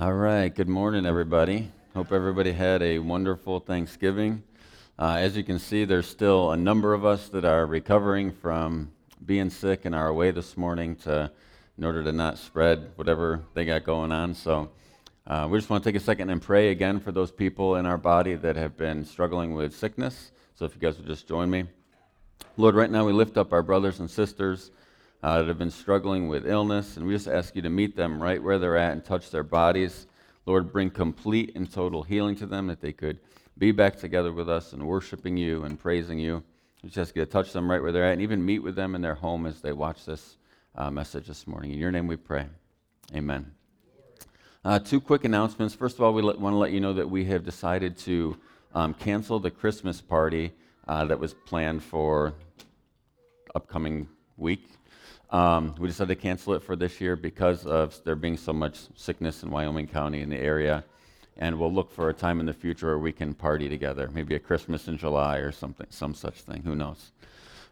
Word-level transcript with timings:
All 0.00 0.14
right, 0.14 0.48
good 0.48 0.66
morning, 0.66 1.04
everybody. 1.04 1.70
Hope 1.92 2.10
everybody 2.10 2.52
had 2.52 2.80
a 2.80 2.98
wonderful 3.00 3.60
Thanksgiving. 3.60 4.42
Uh, 4.98 5.16
as 5.18 5.36
you 5.36 5.44
can 5.44 5.58
see, 5.58 5.84
there's 5.84 6.06
still 6.06 6.52
a 6.52 6.56
number 6.56 6.94
of 6.94 7.04
us 7.04 7.28
that 7.28 7.44
are 7.44 7.66
recovering 7.66 8.32
from 8.32 8.92
being 9.26 9.50
sick 9.50 9.84
and 9.84 9.94
are 9.94 10.08
away 10.08 10.30
this 10.30 10.56
morning 10.56 10.96
to, 10.96 11.30
in 11.76 11.84
order 11.84 12.02
to 12.02 12.12
not 12.12 12.38
spread 12.38 12.92
whatever 12.96 13.42
they 13.52 13.66
got 13.66 13.84
going 13.84 14.10
on. 14.10 14.32
So 14.32 14.70
uh, 15.26 15.46
we 15.50 15.58
just 15.58 15.68
want 15.68 15.84
to 15.84 15.92
take 15.92 16.00
a 16.00 16.02
second 16.02 16.30
and 16.30 16.40
pray 16.40 16.70
again 16.70 16.98
for 16.98 17.12
those 17.12 17.30
people 17.30 17.76
in 17.76 17.84
our 17.84 17.98
body 17.98 18.36
that 18.36 18.56
have 18.56 18.78
been 18.78 19.04
struggling 19.04 19.52
with 19.52 19.76
sickness. 19.76 20.32
So 20.54 20.64
if 20.64 20.74
you 20.74 20.80
guys 20.80 20.96
would 20.96 21.08
just 21.08 21.28
join 21.28 21.50
me. 21.50 21.64
Lord, 22.56 22.74
right 22.74 22.90
now 22.90 23.04
we 23.04 23.12
lift 23.12 23.36
up 23.36 23.52
our 23.52 23.62
brothers 23.62 24.00
and 24.00 24.10
sisters 24.10 24.70
uh, 25.22 25.38
that 25.38 25.48
have 25.48 25.58
been 25.58 25.70
struggling 25.70 26.28
with 26.28 26.46
illness, 26.46 26.96
and 26.96 27.06
we 27.06 27.14
just 27.14 27.28
ask 27.28 27.54
you 27.54 27.62
to 27.62 27.70
meet 27.70 27.96
them 27.96 28.22
right 28.22 28.42
where 28.42 28.58
they're 28.58 28.76
at 28.76 28.92
and 28.92 29.04
touch 29.04 29.30
their 29.30 29.42
bodies. 29.42 30.06
Lord, 30.46 30.72
bring 30.72 30.90
complete 30.90 31.52
and 31.54 31.70
total 31.70 32.02
healing 32.02 32.36
to 32.36 32.46
them 32.46 32.66
that 32.68 32.80
they 32.80 32.92
could 32.92 33.18
be 33.58 33.72
back 33.72 33.96
together 33.96 34.32
with 34.32 34.48
us 34.48 34.72
and 34.72 34.86
worshiping 34.86 35.36
you 35.36 35.64
and 35.64 35.78
praising 35.78 36.18
you. 36.18 36.42
We 36.82 36.88
just 36.88 37.08
ask 37.08 37.16
you 37.16 37.24
to 37.24 37.30
touch 37.30 37.52
them 37.52 37.70
right 37.70 37.82
where 37.82 37.92
they're 37.92 38.06
at 38.06 38.14
and 38.14 38.22
even 38.22 38.44
meet 38.44 38.60
with 38.60 38.74
them 38.74 38.94
in 38.94 39.02
their 39.02 39.14
home 39.14 39.44
as 39.44 39.60
they 39.60 39.72
watch 39.72 40.06
this 40.06 40.38
uh, 40.74 40.90
message 40.90 41.26
this 41.26 41.46
morning. 41.46 41.72
In 41.72 41.78
your 41.78 41.90
name 41.90 42.06
we 42.06 42.16
pray. 42.16 42.46
Amen. 43.14 43.52
Uh, 44.64 44.78
two 44.78 45.00
quick 45.00 45.24
announcements. 45.24 45.74
First 45.74 45.96
of 45.96 46.02
all, 46.02 46.14
we 46.14 46.22
want 46.22 46.54
to 46.54 46.58
let 46.58 46.72
you 46.72 46.80
know 46.80 46.94
that 46.94 47.08
we 47.08 47.24
have 47.26 47.44
decided 47.44 47.98
to 47.98 48.36
um, 48.74 48.94
cancel 48.94 49.38
the 49.38 49.50
Christmas 49.50 50.00
party 50.00 50.52
uh, 50.88 51.04
that 51.04 51.18
was 51.18 51.34
planned 51.34 51.82
for 51.82 52.32
upcoming 53.54 54.08
week. 54.36 54.70
Um, 55.30 55.76
we 55.78 55.86
decided 55.86 56.16
to 56.16 56.20
cancel 56.20 56.54
it 56.54 56.62
for 56.62 56.74
this 56.74 57.00
year 57.00 57.14
because 57.14 57.64
of 57.64 58.02
there 58.02 58.16
being 58.16 58.36
so 58.36 58.52
much 58.52 58.80
sickness 58.96 59.44
in 59.44 59.50
Wyoming 59.50 59.86
County 59.86 60.22
in 60.22 60.28
the 60.28 60.36
area. 60.36 60.84
And 61.36 61.58
we'll 61.58 61.72
look 61.72 61.92
for 61.92 62.08
a 62.08 62.14
time 62.14 62.40
in 62.40 62.46
the 62.46 62.52
future 62.52 62.88
where 62.88 62.98
we 62.98 63.12
can 63.12 63.32
party 63.32 63.68
together, 63.68 64.10
maybe 64.12 64.34
a 64.34 64.40
Christmas 64.40 64.88
in 64.88 64.98
July 64.98 65.36
or 65.36 65.52
something, 65.52 65.86
some 65.88 66.14
such 66.14 66.40
thing. 66.40 66.62
Who 66.64 66.74
knows? 66.74 67.12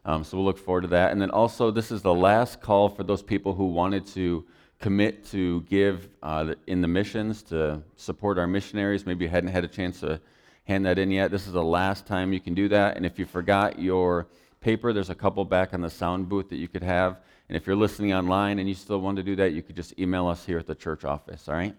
Um, 0.05 0.23
so 0.23 0.37
we'll 0.37 0.47
look 0.47 0.59
forward 0.59 0.83
to 0.83 0.89
that. 0.89 1.11
And 1.11 1.21
then 1.21 1.31
also, 1.31 1.73
this 1.73 1.91
is 1.91 2.01
the 2.01 2.15
last 2.15 2.61
call 2.61 2.89
for 2.89 3.03
those 3.03 3.23
people 3.23 3.53
who 3.55 3.67
wanted 3.67 4.07
to 4.09 4.45
commit 4.79 5.27
to 5.33 5.63
give 5.63 6.09
uh, 6.23 6.55
in 6.69 6.81
the 6.81 6.89
missions 6.89 7.43
to 7.43 7.83
support 7.97 8.39
our 8.39 8.47
missionaries. 8.47 9.05
Maybe 9.05 9.25
you 9.25 9.31
hadn't 9.31 9.51
had 9.51 9.65
a 9.65 9.69
chance 9.69 9.99
to 10.01 10.21
hand 10.65 10.87
that 10.87 10.97
in 10.99 11.11
yet. 11.11 11.33
This 11.33 11.49
is 11.49 11.55
the 11.55 11.65
last 11.65 12.07
time 12.07 12.33
you 12.33 12.41
can 12.41 12.55
do 12.55 12.69
that. 12.69 12.97
And 12.97 13.05
if 13.05 13.19
you 13.19 13.27
forgot 13.27 13.81
your 13.81 14.29
paper, 14.61 14.93
there's 14.93 15.11
a 15.11 15.15
couple 15.15 15.45
back 15.45 15.75
on 15.75 15.81
the 15.81 15.91
sound 15.91 16.29
booth 16.29 16.49
that 16.51 16.57
you 16.57 16.69
could 16.69 16.85
have. 16.85 17.19
And 17.49 17.57
if 17.57 17.67
you're 17.67 17.77
listening 17.77 18.13
online 18.13 18.59
and 18.59 18.69
you 18.69 18.75
still 18.75 19.01
want 19.01 19.17
to 19.17 19.23
do 19.23 19.35
that, 19.37 19.53
you 19.53 19.63
could 19.63 19.75
just 19.75 19.99
email 19.99 20.27
us 20.27 20.45
here 20.45 20.59
at 20.59 20.67
the 20.67 20.75
church 20.75 21.05
office, 21.05 21.49
all 21.49 21.55
right? 21.55 21.75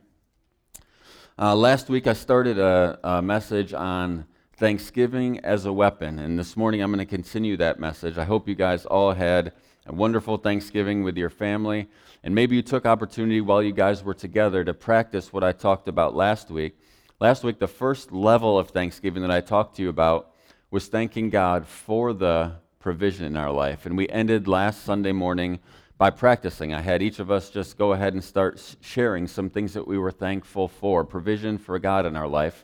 Uh, 1.37 1.55
last 1.55 1.89
week 1.89 2.07
I 2.07 2.13
started 2.13 2.57
a, 2.57 2.99
a, 3.03 3.21
message 3.21 3.73
on 3.73 4.25
Thanksgiving 4.57 5.39
as 5.41 5.65
a 5.65 5.71
weapon, 5.71 6.17
and 6.17 6.39
this 6.39 6.57
morning 6.57 6.81
I'm 6.81 6.91
going 6.91 7.05
to 7.05 7.05
continue 7.05 7.55
that 7.57 7.79
message. 7.79 8.17
I 8.17 8.25
hope 8.25 8.47
you 8.47 8.55
guys 8.55 8.85
all 8.85 9.13
had 9.13 9.53
a 9.85 9.93
wonderful 9.93 10.37
Thanksgiving 10.37 11.03
with 11.03 11.15
your 11.15 11.29
family, 11.29 11.87
and 12.23 12.33
maybe 12.33 12.55
you 12.55 12.63
took 12.63 12.87
opportunity 12.87 13.39
while 13.39 13.61
you 13.61 13.71
guys 13.71 14.03
were 14.03 14.15
together 14.15 14.63
to 14.63 14.73
practice 14.73 15.31
what 15.31 15.43
I 15.43 15.51
talked 15.51 15.87
about 15.87 16.15
last 16.15 16.49
week. 16.49 16.79
Last 17.19 17.43
week, 17.43 17.59
the 17.59 17.67
first 17.67 18.11
level 18.11 18.57
of 18.57 18.69
Thanksgiving 18.69 19.21
that 19.21 19.31
I 19.31 19.39
talked 19.39 19.75
to 19.75 19.83
you 19.83 19.89
about 19.89 20.31
was 20.71 20.87
thanking 20.87 21.29
God 21.29 21.67
for 21.67 22.11
the 22.11 22.53
provision 22.80 23.25
in 23.25 23.35
our 23.35 23.52
life. 23.52 23.85
And 23.85 23.97
we 23.97 24.08
ended 24.08 24.47
last 24.47 24.85
Sunday 24.85 25.11
morning 25.11 25.59
by 25.97 26.09
practicing. 26.09 26.73
I 26.73 26.80
had 26.80 27.02
each 27.02 27.19
of 27.19 27.30
us 27.30 27.49
just 27.49 27.77
go 27.77 27.91
ahead 27.91 28.13
and 28.13 28.23
start 28.23 28.77
sharing 28.80 29.27
some 29.27 29.49
things 29.49 29.73
that 29.73 29.86
we 29.86 29.97
were 29.97 30.11
thankful 30.11 30.69
for, 30.69 31.03
provision 31.03 31.58
for 31.58 31.77
God 31.77 32.05
in 32.05 32.16
our 32.16 32.27
life. 32.27 32.63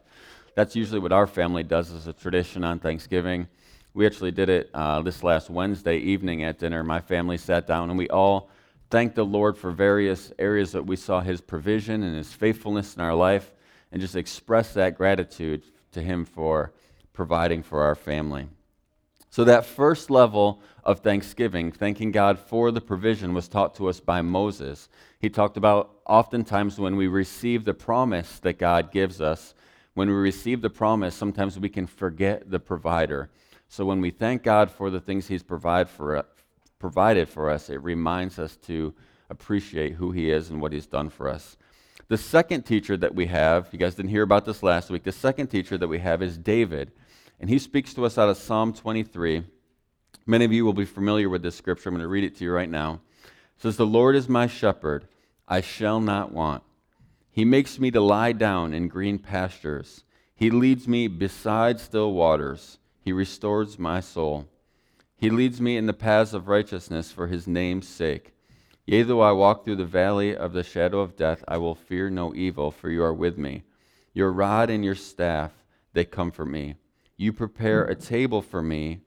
That's 0.56 0.74
usually 0.74 1.02
what 1.02 1.12
our 1.12 1.28
family 1.28 1.64
does 1.64 1.92
as 1.92 2.08
a 2.08 2.14
tradition 2.14 2.64
on 2.64 2.80
Thanksgiving. 2.80 3.50
We 3.94 4.06
actually 4.06 4.32
did 4.32 4.48
it 4.48 4.70
uh, 4.74 5.02
this 5.02 5.22
last 5.22 5.50
Wednesday 5.50 5.98
evening 5.98 6.46
at 6.46 6.60
dinner. 6.60 6.82
My 6.82 7.02
family 7.02 7.38
sat 7.38 7.68
down 7.68 7.90
and 7.90 7.98
we 7.98 8.08
all 8.08 8.50
thanked 8.90 9.16
the 9.16 9.26
Lord 9.26 9.58
for 9.58 9.72
various 9.72 10.32
areas 10.40 10.72
that 10.72 10.86
we 10.86 10.96
saw 10.96 11.20
His 11.20 11.42
provision 11.42 12.04
and 12.04 12.16
His 12.16 12.32
faithfulness 12.32 12.96
in 12.96 13.02
our 13.02 13.16
life 13.16 13.52
and 13.92 14.00
just 14.00 14.16
expressed 14.16 14.76
that 14.76 14.96
gratitude 14.96 15.64
to 15.92 16.02
Him 16.02 16.24
for 16.24 16.72
providing 17.12 17.64
for 17.64 17.82
our 17.82 17.96
family. 17.96 18.48
So, 19.36 19.44
that 19.44 19.66
first 19.66 20.10
level 20.10 20.62
of 20.86 21.02
thanksgiving, 21.02 21.70
thanking 21.70 22.14
God 22.14 22.40
for 22.40 22.72
the 22.72 22.80
provision, 22.80 23.34
was 23.34 23.50
taught 23.50 23.76
to 23.76 23.90
us 23.90 24.00
by 24.00 24.22
Moses. 24.22 24.88
He 25.20 25.30
talked 25.30 25.58
about 25.58 25.92
oftentimes 26.06 26.80
when 26.80 26.96
we 26.96 27.08
receive 27.08 27.66
the 27.66 27.74
promise 27.74 28.40
that 28.40 28.58
God 28.58 28.94
gives 28.94 29.20
us, 29.20 29.54
when 29.94 30.08
we 30.08 30.16
receive 30.16 30.62
the 30.62 30.70
promise, 30.70 31.16
sometimes 31.16 31.60
we 31.60 31.68
can 31.68 31.86
forget 31.86 32.50
the 32.50 32.62
provider. 32.62 33.30
So, 33.68 33.84
when 33.84 34.00
we 34.00 34.10
thank 34.10 34.42
God 34.42 34.72
for 34.72 34.90
the 34.90 35.02
things 35.02 35.28
He's 35.28 35.44
provide 35.44 35.90
for, 35.90 36.16
uh, 36.16 36.24
provided 36.80 37.28
for 37.28 37.50
us, 37.50 37.70
it 37.70 37.84
reminds 37.84 38.40
us 38.40 38.56
to 38.68 38.94
appreciate 39.30 39.96
who 39.96 40.14
He 40.14 40.32
is 40.32 40.50
and 40.50 40.62
what 40.62 40.72
He's 40.72 40.88
done 40.88 41.10
for 41.10 41.28
us. 41.28 41.58
The 42.08 42.18
second 42.18 42.62
teacher 42.62 42.96
that 42.96 43.14
we 43.14 43.26
have, 43.26 43.68
you 43.74 43.80
guys 43.80 43.96
didn't 43.96 44.12
hear 44.12 44.24
about 44.24 44.46
this 44.46 44.64
last 44.64 44.90
week, 44.90 45.04
the 45.04 45.12
second 45.12 45.48
teacher 45.48 45.78
that 45.78 45.90
we 45.90 46.00
have 46.00 46.22
is 46.22 46.38
David. 46.38 46.94
And 47.40 47.50
he 47.50 47.60
speaks 47.60 47.94
to 47.94 48.06
us 48.06 48.18
out 48.18 48.30
of 48.30 48.38
Psalm 48.38 48.74
23. 48.74 49.44
Many 50.26 50.46
of 50.46 50.52
you 50.52 50.66
will 50.66 50.74
be 50.74 50.86
familiar 50.86 51.30
with 51.30 51.44
this 51.44 51.56
scripture. 51.56 51.90
I'm 51.90 51.96
going 51.96 52.02
to 52.02 52.08
read 52.08 52.24
it 52.24 52.38
to 52.38 52.44
you 52.44 52.52
right 52.52 52.70
now. 52.70 53.02
It 53.24 53.62
says, 53.62 53.78
The 53.78 53.86
Lord 53.86 54.16
is 54.16 54.28
my 54.28 54.48
shepherd, 54.48 55.08
I 55.48 55.62
shall 55.62 56.00
not 56.00 56.32
want. 56.32 56.64
He 57.30 57.46
makes 57.46 57.80
me 57.80 57.92
to 57.92 58.02
lie 58.02 58.32
down 58.32 58.74
in 58.74 58.88
green 58.88 59.20
pastures. 59.20 60.04
He 60.36 60.50
leads 60.50 60.88
me 60.88 61.08
beside 61.08 61.80
still 61.80 62.14
waters. 62.14 62.80
He 63.02 63.12
restores 63.12 63.78
my 63.78 64.00
soul. 64.00 64.48
He 65.18 65.30
leads 65.30 65.62
me 65.62 65.78
in 65.78 65.86
the 65.86 65.94
paths 65.94 66.34
of 66.34 66.48
righteousness 66.48 67.12
for 67.12 67.28
his 67.28 67.48
name's 67.48 67.88
sake. 67.88 68.34
Yea, 68.86 69.04
though 69.04 69.22
I 69.22 69.32
walk 69.32 69.64
through 69.64 69.78
the 69.78 69.86
valley 69.86 70.36
of 70.36 70.54
the 70.54 70.64
shadow 70.64 71.00
of 71.00 71.16
death, 71.16 71.44
I 71.48 71.58
will 71.58 71.76
fear 71.76 72.10
no 72.10 72.34
evil, 72.36 72.72
for 72.72 72.90
you 72.90 73.04
are 73.04 73.14
with 73.14 73.38
me. 73.38 73.64
Your 74.14 74.32
rod 74.32 74.70
and 74.70 74.86
your 74.86 74.96
staff, 74.96 75.52
they 75.94 76.06
comfort 76.06 76.46
me. 76.46 76.76
You 77.18 77.34
prepare 77.34 77.86
mm. 77.86 77.90
a 77.90 77.96
table 77.96 78.42
for 78.42 78.62
me 78.62 79.02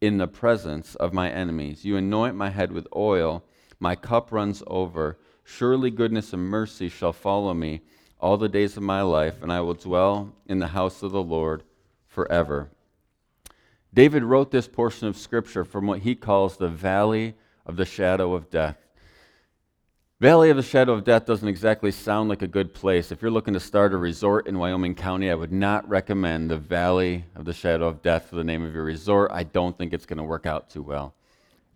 in 0.00 0.18
the 0.18 0.26
presence 0.26 0.94
of 0.94 1.12
my 1.12 1.30
enemies. 1.30 1.84
You 1.84 1.96
anoint 1.96 2.34
my 2.34 2.50
head 2.50 2.72
with 2.72 2.86
oil, 2.94 3.44
my 3.78 3.94
cup 3.94 4.32
runs 4.32 4.62
over. 4.66 5.18
Surely 5.44 5.90
goodness 5.90 6.32
and 6.32 6.42
mercy 6.42 6.88
shall 6.88 7.12
follow 7.12 7.54
me 7.54 7.82
all 8.18 8.36
the 8.36 8.48
days 8.48 8.76
of 8.76 8.82
my 8.82 9.02
life, 9.02 9.42
and 9.42 9.52
I 9.52 9.60
will 9.60 9.74
dwell 9.74 10.34
in 10.46 10.58
the 10.58 10.68
house 10.68 11.02
of 11.02 11.12
the 11.12 11.22
Lord 11.22 11.62
forever. 12.06 12.70
David 13.92 14.22
wrote 14.22 14.50
this 14.50 14.68
portion 14.68 15.08
of 15.08 15.16
Scripture 15.16 15.64
from 15.64 15.86
what 15.86 16.00
he 16.00 16.14
calls 16.14 16.56
the 16.56 16.68
valley 16.68 17.34
of 17.66 17.76
the 17.76 17.84
shadow 17.84 18.34
of 18.34 18.50
death. 18.50 18.76
Valley 20.20 20.50
of 20.50 20.58
the 20.58 20.62
Shadow 20.62 20.92
of 20.92 21.04
Death 21.04 21.24
doesn't 21.24 21.48
exactly 21.48 21.90
sound 21.90 22.28
like 22.28 22.42
a 22.42 22.46
good 22.46 22.74
place. 22.74 23.10
If 23.10 23.22
you're 23.22 23.30
looking 23.30 23.54
to 23.54 23.60
start 23.60 23.94
a 23.94 23.96
resort 23.96 24.46
in 24.46 24.58
Wyoming 24.58 24.94
County, 24.94 25.30
I 25.30 25.34
would 25.34 25.50
not 25.50 25.88
recommend 25.88 26.50
the 26.50 26.58
Valley 26.58 27.24
of 27.34 27.46
the 27.46 27.54
Shadow 27.54 27.88
of 27.88 28.02
Death 28.02 28.28
for 28.28 28.36
the 28.36 28.44
name 28.44 28.62
of 28.62 28.74
your 28.74 28.84
resort. 28.84 29.30
I 29.32 29.44
don't 29.44 29.78
think 29.78 29.94
it's 29.94 30.04
going 30.04 30.18
to 30.18 30.22
work 30.22 30.44
out 30.44 30.68
too 30.68 30.82
well. 30.82 31.14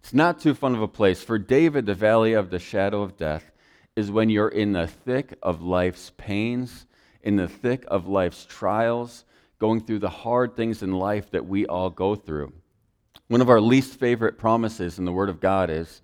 It's 0.01 0.13
not 0.13 0.41
too 0.41 0.53
fun 0.53 0.75
of 0.75 0.83
a 0.83 0.89
place. 0.89 1.23
For 1.23 1.39
David, 1.39 1.87
the 1.87 1.95
Valley 1.95 2.35
of 2.35 2.51
the 2.51 2.59
Shadow 2.59 3.01
of 3.01 3.17
Death 3.17 3.51
is 3.97 4.11
when 4.11 4.29
you're 4.29 4.51
in 4.51 4.73
the 4.73 4.89
thick 4.89 5.39
of 5.43 5.63
life's 5.63 6.13
pains, 6.19 6.85
in 7.23 7.37
the 7.37 7.49
thick 7.49 7.87
of 7.89 8.07
life's 8.07 8.45
trials, 8.45 9.25
going 9.59 9.81
through 9.81 10.01
the 10.01 10.11
hard 10.11 10.55
things 10.55 10.83
in 10.83 10.93
life 10.93 11.31
that 11.31 11.47
we 11.47 11.65
all 11.65 11.89
go 11.89 12.15
through. 12.15 12.53
One 13.29 13.41
of 13.41 13.49
our 13.49 13.63
least 13.63 13.99
favorite 13.99 14.37
promises 14.37 14.99
in 14.99 15.07
the 15.07 15.13
Word 15.13 15.31
of 15.31 15.41
God 15.41 15.71
is 15.71 16.03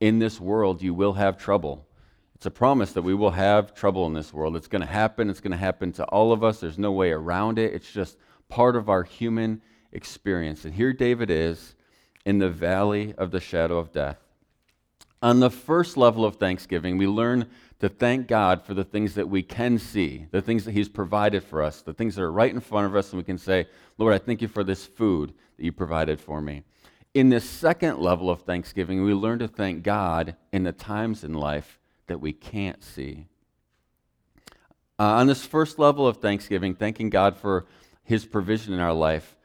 in 0.00 0.18
this 0.18 0.40
world 0.40 0.82
you 0.82 0.94
will 0.94 1.12
have 1.12 1.38
trouble. 1.38 1.86
It's 2.34 2.46
a 2.46 2.50
promise 2.50 2.92
that 2.94 3.02
we 3.02 3.14
will 3.14 3.32
have 3.32 3.74
trouble 3.74 4.06
in 4.06 4.14
this 4.14 4.32
world. 4.32 4.56
It's 4.56 4.66
going 4.66 4.80
to 4.80 4.88
happen. 4.88 5.28
It's 5.28 5.40
going 5.40 5.50
to 5.52 5.58
happen 5.58 5.92
to 5.92 6.04
all 6.06 6.32
of 6.32 6.42
us. 6.42 6.60
There's 6.60 6.78
no 6.78 6.90
way 6.90 7.10
around 7.10 7.58
it. 7.58 7.74
It's 7.74 7.92
just 7.92 8.16
part 8.48 8.76
of 8.76 8.88
our 8.88 9.02
human 9.02 9.60
experience. 9.92 10.64
And 10.64 10.74
here 10.74 10.94
David 10.94 11.30
is 11.30 11.74
in 12.24 12.38
the 12.38 12.48
valley 12.48 13.14
of 13.18 13.30
the 13.30 13.40
shadow 13.40 13.78
of 13.78 13.92
death. 13.92 14.16
On 15.22 15.40
the 15.40 15.50
first 15.50 15.98
level 15.98 16.24
of 16.24 16.36
thanksgiving, 16.36 16.96
we 16.96 17.06
learn 17.06 17.46
to 17.80 17.90
thank 17.90 18.26
God 18.26 18.62
for 18.62 18.72
the 18.72 18.84
things 18.84 19.14
that 19.14 19.28
we 19.28 19.42
can 19.42 19.78
see, 19.78 20.26
the 20.30 20.40
things 20.40 20.64
that 20.64 20.72
He's 20.72 20.88
provided 20.88 21.44
for 21.44 21.62
us, 21.62 21.82
the 21.82 21.92
things 21.92 22.14
that 22.14 22.22
are 22.22 22.32
right 22.32 22.52
in 22.52 22.60
front 22.60 22.86
of 22.86 22.96
us, 22.96 23.10
and 23.10 23.18
we 23.18 23.24
can 23.24 23.36
say, 23.36 23.66
Lord, 23.98 24.14
I 24.14 24.18
thank 24.18 24.40
you 24.40 24.48
for 24.48 24.64
this 24.64 24.86
food 24.86 25.34
that 25.58 25.64
you 25.64 25.72
provided 25.72 26.20
for 26.20 26.40
me. 26.40 26.62
In 27.12 27.28
this 27.28 27.48
second 27.48 27.98
level 27.98 28.30
of 28.30 28.42
thanksgiving, 28.42 29.02
we 29.02 29.14
learn 29.14 29.40
to 29.40 29.48
thank 29.48 29.82
God 29.82 30.36
in 30.52 30.62
the 30.62 30.72
times 30.72 31.24
in 31.24 31.34
life 31.34 31.80
that 32.06 32.20
we 32.20 32.32
can't 32.32 32.84
see. 32.84 33.26
Uh, 34.96 35.14
on 35.14 35.26
this 35.26 35.44
first 35.44 35.80
level 35.80 36.06
of 36.06 36.18
thanksgiving, 36.18 36.72
thanking 36.74 37.10
God 37.10 37.36
for 37.36 37.66
his 38.04 38.24
provision 38.26 38.74
in 38.74 38.80
our 38.80 38.92
life, 38.92 39.36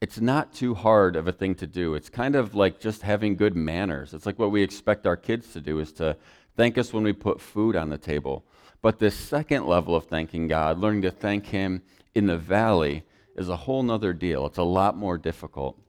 it's 0.00 0.20
not 0.20 0.52
too 0.52 0.74
hard 0.74 1.16
of 1.16 1.26
a 1.26 1.32
thing 1.32 1.56
to 1.56 1.66
do. 1.66 1.94
It's 1.94 2.08
kind 2.08 2.36
of 2.36 2.54
like 2.54 2.78
just 2.78 3.02
having 3.02 3.34
good 3.34 3.56
manners. 3.56 4.14
It's 4.14 4.26
like 4.26 4.38
what 4.38 4.52
we 4.52 4.62
expect 4.62 5.04
our 5.04 5.16
kids 5.16 5.52
to 5.54 5.60
do 5.60 5.80
is 5.80 5.92
to 5.94 6.16
thank 6.56 6.78
us 6.78 6.92
when 6.92 7.02
we 7.02 7.12
put 7.12 7.40
food 7.40 7.74
on 7.74 7.88
the 7.88 7.98
table. 7.98 8.44
But 8.80 9.00
this 9.00 9.16
second 9.16 9.66
level 9.66 9.96
of 9.96 10.04
thanking 10.04 10.46
God, 10.46 10.78
learning 10.78 11.02
to 11.02 11.10
thank 11.10 11.46
Him 11.46 11.82
in 12.14 12.26
the 12.26 12.38
valley, 12.38 13.02
is 13.34 13.48
a 13.48 13.56
whole 13.56 13.82
nother 13.82 14.12
deal. 14.12 14.46
It's 14.46 14.58
a 14.58 14.62
lot 14.62 14.96
more 14.96 15.18
difficult. 15.18 15.80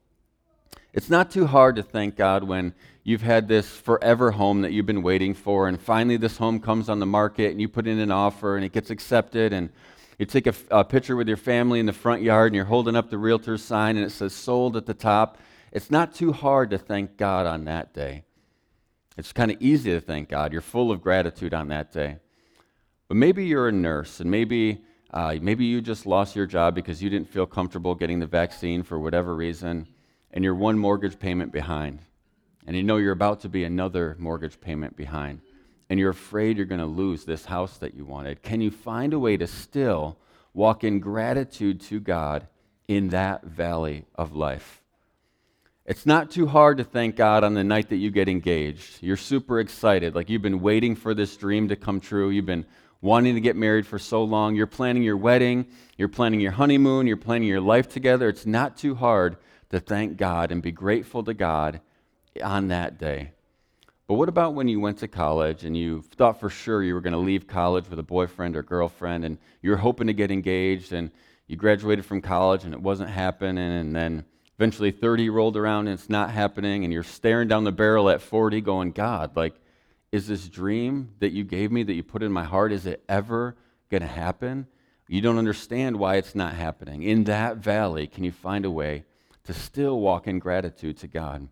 It's 0.92 1.10
not 1.10 1.30
too 1.30 1.46
hard 1.46 1.76
to 1.76 1.84
thank 1.84 2.16
God 2.16 2.44
when 2.44 2.74
you've 3.04 3.22
had 3.22 3.48
this 3.48 3.70
forever 3.70 4.32
home 4.32 4.62
that 4.62 4.72
you've 4.72 4.88
been 4.88 5.04
waiting 5.04 5.36
for, 5.36 5.68
and 5.68 5.80
finally 5.80 6.18
this 6.18 6.38
home 6.38 6.60
comes 6.60 6.90
on 6.90 7.00
the 7.00 7.06
market, 7.06 7.52
and 7.52 7.62
you 7.62 7.70
put 7.70 7.86
in 7.86 8.00
an 8.00 8.12
offer, 8.12 8.56
and 8.56 8.66
it 8.66 8.72
gets 8.72 8.90
accepted, 8.90 9.54
and 9.54 9.70
you 10.18 10.26
take 10.26 10.48
a, 10.48 10.54
a, 10.72 10.84
picture 10.84 11.16
with 11.16 11.28
your 11.28 11.38
family 11.38 11.80
in 11.80 11.86
the 11.86 11.94
front 11.94 12.24
yard, 12.24 12.48
and 12.48 12.56
you're 12.56 12.66
holding 12.66 12.96
up 12.96 13.12
the 13.12 13.20
realtor's 13.20 13.64
sign, 13.64 13.98
and 13.98 14.06
it 14.06 14.10
says 14.10 14.34
sold 14.34 14.76
at 14.76 14.88
the 14.88 14.96
top. 14.96 15.38
It's 15.72 15.92
not 15.92 16.16
too 16.16 16.34
hard 16.34 16.72
to 16.72 16.80
thank 16.80 17.18
God 17.18 17.46
on 17.46 17.66
that 17.66 17.94
day. 17.94 18.24
It's 19.16 19.32
kind 19.32 19.52
of 19.52 19.62
easy 19.62 19.92
to 19.92 20.02
thank 20.02 20.28
God. 20.28 20.52
You're 20.52 20.62
full 20.62 20.92
of 20.92 21.04
gratitude 21.04 21.54
on 21.54 21.68
that 21.68 21.94
day. 21.94 22.18
But 23.08 23.18
maybe 23.18 23.46
you're 23.46 23.68
a 23.68 23.72
nurse, 23.72 24.22
and 24.22 24.32
maybe, 24.32 24.82
uh, 25.12 25.36
maybe 25.40 25.66
you 25.66 25.82
just 25.82 26.08
lost 26.08 26.36
your 26.36 26.48
job 26.48 26.74
because 26.74 27.04
you 27.04 27.12
didn't 27.12 27.30
feel 27.30 27.46
comfortable 27.46 27.94
getting 27.94 28.20
the 28.20 28.28
vaccine 28.28 28.82
for 28.82 28.98
whatever 28.98 29.36
reason 29.36 29.88
and 30.32 30.44
you're 30.44 30.56
one 30.56 30.78
mortgage 30.78 31.20
payment 31.20 31.52
behind. 31.52 32.00
And 32.68 32.76
you 32.76 32.84
know 32.84 32.98
you're 32.98 33.14
about 33.14 33.42
to 33.42 33.50
be 33.50 33.64
another 33.64 34.16
mortgage 34.20 34.62
payment 34.62 34.96
behind. 34.96 35.42
And 35.90 36.00
you're 36.00 36.12
afraid 36.12 36.58
you're 36.58 36.68
going 36.68 36.80
to 36.80 36.86
lose 36.86 37.26
this 37.26 37.46
house 37.46 37.78
that 37.78 37.96
you 37.96 38.06
wanted. 38.06 38.44
Can 38.44 38.62
you 38.62 38.70
find 38.70 39.14
a 39.14 39.20
way 39.20 39.38
to 39.38 39.48
still 39.48 40.18
walk 40.54 40.84
in 40.84 41.00
gratitude 41.00 41.82
to 41.82 42.00
God 42.00 42.48
in 42.88 43.10
that 43.10 43.44
valley 43.44 44.06
of 44.16 44.36
life? 44.36 44.84
It's 45.86 46.06
not 46.06 46.30
too 46.30 46.46
hard 46.46 46.78
to 46.78 46.84
thank 46.84 47.16
God 47.16 47.44
on 47.44 47.56
the 47.56 47.64
night 47.64 47.90
that 47.90 47.96
you 47.96 48.12
get 48.12 48.30
engaged. 48.30 49.02
You're 49.02 49.18
super 49.18 49.60
excited, 49.60 50.14
like 50.14 50.30
you've 50.30 50.44
been 50.44 50.62
waiting 50.62 50.96
for 50.96 51.16
this 51.16 51.36
dream 51.36 51.70
to 51.70 51.76
come 51.76 52.00
true. 52.00 52.30
You've 52.30 52.46
been 52.46 52.68
wanting 53.02 53.34
to 53.34 53.42
get 53.42 53.56
married 53.56 53.88
for 53.88 53.98
so 53.98 54.24
long. 54.24 54.56
You're 54.56 54.68
planning 54.68 55.02
your 55.02 55.18
wedding, 55.18 55.66
you're 55.98 56.08
planning 56.08 56.42
your 56.42 56.52
honeymoon, 56.52 57.08
you're 57.08 57.18
planning 57.18 57.48
your 57.48 57.62
life 57.62 57.90
together. 57.90 58.30
It's 58.30 58.46
not 58.46 58.78
too 58.78 58.94
hard 58.94 59.38
to 59.70 59.80
thank 59.80 60.18
God 60.18 60.52
and 60.52 60.62
be 60.62 60.72
grateful 60.72 61.24
to 61.24 61.34
God 61.34 61.82
on 62.44 62.68
that 62.70 62.98
day. 62.98 63.32
But 64.08 64.16
what 64.16 64.30
about 64.30 64.56
when 64.56 64.68
you 64.68 64.80
went 64.80 64.98
to 65.00 65.08
college 65.08 65.64
and 65.64 65.78
you 65.78 66.02
thought 66.02 66.40
for 66.40 66.50
sure 66.50 66.82
you 66.82 66.96
were 66.96 67.02
going 67.02 67.14
to 67.14 67.20
leave 67.20 67.46
college 67.46 67.88
with 67.90 68.00
a 68.00 68.04
boyfriend 68.04 68.56
or 68.56 68.64
girlfriend 68.64 69.24
and 69.24 69.38
you 69.62 69.70
were 69.70 69.78
hoping 69.78 70.08
to 70.08 70.14
get 70.14 70.32
engaged 70.32 70.92
and 70.94 71.12
you 71.46 71.56
graduated 71.56 72.06
from 72.06 72.22
college 72.22 72.64
and 72.64 72.74
it 72.74 72.82
wasn't 72.82 73.10
happening 73.10 73.58
and 73.60 73.96
then 73.96 74.26
eventually 74.58 74.90
30 74.90 75.30
rolled 75.30 75.56
around 75.56 75.88
and 75.88 76.00
it's 76.00 76.10
not 76.10 76.32
happening 76.32 76.84
and 76.84 76.92
you're 76.92 77.04
staring 77.04 77.48
down 77.48 77.66
the 77.66 77.72
barrel 77.72 78.10
at 78.10 78.20
40 78.20 78.62
going, 78.62 78.92
God, 78.92 79.36
like, 79.36 79.54
is 80.12 80.28
this 80.28 80.48
dream 80.48 81.12
that 81.20 81.32
you 81.32 81.44
gave 81.44 81.72
me 81.72 81.84
that 81.84 81.94
you 81.94 82.02
put 82.02 82.24
in 82.24 82.32
my 82.32 82.44
heart, 82.44 82.72
is 82.72 82.88
it 82.88 83.04
ever 83.08 83.56
going 83.92 84.02
to 84.02 84.08
happen? 84.08 84.66
You 85.08 85.22
don't 85.22 85.38
understand 85.38 85.98
why 85.98 86.16
it's 86.16 86.34
not 86.34 86.56
happening. 86.56 87.04
In 87.04 87.26
that 87.26 87.58
valley, 87.58 88.08
can 88.08 88.24
you 88.24 88.32
find 88.32 88.66
a 88.66 88.72
way 88.72 89.06
to 89.46 89.54
still 89.54 90.00
walk 90.00 90.28
in 90.28 90.40
gratitude 90.40 90.98
to 91.00 91.08
God. 91.08 91.48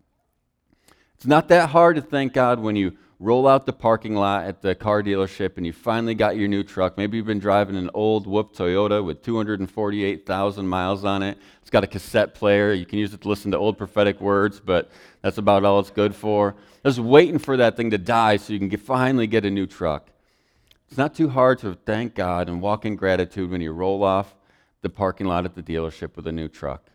It's 1.14 1.26
not 1.26 1.48
that 1.48 1.70
hard 1.70 1.96
to 1.96 2.02
thank 2.02 2.32
God 2.32 2.60
when 2.60 2.76
you 2.76 2.96
roll 3.20 3.48
out 3.48 3.66
the 3.66 3.72
parking 3.72 4.14
lot 4.14 4.44
at 4.44 4.62
the 4.62 4.74
car 4.74 5.02
dealership 5.02 5.56
and 5.56 5.66
you 5.66 5.72
finally 5.72 6.14
got 6.14 6.36
your 6.36 6.46
new 6.46 6.62
truck. 6.62 6.96
Maybe 6.96 7.16
you've 7.16 7.26
been 7.26 7.40
driving 7.40 7.76
an 7.76 7.90
old 7.92 8.26
whoop 8.26 8.54
Toyota 8.54 9.04
with 9.04 9.22
248,000 9.22 10.68
miles 10.68 11.04
on 11.04 11.24
it. 11.24 11.36
It's 11.60 11.70
got 11.70 11.82
a 11.82 11.88
cassette 11.88 12.34
player. 12.34 12.72
You 12.72 12.86
can 12.86 13.00
use 13.00 13.12
it 13.12 13.22
to 13.22 13.28
listen 13.28 13.50
to 13.50 13.58
old 13.58 13.76
prophetic 13.76 14.20
words, 14.20 14.60
but 14.60 14.90
that's 15.22 15.38
about 15.38 15.64
all 15.64 15.80
it's 15.80 15.90
good 15.90 16.14
for. 16.14 16.54
Just 16.84 17.00
waiting 17.00 17.38
for 17.38 17.56
that 17.56 17.76
thing 17.76 17.90
to 17.90 17.98
die 17.98 18.36
so 18.36 18.52
you 18.52 18.60
can 18.60 18.68
get, 18.68 18.80
finally 18.80 19.26
get 19.26 19.44
a 19.44 19.50
new 19.50 19.66
truck. 19.66 20.10
It's 20.88 20.96
not 20.96 21.14
too 21.14 21.28
hard 21.28 21.58
to 21.58 21.74
thank 21.74 22.14
God 22.14 22.48
and 22.48 22.62
walk 22.62 22.84
in 22.84 22.94
gratitude 22.94 23.50
when 23.50 23.60
you 23.60 23.72
roll 23.72 24.04
off 24.04 24.36
the 24.80 24.88
parking 24.88 25.26
lot 25.26 25.44
at 25.44 25.54
the 25.56 25.62
dealership 25.62 26.14
with 26.14 26.26
a 26.28 26.32
new 26.32 26.48
truck. 26.48 26.88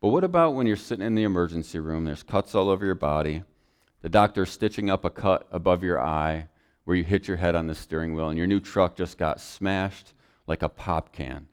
But 0.00 0.08
what 0.08 0.24
about 0.24 0.54
when 0.54 0.66
you're 0.66 0.76
sitting 0.76 1.04
in 1.04 1.14
the 1.14 1.24
emergency 1.24 1.80
room? 1.80 2.04
There's 2.04 2.22
cuts 2.22 2.54
all 2.54 2.68
over 2.68 2.86
your 2.86 2.94
body. 2.94 3.42
The 4.02 4.08
doctor's 4.08 4.50
stitching 4.50 4.90
up 4.90 5.04
a 5.04 5.10
cut 5.10 5.48
above 5.50 5.82
your 5.82 6.00
eye 6.00 6.48
where 6.84 6.96
you 6.96 7.04
hit 7.04 7.26
your 7.26 7.36
head 7.36 7.54
on 7.54 7.66
the 7.66 7.74
steering 7.74 8.14
wheel, 8.14 8.28
and 8.28 8.38
your 8.38 8.46
new 8.46 8.60
truck 8.60 8.96
just 8.96 9.18
got 9.18 9.40
smashed 9.40 10.14
like 10.46 10.62
a 10.62 10.68
pop 10.68 11.12
can. 11.12 11.46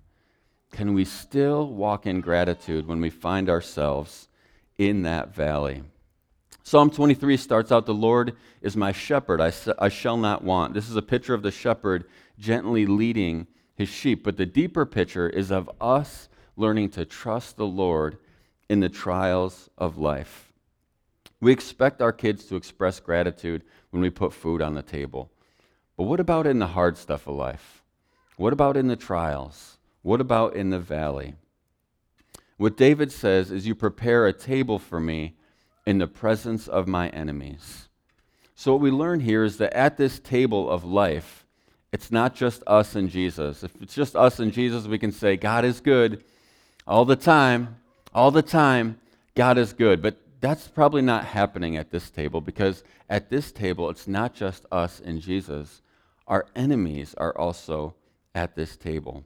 Can 0.71 0.94
we 0.94 1.06
still 1.06 1.68
walk 1.68 2.06
in 2.06 2.21
gratitude 2.21 2.88
when 2.88 3.01
we 3.01 3.09
find 3.09 3.50
ourselves 3.50 4.30
in 4.77 5.01
that 5.01 5.33
valley? 5.36 5.83
Psalm 6.63 6.89
23 6.89 7.38
starts 7.38 7.71
out 7.71 7.86
The 7.86 7.94
Lord 7.94 8.36
is 8.62 8.77
my 8.77 8.92
shepherd, 8.92 9.42
I, 9.42 9.51
I 9.80 9.89
shall 9.89 10.18
not 10.18 10.44
want. 10.44 10.74
This 10.74 10.89
is 10.89 10.95
a 10.95 11.01
picture 11.01 11.33
of 11.33 11.44
the 11.44 11.51
shepherd 11.51 12.06
gently 12.39 12.86
leading 12.86 13.47
his 13.75 13.89
sheep, 13.89 14.24
but 14.24 14.38
the 14.38 14.45
deeper 14.45 14.86
picture 14.86 15.27
is 15.27 15.51
of 15.51 15.69
us 15.81 16.30
learning 16.56 16.89
to 16.92 17.06
trust 17.06 17.57
the 17.57 17.68
Lord 17.68 18.18
in 18.70 18.80
the 18.80 18.90
trials 18.90 19.70
of 19.78 19.98
life. 19.98 20.52
We 21.40 21.52
expect 21.52 22.02
our 22.02 22.12
kids 22.12 22.46
to 22.46 22.56
express 22.56 23.00
gratitude 23.00 23.64
when 23.92 24.02
we 24.02 24.10
put 24.10 24.34
food 24.34 24.62
on 24.62 24.74
the 24.74 24.82
table. 24.82 25.30
But 25.98 26.04
what 26.04 26.20
about 26.20 26.48
in 26.48 26.60
the 26.60 26.68
hard 26.68 26.98
stuff 26.98 27.28
of 27.28 27.36
life? 27.36 27.84
What 28.38 28.54
about 28.54 28.78
in 28.78 28.88
the 28.88 28.96
trials? 28.96 29.78
What 30.02 30.22
about 30.22 30.56
in 30.56 30.70
the 30.70 30.80
valley? 30.80 31.36
What 32.58 32.78
David 32.78 33.12
says 33.12 33.52
is, 33.52 33.68
You 33.68 33.76
prepare 33.76 34.28
a 34.28 34.34
table 34.34 34.80
for 34.80 35.00
me 35.00 35.36
in 35.86 35.98
the 35.98 36.08
presence 36.08 36.68
of 36.68 36.88
my 36.88 37.10
enemies. 37.10 37.88
So, 38.56 38.72
what 38.72 38.82
we 38.82 38.92
learn 38.92 39.20
here 39.20 39.44
is 39.44 39.58
that 39.58 39.74
at 39.74 39.98
this 39.98 40.20
table 40.20 40.70
of 40.70 40.84
life, 40.86 41.46
it's 41.92 42.12
not 42.12 42.36
just 42.36 42.64
us 42.66 42.96
and 42.96 43.10
Jesus. 43.10 43.64
If 43.64 43.82
it's 43.82 43.96
just 43.96 44.16
us 44.16 44.40
and 44.40 44.52
Jesus, 44.52 44.88
we 44.88 44.98
can 44.98 45.12
say, 45.12 45.38
God 45.38 45.66
is 45.66 45.80
good 45.80 46.24
all 46.88 47.06
the 47.06 47.16
time, 47.16 47.78
all 48.16 48.32
the 48.32 48.42
time, 48.42 48.98
God 49.36 49.58
is 49.58 49.74
good. 49.74 50.02
But 50.02 50.18
that's 50.40 50.68
probably 50.68 51.02
not 51.02 51.26
happening 51.26 51.76
at 51.76 51.92
this 51.92 52.10
table 52.10 52.42
because 52.42 52.84
at 53.10 53.30
this 53.30 53.52
table, 53.52 53.90
it's 53.90 54.08
not 54.08 54.34
just 54.34 54.66
us 54.72 55.00
and 55.04 55.22
Jesus. 55.22 55.82
Our 56.28 56.48
enemies 56.56 57.14
are 57.18 57.38
also 57.38 57.94
at 58.34 58.56
this 58.56 58.78
table. 58.78 59.26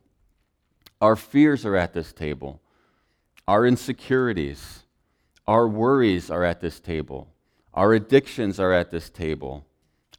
Our 1.00 1.16
fears 1.16 1.66
are 1.66 1.76
at 1.76 1.94
this 1.94 2.12
table. 2.12 2.60
Our 3.48 3.66
insecurities, 3.66 4.84
our 5.48 5.68
worries 5.68 6.30
are 6.30 6.44
at 6.44 6.60
this 6.60 6.80
table. 6.80 7.30
Our 7.74 7.94
addictions 7.94 8.60
are 8.60 8.74
at 8.74 8.92
this 8.92 9.10
table. 9.10 9.66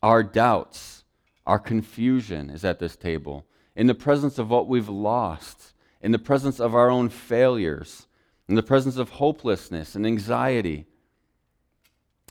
Our 0.02 0.22
doubts, 0.22 1.04
our 1.46 1.58
confusion 1.58 2.50
is 2.50 2.64
at 2.64 2.78
this 2.78 2.96
table. 2.96 3.44
In 3.76 3.86
the 3.86 3.94
presence 3.94 4.38
of 4.38 4.48
what 4.48 4.68
we've 4.68 4.88
lost, 4.88 5.74
in 6.00 6.12
the 6.12 6.18
presence 6.18 6.60
of 6.60 6.74
our 6.74 6.90
own 6.90 7.08
failures, 7.08 8.06
in 8.50 8.56
the 8.56 8.62
presence 8.64 8.96
of 8.96 9.10
hopelessness 9.10 9.94
and 9.94 10.04
anxiety. 10.04 10.84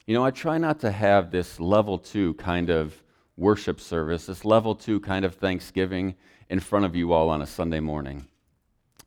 You 0.06 0.14
know, 0.14 0.26
I 0.26 0.32
try 0.32 0.58
not 0.58 0.82
to 0.82 0.92
have 0.92 1.32
this 1.32 1.62
level 1.62 1.98
two 1.98 2.34
kind 2.34 2.70
of 2.70 3.02
worship 3.38 3.80
service, 3.80 4.26
this 4.26 4.44
level 4.44 4.76
two 4.76 5.00
kind 5.00 5.24
of 5.24 5.36
thanksgiving 5.36 6.16
in 6.50 6.60
front 6.60 6.84
of 6.84 6.94
you 6.94 7.14
all 7.14 7.30
on 7.30 7.42
a 7.42 7.48
Sunday 7.48 7.80
morning. 7.80 8.28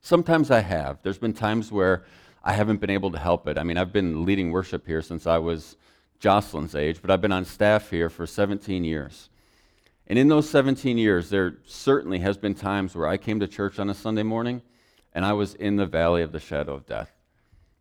Sometimes 0.00 0.50
I 0.50 0.60
have. 0.60 1.02
There's 1.02 1.18
been 1.18 1.34
times 1.34 1.70
where 1.70 2.02
I 2.42 2.54
haven't 2.54 2.80
been 2.80 2.88
able 2.88 3.10
to 3.10 3.18
help 3.18 3.46
it. 3.46 3.58
I 3.58 3.62
mean, 3.62 3.76
I've 3.76 3.92
been 3.92 4.24
leading 4.24 4.50
worship 4.50 4.86
here 4.86 5.02
since 5.02 5.26
I 5.26 5.36
was 5.36 5.76
Jocelyn's 6.18 6.74
age, 6.74 7.02
but 7.02 7.10
I've 7.10 7.20
been 7.20 7.30
on 7.30 7.44
staff 7.44 7.90
here 7.90 8.08
for 8.08 8.26
17 8.26 8.84
years. 8.84 9.28
And 10.06 10.18
in 10.18 10.28
those 10.28 10.48
17 10.48 10.96
years, 10.96 11.28
there 11.28 11.58
certainly 11.66 12.20
has 12.20 12.38
been 12.38 12.54
times 12.54 12.94
where 12.94 13.06
I 13.06 13.18
came 13.18 13.38
to 13.40 13.46
church 13.46 13.78
on 13.78 13.90
a 13.90 13.94
Sunday 13.94 14.22
morning 14.22 14.62
and 15.14 15.24
I 15.24 15.32
was 15.32 15.54
in 15.54 15.76
the 15.76 15.86
valley 15.86 16.22
of 16.22 16.32
the 16.32 16.40
shadow 16.40 16.74
of 16.74 16.86
death. 16.86 17.12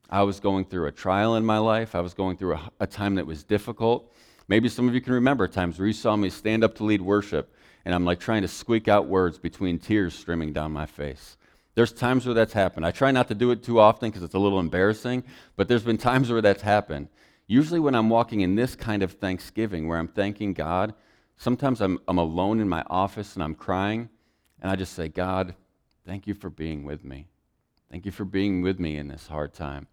I 0.09 0.23
was 0.23 0.39
going 0.39 0.65
through 0.65 0.87
a 0.87 0.91
trial 0.91 1.35
in 1.35 1.45
my 1.45 1.57
life. 1.57 1.95
I 1.95 2.01
was 2.01 2.13
going 2.13 2.35
through 2.35 2.55
a, 2.55 2.71
a, 2.81 2.87
time 2.87 3.15
that 3.15 3.25
was 3.25 3.43
difficult. 3.43 4.13
Maybe 4.49 4.67
some 4.67 4.87
of 4.87 4.93
you 4.93 4.99
can 4.99 5.13
remember 5.13 5.47
times 5.47 5.79
where 5.79 5.87
you 5.87 5.93
saw 5.93 6.15
me 6.17 6.29
stand 6.29 6.65
up 6.65 6.75
to 6.75 6.83
lead 6.83 7.01
worship, 7.01 7.53
and 7.85 7.95
I'm 7.95 8.03
like 8.03 8.19
trying 8.19 8.41
to 8.41 8.47
squeak 8.49 8.89
out 8.89 9.07
words 9.07 9.39
between 9.39 9.79
tears 9.79 10.13
streaming 10.13 10.51
down 10.51 10.73
my 10.73 10.85
face. 10.85 11.37
There's 11.75 11.93
times 11.93 12.25
where 12.25 12.35
that's 12.35 12.51
happened. 12.51 12.85
I 12.85 12.91
try 12.91 13.11
not 13.11 13.29
to 13.29 13.35
do 13.35 13.51
it 13.51 13.63
too 13.63 13.79
often 13.79 14.09
because 14.09 14.23
it's 14.23 14.35
a 14.35 14.39
little 14.39 14.59
embarrassing, 14.59 15.23
but 15.55 15.69
there's 15.69 15.83
been 15.83 15.97
times 15.97 16.29
where 16.29 16.41
that's 16.41 16.61
happened. 16.61 17.07
Usually, 17.47 17.79
when 17.79 17.95
I'm 17.95 18.09
walking 18.09 18.41
in 18.41 18.55
this 18.55 18.75
kind 18.75 19.03
of 19.03 19.13
thanksgiving 19.13 19.87
where 19.87 19.97
I'm 19.97 20.09
thanking 20.09 20.53
God, 20.53 20.93
sometimes 21.37 21.79
I'm, 21.79 21.99
I'm 22.07 22.17
alone 22.17 22.59
in 22.59 22.67
my 22.67 22.83
office 22.87 23.35
and 23.35 23.43
I'm 23.43 23.55
crying, 23.55 24.09
and 24.61 24.69
I 24.69 24.75
just 24.75 24.93
say, 24.93 25.07
God, 25.07 25.55
Thank 26.05 26.27
you 26.27 26.33
for 26.33 26.49
being 26.49 26.83
with 26.83 27.03
me. 27.03 27.27
Thank 27.89 28.05
you 28.05 28.11
for 28.11 28.25
being 28.25 28.61
with 28.61 28.79
me 28.79 28.97
in 28.97 29.07
this 29.07 29.27
hard 29.27 29.53
time. 29.53 29.87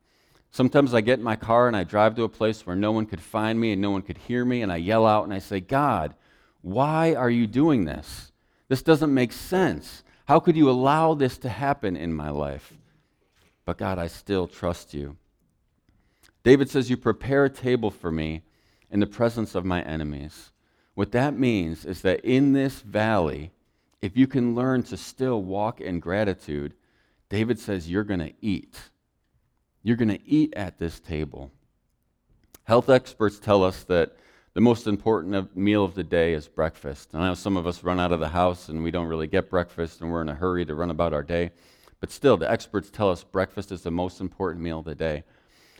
Sometimes 0.51 0.95
I 0.95 1.01
get 1.01 1.19
in 1.19 1.25
my 1.25 1.37
car 1.37 1.67
and 1.67 1.77
I 1.77 1.85
drive 1.85 2.15
to 2.17 2.23
a 2.23 2.29
place 2.29 2.65
where 2.65 2.77
no 2.77 2.93
one 2.93 3.07
could 3.07 3.21
find 3.21 3.61
me 3.61 3.73
and 3.73 3.83
no 3.83 3.91
one 3.91 4.03
could 4.03 4.19
hear 4.19 4.45
me, 4.45 4.63
and 4.63 4.73
I 4.73 4.77
yell 4.77 5.07
out 5.07 5.25
and 5.25 5.35
I 5.35 5.41
say, 5.41 5.61
God, 5.61 6.15
why 6.63 7.15
are 7.15 7.31
you 7.31 7.47
doing 7.47 7.85
this? 7.85 8.33
This 8.69 8.83
doesn't 8.83 9.13
make 9.13 9.33
sense. 9.33 10.03
How 10.27 10.41
could 10.41 10.57
you 10.57 10.71
allow 10.71 11.15
this 11.15 11.39
to 11.39 11.49
happen 11.49 11.97
in 11.97 12.13
my 12.13 12.31
life? 12.31 12.73
But 13.65 13.79
God, 13.79 13.99
I 13.99 14.07
still 14.07 14.47
trust 14.47 14.95
you. 14.95 15.17
David 16.43 16.71
says, 16.71 16.89
You 16.89 16.97
prepare 16.97 17.45
a 17.45 17.51
table 17.51 17.91
for 17.91 18.11
me 18.11 18.43
in 18.91 19.01
the 19.01 19.07
presence 19.07 19.55
of 19.55 19.65
my 19.65 19.83
enemies. 19.83 20.51
What 20.95 21.13
that 21.13 21.39
means 21.39 21.85
is 21.85 22.03
that 22.03 22.25
in 22.25 22.55
this 22.55 22.81
valley, 22.81 23.53
if 24.01 24.17
you 24.17 24.27
can 24.27 24.55
learn 24.55 24.83
to 24.85 24.97
still 24.97 25.43
walk 25.43 25.81
in 25.81 26.01
gratitude, 26.01 26.75
David 27.29 27.59
says 27.59 27.91
you're 27.91 28.05
going 28.05 28.21
to 28.21 28.33
eat. 28.41 28.77
You're 29.83 29.97
going 29.97 30.09
to 30.09 30.29
eat 30.29 30.55
at 30.55 30.79
this 30.79 31.01
table. 31.01 31.51
Health 32.65 32.89
experts 32.89 33.39
tell 33.39 33.65
us 33.65 33.85
that 33.85 34.17
the 34.55 34.61
most 34.61 34.87
important 34.87 35.57
meal 35.57 35.85
of 35.85 35.95
the 35.95 36.05
day 36.05 36.33
is 36.33 36.49
breakfast. 36.49 37.13
And 37.13 37.23
I 37.23 37.29
know 37.29 37.35
some 37.35 37.57
of 37.57 37.67
us 37.67 37.85
run 37.85 38.01
out 38.01 38.13
of 38.13 38.21
the 38.21 38.29
house 38.29 38.69
and 38.69 38.83
we 38.83 38.91
don't 38.91 39.07
really 39.07 39.27
get 39.27 39.51
breakfast 39.51 40.01
and 40.01 40.11
we're 40.11 40.23
in 40.23 40.29
a 40.29 40.35
hurry 40.35 40.65
to 40.67 40.75
run 40.75 40.91
about 40.91 41.13
our 41.13 41.23
day. 41.23 41.51
But 42.01 42.11
still, 42.11 42.37
the 42.37 42.51
experts 42.51 42.91
tell 42.91 43.11
us 43.11 43.25
breakfast 43.25 43.73
is 43.73 43.83
the 43.83 43.91
most 43.91 44.21
important 44.21 44.63
meal 44.63 44.81
of 44.81 44.85
the 44.85 44.95
day. 44.95 45.25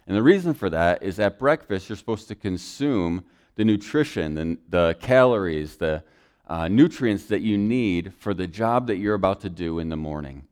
And 0.07 0.17
the 0.17 0.23
reason 0.23 0.55
for 0.55 0.71
that 0.71 1.03
is 1.03 1.19
at 1.21 1.39
breakfast, 1.39 1.89
you're 1.89 1.97
supposed 1.97 2.29
to 2.29 2.35
consume 2.35 3.25
the 3.57 3.65
nutrition, 3.65 4.35
the, 4.35 4.59
the 4.69 4.97
calories, 5.01 5.77
the 5.77 6.03
uh, 6.49 6.69
nutrients 6.69 7.27
that 7.27 7.43
you 7.43 7.59
need 7.59 8.15
for 8.19 8.33
the 8.33 8.47
job 8.47 8.87
that 8.87 8.97
you're 8.97 9.15
about 9.15 9.41
to 9.43 9.51
do 9.51 9.79
in 9.79 9.89
the 9.89 9.97
morning. 9.97 10.47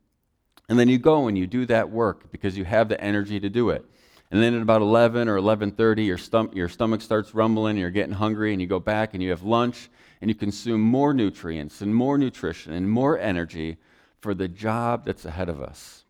And 0.68 0.78
then 0.78 0.88
you 0.88 0.98
go 0.98 1.28
and 1.28 1.38
you 1.38 1.46
do 1.46 1.64
that 1.66 1.90
work 1.90 2.30
because 2.30 2.56
you 2.56 2.64
have 2.64 2.88
the 2.88 3.00
energy 3.00 3.40
to 3.40 3.48
do 3.48 3.70
it. 3.70 3.84
And 4.30 4.42
then 4.42 4.54
at 4.54 4.62
about 4.62 4.82
11 4.82 5.28
or 5.28 5.36
11:30, 5.36 6.04
your, 6.04 6.18
stom- 6.18 6.54
your 6.54 6.68
stomach 6.68 7.00
starts 7.00 7.34
rumbling, 7.34 7.76
you're 7.76 7.90
getting 7.90 8.14
hungry, 8.14 8.52
and 8.52 8.60
you 8.60 8.66
go 8.66 8.80
back 8.80 9.14
and 9.14 9.22
you 9.22 9.30
have 9.30 9.44
lunch, 9.44 9.88
and 10.20 10.28
you 10.28 10.34
consume 10.34 10.80
more 10.80 11.14
nutrients 11.14 11.80
and 11.80 11.94
more 11.94 12.18
nutrition 12.18 12.72
and 12.72 12.90
more 12.90 13.18
energy 13.18 13.76
for 14.20 14.34
the 14.34 14.48
job 14.48 15.04
that's 15.06 15.24
ahead 15.24 15.48
of 15.48 15.62
us. 15.62 16.04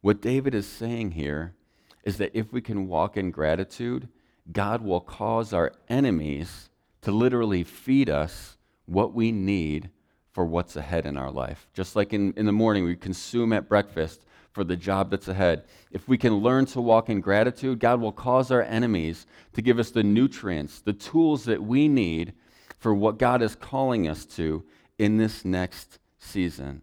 What 0.00 0.20
David 0.20 0.54
is 0.54 0.66
saying 0.66 1.12
here 1.12 1.54
is 2.02 2.16
that 2.16 2.32
if 2.34 2.52
we 2.52 2.60
can 2.60 2.88
walk 2.88 3.16
in 3.16 3.30
gratitude, 3.30 4.08
God 4.50 4.82
will 4.82 5.00
cause 5.00 5.52
our 5.52 5.72
enemies 5.88 6.68
to 7.02 7.12
literally 7.12 7.64
feed 7.64 8.08
us 8.08 8.56
what 8.86 9.12
we 9.12 9.32
need 9.32 9.90
for 10.32 10.44
what's 10.44 10.76
ahead 10.76 11.04
in 11.04 11.16
our 11.16 11.30
life. 11.30 11.68
Just 11.74 11.94
like 11.94 12.12
in, 12.12 12.32
in 12.36 12.46
the 12.46 12.52
morning, 12.52 12.84
we 12.84 12.96
consume 12.96 13.52
at 13.52 13.68
breakfast 13.68 14.24
for 14.52 14.64
the 14.64 14.76
job 14.76 15.10
that's 15.10 15.28
ahead. 15.28 15.64
If 15.90 16.08
we 16.08 16.16
can 16.18 16.36
learn 16.36 16.66
to 16.66 16.80
walk 16.80 17.08
in 17.08 17.20
gratitude, 17.20 17.80
God 17.80 18.00
will 18.00 18.12
cause 18.12 18.50
our 18.50 18.62
enemies 18.62 19.26
to 19.54 19.62
give 19.62 19.78
us 19.78 19.90
the 19.90 20.02
nutrients, 20.02 20.80
the 20.80 20.92
tools 20.92 21.44
that 21.44 21.62
we 21.62 21.88
need 21.88 22.32
for 22.78 22.94
what 22.94 23.18
God 23.18 23.42
is 23.42 23.54
calling 23.54 24.08
us 24.08 24.24
to 24.26 24.64
in 24.98 25.16
this 25.16 25.44
next 25.44 25.98
season. 26.18 26.82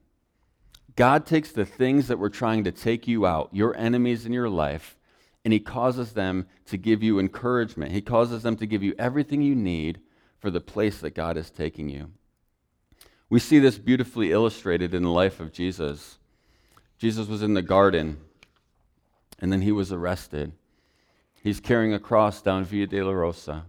God 0.95 1.25
takes 1.25 1.51
the 1.51 1.65
things 1.65 2.07
that 2.07 2.19
were 2.19 2.29
trying 2.29 2.63
to 2.65 2.71
take 2.71 3.07
you 3.07 3.25
out, 3.25 3.49
your 3.53 3.75
enemies 3.77 4.25
in 4.25 4.33
your 4.33 4.49
life, 4.49 4.97
and 5.45 5.53
He 5.53 5.59
causes 5.59 6.13
them 6.13 6.47
to 6.65 6.77
give 6.77 7.01
you 7.01 7.19
encouragement. 7.19 7.91
He 7.91 8.01
causes 8.01 8.43
them 8.43 8.55
to 8.57 8.65
give 8.65 8.83
you 8.83 8.93
everything 8.97 9.41
you 9.41 9.55
need 9.55 9.99
for 10.39 10.49
the 10.49 10.61
place 10.61 10.99
that 10.99 11.15
God 11.15 11.37
is 11.37 11.49
taking 11.51 11.89
you. 11.89 12.11
We 13.29 13.39
see 13.39 13.59
this 13.59 13.77
beautifully 13.77 14.31
illustrated 14.31 14.93
in 14.93 15.03
the 15.03 15.09
life 15.09 15.39
of 15.39 15.51
Jesus. 15.51 16.17
Jesus 16.97 17.27
was 17.27 17.43
in 17.43 17.53
the 17.53 17.61
garden, 17.61 18.17
and 19.39 19.51
then 19.51 19.61
he 19.61 19.71
was 19.71 19.91
arrested. 19.91 20.53
He's 21.43 21.59
carrying 21.59 21.93
a 21.93 21.99
cross 21.99 22.41
down 22.41 22.65
Via 22.65 22.87
Dolorosa. 22.87 23.63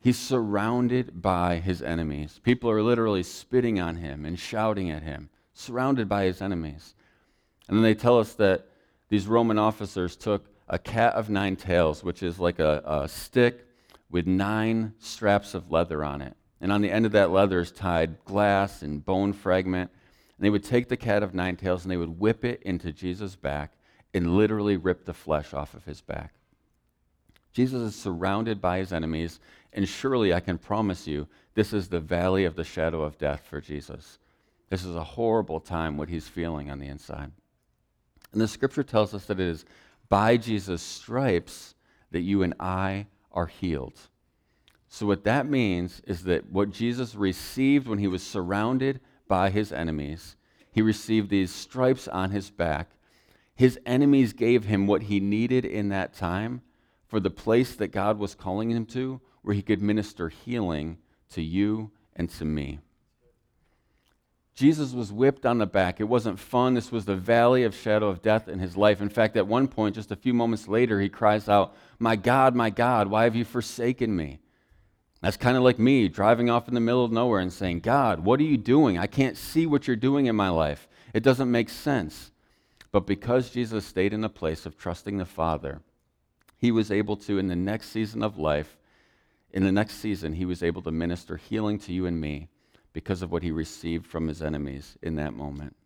He's 0.00 0.18
surrounded 0.18 1.22
by 1.22 1.58
his 1.58 1.82
enemies. 1.82 2.40
People 2.42 2.70
are 2.70 2.82
literally 2.82 3.22
spitting 3.22 3.80
on 3.80 3.96
him 3.96 4.24
and 4.24 4.38
shouting 4.38 4.90
at 4.90 5.02
him, 5.02 5.30
surrounded 5.54 6.08
by 6.08 6.24
his 6.24 6.42
enemies. 6.42 6.94
And 7.68 7.76
then 7.76 7.82
they 7.82 7.94
tell 7.94 8.18
us 8.18 8.34
that 8.34 8.66
these 9.08 9.26
Roman 9.26 9.58
officers 9.58 10.16
took 10.16 10.46
a 10.68 10.78
cat 10.78 11.14
of 11.14 11.30
nine 11.30 11.56
tails, 11.56 12.02
which 12.02 12.22
is 12.22 12.38
like 12.38 12.58
a, 12.58 12.82
a 12.84 13.08
stick 13.08 13.65
with 14.16 14.26
nine 14.26 14.94
straps 14.98 15.52
of 15.52 15.70
leather 15.70 16.02
on 16.02 16.22
it. 16.22 16.34
And 16.58 16.72
on 16.72 16.80
the 16.80 16.90
end 16.90 17.04
of 17.04 17.12
that 17.12 17.30
leather 17.30 17.60
is 17.60 17.70
tied 17.70 18.24
glass 18.24 18.80
and 18.80 19.04
bone 19.04 19.34
fragment. 19.34 19.90
And 20.38 20.46
they 20.46 20.48
would 20.48 20.64
take 20.64 20.88
the 20.88 20.96
cat 20.96 21.22
of 21.22 21.34
nine 21.34 21.56
tails 21.56 21.82
and 21.82 21.90
they 21.90 21.98
would 21.98 22.18
whip 22.18 22.42
it 22.42 22.62
into 22.62 22.94
Jesus' 22.94 23.36
back 23.36 23.72
and 24.14 24.34
literally 24.34 24.78
rip 24.78 25.04
the 25.04 25.12
flesh 25.12 25.52
off 25.52 25.74
of 25.74 25.84
his 25.84 26.00
back. 26.00 26.32
Jesus 27.52 27.82
is 27.82 27.94
surrounded 27.94 28.58
by 28.58 28.78
his 28.78 28.90
enemies, 28.90 29.38
and 29.74 29.86
surely 29.86 30.32
I 30.32 30.40
can 30.40 30.56
promise 30.56 31.06
you 31.06 31.28
this 31.52 31.74
is 31.74 31.88
the 31.88 32.00
valley 32.00 32.46
of 32.46 32.56
the 32.56 32.64
shadow 32.64 33.02
of 33.02 33.18
death 33.18 33.44
for 33.44 33.60
Jesus. 33.60 34.18
This 34.70 34.82
is 34.82 34.96
a 34.96 35.04
horrible 35.04 35.60
time, 35.60 35.98
what 35.98 36.08
he's 36.08 36.26
feeling 36.26 36.70
on 36.70 36.78
the 36.78 36.88
inside. 36.88 37.32
And 38.32 38.40
the 38.40 38.48
scripture 38.48 38.82
tells 38.82 39.12
us 39.12 39.26
that 39.26 39.40
it 39.40 39.46
is 39.46 39.66
by 40.08 40.38
Jesus' 40.38 40.80
stripes 40.80 41.74
that 42.12 42.22
you 42.22 42.42
and 42.42 42.54
I 42.58 43.08
are 43.36 43.46
healed. 43.46 44.00
So, 44.88 45.06
what 45.06 45.24
that 45.24 45.48
means 45.48 46.00
is 46.06 46.24
that 46.24 46.50
what 46.50 46.70
Jesus 46.70 47.14
received 47.14 47.86
when 47.86 47.98
he 47.98 48.08
was 48.08 48.22
surrounded 48.22 49.00
by 49.28 49.50
his 49.50 49.72
enemies, 49.72 50.36
he 50.72 50.82
received 50.82 51.28
these 51.28 51.52
stripes 51.52 52.08
on 52.08 52.30
his 52.30 52.50
back. 52.50 52.90
His 53.54 53.78
enemies 53.86 54.32
gave 54.32 54.64
him 54.64 54.86
what 54.86 55.04
he 55.04 55.20
needed 55.20 55.64
in 55.64 55.90
that 55.90 56.14
time 56.14 56.62
for 57.06 57.20
the 57.20 57.30
place 57.30 57.74
that 57.76 57.88
God 57.88 58.18
was 58.18 58.34
calling 58.34 58.70
him 58.70 58.86
to, 58.86 59.20
where 59.42 59.54
he 59.54 59.62
could 59.62 59.80
minister 59.80 60.28
healing 60.28 60.98
to 61.30 61.42
you 61.42 61.90
and 62.14 62.28
to 62.30 62.44
me. 62.44 62.80
Jesus 64.56 64.94
was 64.94 65.12
whipped 65.12 65.44
on 65.44 65.58
the 65.58 65.66
back. 65.66 66.00
It 66.00 66.04
wasn't 66.04 66.40
fun. 66.40 66.72
This 66.72 66.90
was 66.90 67.04
the 67.04 67.14
valley 67.14 67.62
of 67.64 67.74
shadow 67.74 68.08
of 68.08 68.22
death 68.22 68.48
in 68.48 68.58
his 68.58 68.74
life. 68.74 69.02
In 69.02 69.10
fact, 69.10 69.36
at 69.36 69.46
one 69.46 69.68
point, 69.68 69.96
just 69.96 70.10
a 70.10 70.16
few 70.16 70.32
moments 70.32 70.66
later, 70.66 70.98
he 70.98 71.10
cries 71.10 71.46
out, 71.46 71.76
My 71.98 72.16
God, 72.16 72.54
my 72.54 72.70
God, 72.70 73.08
why 73.08 73.24
have 73.24 73.36
you 73.36 73.44
forsaken 73.44 74.16
me? 74.16 74.38
That's 75.20 75.36
kind 75.36 75.58
of 75.58 75.62
like 75.62 75.78
me 75.78 76.08
driving 76.08 76.48
off 76.48 76.68
in 76.68 76.74
the 76.74 76.80
middle 76.80 77.04
of 77.04 77.12
nowhere 77.12 77.40
and 77.40 77.52
saying, 77.52 77.80
God, 77.80 78.20
what 78.20 78.40
are 78.40 78.44
you 78.44 78.56
doing? 78.56 78.96
I 78.96 79.06
can't 79.06 79.36
see 79.36 79.66
what 79.66 79.86
you're 79.86 79.94
doing 79.94 80.24
in 80.24 80.34
my 80.34 80.48
life. 80.48 80.88
It 81.12 81.22
doesn't 81.22 81.50
make 81.50 81.68
sense. 81.68 82.30
But 82.92 83.06
because 83.06 83.50
Jesus 83.50 83.84
stayed 83.84 84.14
in 84.14 84.24
a 84.24 84.30
place 84.30 84.64
of 84.64 84.78
trusting 84.78 85.18
the 85.18 85.26
Father, 85.26 85.82
he 86.56 86.70
was 86.70 86.90
able 86.90 87.16
to, 87.18 87.38
in 87.38 87.48
the 87.48 87.56
next 87.56 87.90
season 87.90 88.22
of 88.22 88.38
life, 88.38 88.78
in 89.52 89.64
the 89.64 89.72
next 89.72 89.96
season, 89.96 90.32
he 90.32 90.46
was 90.46 90.62
able 90.62 90.80
to 90.80 90.90
minister 90.90 91.36
healing 91.36 91.78
to 91.80 91.92
you 91.92 92.06
and 92.06 92.18
me 92.18 92.48
because 92.96 93.20
of 93.20 93.30
what 93.30 93.42
he 93.42 93.50
received 93.50 94.06
from 94.06 94.26
his 94.26 94.40
enemies 94.40 94.96
in 95.02 95.16
that 95.16 95.34
moment. 95.34 95.76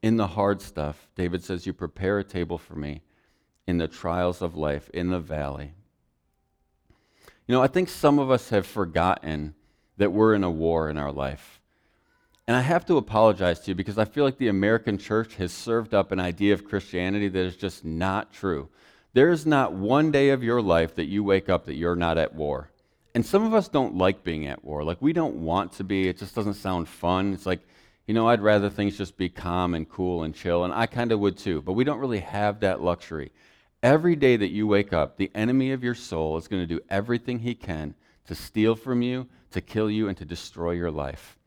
In 0.00 0.16
the 0.16 0.28
hard 0.28 0.62
stuff, 0.62 1.08
David 1.16 1.42
says, 1.42 1.66
You 1.66 1.72
prepare 1.72 2.20
a 2.20 2.22
table 2.22 2.56
for 2.56 2.76
me 2.76 3.02
in 3.66 3.78
the 3.78 3.88
trials 3.88 4.42
of 4.42 4.54
life, 4.54 4.88
in 4.94 5.10
the 5.10 5.18
valley. 5.18 5.72
You 7.48 7.56
know, 7.56 7.60
I 7.60 7.66
think 7.66 7.88
some 7.88 8.20
of 8.20 8.30
us 8.30 8.50
have 8.50 8.64
forgotten 8.64 9.56
that 9.96 10.12
we're 10.12 10.34
in 10.34 10.44
a 10.44 10.50
war 10.52 10.88
in 10.88 10.98
our 10.98 11.10
life. 11.10 11.60
And 12.46 12.56
I 12.56 12.60
have 12.60 12.86
to 12.86 12.98
apologize 12.98 13.58
to 13.62 13.72
you 13.72 13.74
because 13.74 13.98
I 13.98 14.04
feel 14.04 14.22
like 14.22 14.38
the 14.38 14.46
American 14.46 14.98
church 14.98 15.34
has 15.34 15.50
served 15.50 15.94
up 15.94 16.12
an 16.12 16.20
idea 16.20 16.54
of 16.54 16.64
Christianity 16.64 17.26
that 17.26 17.44
is 17.44 17.56
just 17.56 17.84
not 17.84 18.32
true. 18.32 18.68
There 19.14 19.32
is 19.32 19.44
not 19.46 19.72
one 19.72 20.12
day 20.12 20.28
of 20.28 20.44
your 20.44 20.62
life 20.62 20.94
that 20.94 21.06
you 21.06 21.24
wake 21.24 21.48
up 21.48 21.64
that 21.64 21.74
you're 21.74 21.96
not 21.96 22.18
at 22.18 22.36
war. 22.36 22.70
And 23.16 23.24
some 23.24 23.44
of 23.44 23.54
us 23.54 23.68
don't 23.68 23.96
like 23.96 24.24
being 24.24 24.46
at 24.46 24.62
war. 24.62 24.84
Like, 24.84 25.00
we 25.00 25.14
don't 25.14 25.36
want 25.36 25.72
to 25.72 25.84
be. 25.84 26.06
It 26.06 26.18
just 26.18 26.34
doesn't 26.34 26.52
sound 26.52 26.86
fun. 26.86 27.32
It's 27.32 27.46
like, 27.46 27.66
you 28.06 28.12
know, 28.12 28.28
I'd 28.28 28.42
rather 28.42 28.68
things 28.68 28.98
just 28.98 29.16
be 29.16 29.30
calm 29.30 29.74
and 29.74 29.88
cool 29.88 30.24
and 30.24 30.34
chill. 30.34 30.64
And 30.64 30.74
I 30.74 30.84
kind 30.84 31.10
of 31.10 31.20
would 31.20 31.38
too. 31.38 31.62
But 31.62 31.72
we 31.72 31.82
don't 31.82 31.98
really 31.98 32.20
have 32.20 32.60
that 32.60 32.82
luxury. 32.82 33.32
Every 33.82 34.16
day 34.16 34.36
that 34.36 34.50
you 34.50 34.66
wake 34.66 34.92
up, 34.92 35.16
the 35.16 35.30
enemy 35.34 35.72
of 35.72 35.82
your 35.82 35.94
soul 35.94 36.36
is 36.36 36.46
going 36.46 36.60
to 36.60 36.66
do 36.66 36.78
everything 36.90 37.38
he 37.38 37.54
can 37.54 37.94
to 38.26 38.34
steal 38.34 38.76
from 38.76 39.00
you, 39.00 39.28
to 39.52 39.62
kill 39.62 39.90
you, 39.90 40.08
and 40.08 40.18
to 40.18 40.26
destroy 40.26 40.72
your 40.72 40.90
life. 40.90 41.38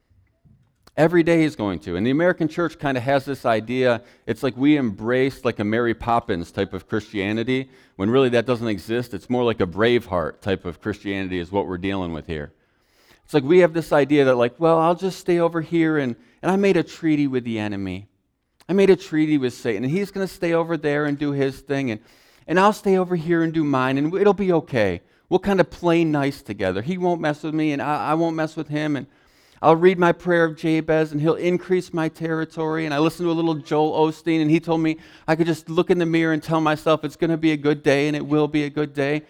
Every 0.98 1.24
day 1.24 1.44
he's 1.44 1.56
going 1.56 1.80
to. 1.80 1.96
And 1.96 2.06
the 2.06 2.12
American 2.12 2.48
church 2.48 2.78
kind 2.78 2.98
of 2.98 3.04
has 3.04 3.24
this 3.24 3.46
idea. 3.46 4.02
It's 4.26 4.44
like 4.44 4.58
we 4.58 4.76
embrace 4.76 5.46
like 5.46 5.60
a 5.60 5.64
Mary 5.64 5.94
Poppins 5.94 6.52
type 6.52 6.74
of 6.74 6.90
Christianity, 6.90 7.70
when 7.96 8.10
really 8.10 8.30
that 8.30 8.46
doesn't 8.46 8.68
exist. 8.68 9.14
It's 9.14 9.30
more 9.30 9.44
like 9.44 9.62
a 9.62 9.68
Braveheart 9.68 10.42
type 10.42 10.66
of 10.66 10.82
Christianity, 10.82 11.40
is 11.40 11.52
what 11.52 11.68
we're 11.68 11.78
dealing 11.78 12.12
with 12.12 12.28
here. 12.28 12.52
It's 13.24 13.34
like 13.34 13.44
we 13.44 13.60
have 13.60 13.74
this 13.74 13.94
idea 13.94 14.26
that, 14.26 14.36
like, 14.36 14.60
well, 14.60 14.80
I'll 14.80 14.96
just 14.96 15.20
stay 15.20 15.40
over 15.40 15.62
here 15.62 15.98
and, 15.98 16.16
and 16.42 16.52
I 16.52 16.56
made 16.56 16.78
a 16.78 16.84
treaty 16.84 17.28
with 17.28 17.44
the 17.44 17.60
enemy. 17.60 18.08
I 18.68 18.74
made 18.74 18.90
a 18.90 18.96
treaty 18.96 19.38
with 19.38 19.54
Satan, 19.54 19.84
and 19.84 19.94
he's 19.94 20.12
going 20.12 20.28
to 20.28 20.34
stay 20.34 20.54
over 20.54 20.78
there 20.78 21.06
and 21.06 21.18
do 21.18 21.32
his 21.32 21.60
thing, 21.60 21.92
and, 21.92 22.02
and 22.46 22.60
I'll 22.60 22.74
stay 22.74 22.98
over 22.98 23.16
here 23.16 23.42
and 23.44 23.54
do 23.54 23.64
mine, 23.64 23.98
and 23.98 24.14
it'll 24.14 24.34
be 24.34 24.52
okay. 24.52 25.02
We'll 25.28 25.40
kind 25.40 25.60
of 25.60 25.70
play 25.70 26.04
nice 26.04 26.42
together. 26.42 26.82
He 26.82 26.98
won't 26.98 27.22
mess 27.22 27.44
with 27.44 27.54
me, 27.54 27.72
and 27.72 27.82
I, 27.82 28.12
I 28.12 28.14
won't 28.16 28.36
mess 28.36 28.56
with 28.56 28.68
him, 28.68 28.96
and 28.96 29.08
I'll 29.62 29.76
read 29.76 30.00
my 30.00 30.12
prayer 30.12 30.46
of 30.46 30.56
Jabez 30.56 31.12
and 31.12 31.22
he'll 31.22 31.36
increase 31.36 31.94
my 31.94 32.08
territory. 32.08 32.86
And 32.86 32.94
I 32.94 33.00
listened 33.00 33.26
to 33.28 33.32
a 33.32 33.34
little 33.34 33.56
Joel 33.56 34.08
Osteen 34.08 34.42
and 34.42 34.50
he 34.50 34.60
told 34.60 34.82
me 34.82 34.98
I 35.28 35.36
could 35.36 35.48
just 35.48 35.70
look 35.70 35.90
in 35.90 35.98
the 35.98 36.06
mirror 36.06 36.34
and 36.34 36.42
tell 36.42 36.62
myself 36.62 37.04
it's 37.04 37.18
going 37.18 37.32
to 37.32 37.38
be 37.38 37.52
a 37.52 37.58
good 37.58 37.84
day 37.84 38.08
and 38.08 38.16
it 38.16 38.26
will 38.26 38.48
be 38.48 38.64
a 38.64 38.70
good 38.70 38.94
day. 38.94 39.24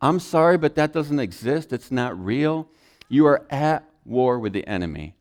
I'm 0.00 0.20
sorry, 0.20 0.58
but 0.58 0.74
that 0.76 0.92
doesn't 0.92 1.18
exist. 1.18 1.72
It's 1.72 1.90
not 1.90 2.18
real. 2.22 2.68
You 3.08 3.26
are 3.26 3.46
at 3.50 3.88
war 4.04 4.38
with 4.38 4.52
the 4.52 4.66
enemy. 4.66 5.14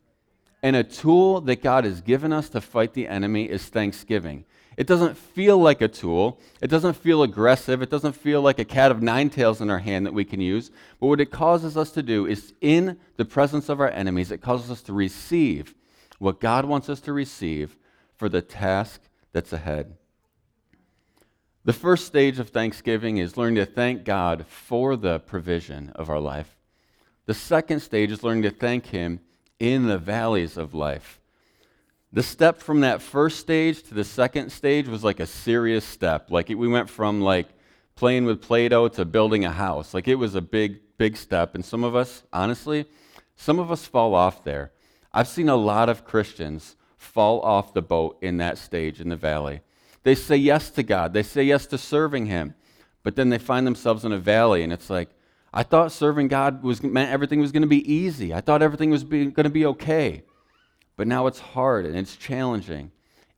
And 0.64 0.76
a 0.76 0.84
tool 0.84 1.42
that 1.42 1.62
God 1.62 1.84
has 1.86 2.02
given 2.02 2.34
us 2.34 2.50
to 2.50 2.62
fight 2.62 2.94
the 2.94 3.08
enemy 3.08 3.46
is 3.46 3.66
thanksgiving. 3.66 4.46
It 4.78 4.86
doesn't 4.86 5.18
feel 5.18 5.58
like 5.58 5.82
a 5.82 5.88
tool. 5.88 6.40
It 6.62 6.68
doesn't 6.68 6.94
feel 6.94 7.24
aggressive. 7.24 7.82
It 7.82 7.90
doesn't 7.90 8.14
feel 8.14 8.44
like 8.44 8.60
a 8.60 8.66
cat 8.66 8.92
of 8.92 9.02
nine 9.02 9.32
tails 9.32 9.60
in 9.60 9.72
our 9.72 9.80
hand 9.80 10.06
that 10.06 10.14
we 10.14 10.24
can 10.24 10.40
use. 10.40 10.70
But 11.00 11.08
what 11.08 11.20
it 11.20 11.32
causes 11.32 11.76
us 11.76 11.90
to 11.92 12.04
do 12.04 12.28
is, 12.28 12.54
in 12.62 13.00
the 13.18 13.26
presence 13.26 13.70
of 13.70 13.82
our 13.82 13.90
enemies, 13.90 14.32
it 14.32 14.42
causes 14.42 14.70
us 14.70 14.84
to 14.84 14.94
receive 14.94 15.74
what 16.20 16.40
God 16.40 16.66
wants 16.66 16.90
us 16.90 17.00
to 17.02 17.14
receive 17.14 17.76
for 18.16 18.30
the 18.30 18.42
task 18.42 19.02
that's 19.34 19.52
ahead. 19.52 19.96
The 21.66 21.74
first 21.74 22.06
stage 22.06 22.40
of 22.40 22.50
Thanksgiving 22.50 23.18
is 23.18 23.36
learning 23.36 23.56
to 23.56 23.66
thank 23.66 24.04
God 24.06 24.46
for 24.48 24.96
the 24.96 25.20
provision 25.20 25.92
of 25.96 26.10
our 26.10 26.20
life. 26.20 26.56
The 27.26 27.34
second 27.34 27.82
stage 27.82 28.12
is 28.12 28.24
learning 28.24 28.44
to 28.44 28.52
thank 28.52 28.86
Him 28.86 29.20
in 29.60 29.88
the 29.88 29.98
valleys 29.98 30.56
of 30.56 30.74
life. 30.74 31.20
The 32.14 32.24
step 32.24 32.60
from 32.62 32.82
that 32.82 33.02
first 33.02 33.40
stage 33.40 33.84
to 33.84 33.94
the 33.94 34.04
second 34.04 34.52
stage 34.52 34.88
was 34.88 35.04
like 35.04 35.20
a 35.20 35.28
serious 35.28 35.84
step. 35.86 36.32
Like 36.32 36.50
it, 36.50 36.56
we 36.56 36.68
went 36.68 36.90
from 36.90 37.22
like 37.22 37.48
playing 37.96 38.26
with 38.26 38.42
Play-Doh 38.42 38.88
to 38.90 39.06
building 39.06 39.44
a 39.44 39.52
house. 39.52 39.94
Like 39.94 40.08
it 40.08 40.16
was 40.16 40.36
a 40.36 40.42
big, 40.42 40.80
big 40.98 41.18
step. 41.18 41.54
And 41.54 41.66
some 41.66 41.84
of 41.84 41.96
us, 41.96 42.24
honestly, 42.32 42.86
some 43.36 43.60
of 43.60 43.72
us 43.72 43.86
fall 43.86 44.16
off 44.16 44.44
there. 44.44 44.72
I've 45.14 45.28
seen 45.28 45.50
a 45.50 45.56
lot 45.56 45.90
of 45.90 46.06
Christians 46.06 46.76
fall 46.98 47.42
off 47.42 47.74
the 47.74 47.82
boat 47.82 48.18
in 48.22 48.38
that 48.38 48.58
stage 48.58 49.02
in 49.02 49.10
the 49.10 49.16
valley. 49.16 49.62
They 50.04 50.16
say 50.16 50.38
yes 50.38 50.70
to 50.72 50.84
God, 50.84 51.14
they 51.14 51.24
say 51.24 51.44
yes 51.44 51.66
to 51.68 51.78
serving 51.78 52.28
Him, 52.28 52.56
but 53.04 53.16
then 53.16 53.30
they 53.30 53.38
find 53.38 53.68
themselves 53.68 54.06
in 54.06 54.12
a 54.12 54.18
valley, 54.18 54.64
and 54.64 54.72
it's 54.72 54.90
like, 54.90 55.10
I 55.54 55.64
thought 55.64 55.92
serving 55.92 56.28
God 56.28 56.64
was 56.64 56.84
meant 56.84 57.12
everything 57.12 57.40
was 57.40 57.52
going 57.52 57.62
to 57.62 57.68
be 57.68 57.92
easy. 57.92 58.34
I 58.34 58.42
thought 58.42 58.62
everything 58.62 58.90
was 58.90 59.04
going 59.04 59.34
to 59.34 59.50
be 59.50 59.66
okay. 59.66 60.24
But 60.98 61.08
now 61.08 61.28
it's 61.28 61.40
hard 61.40 61.86
and 61.86 61.96
it's 61.96 62.18
challenging. 62.18 62.92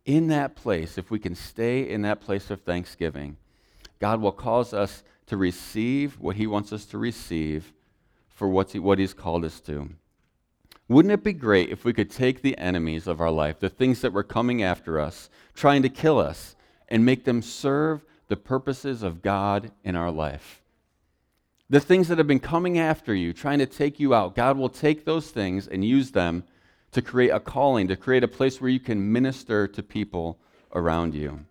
In 0.05 0.27
that 0.29 0.55
place, 0.55 0.97
if 0.97 1.11
we 1.11 1.19
can 1.19 1.35
stay 1.35 1.87
in 1.87 2.01
that 2.01 2.21
place 2.21 2.49
of 2.49 2.61
thanksgiving, 2.61 3.37
God 3.99 4.21
will 4.21 4.31
cause 4.31 4.73
us 4.73 5.03
to 5.27 5.37
receive 5.37 6.19
what 6.19 6.37
He 6.37 6.47
wants 6.47 6.73
us 6.73 6.85
to 6.87 6.97
receive 6.97 7.71
for 8.29 8.47
what, 8.47 8.71
he, 8.71 8.79
what 8.79 8.97
He's 8.97 9.13
called 9.13 9.45
us 9.45 9.59
to. 9.61 9.89
Wouldn't 10.87 11.11
it 11.11 11.23
be 11.23 11.33
great 11.33 11.69
if 11.69 11.85
we 11.85 11.93
could 11.93 12.09
take 12.09 12.41
the 12.41 12.57
enemies 12.57 13.05
of 13.05 13.21
our 13.21 13.29
life, 13.29 13.59
the 13.59 13.69
things 13.69 14.01
that 14.01 14.13
were 14.13 14.23
coming 14.23 14.63
after 14.63 14.99
us, 14.99 15.29
trying 15.53 15.83
to 15.83 15.89
kill 15.89 16.17
us, 16.17 16.55
and 16.87 17.05
make 17.05 17.25
them 17.25 17.43
serve 17.43 18.03
the 18.29 18.37
purposes 18.37 19.03
of 19.03 19.21
God 19.21 19.71
in 19.83 19.95
our 19.95 20.09
life? 20.09 20.63
The 21.69 21.79
things 21.79 22.07
that 22.07 22.17
have 22.17 22.25
been 22.25 22.39
coming 22.39 22.79
after 22.79 23.13
you, 23.13 23.33
trying 23.33 23.59
to 23.59 23.67
take 23.67 23.99
you 23.99 24.15
out, 24.15 24.35
God 24.35 24.57
will 24.57 24.69
take 24.69 25.05
those 25.05 25.29
things 25.29 25.67
and 25.67 25.85
use 25.85 26.09
them 26.11 26.43
to 26.91 27.01
create 27.01 27.29
a 27.29 27.39
calling, 27.39 27.87
to 27.87 27.95
create 27.95 28.23
a 28.23 28.27
place 28.27 28.59
where 28.59 28.69
you 28.69 28.79
can 28.79 29.11
minister 29.11 29.67
to 29.67 29.83
people 29.83 30.39
around 30.73 31.13
you. 31.13 31.45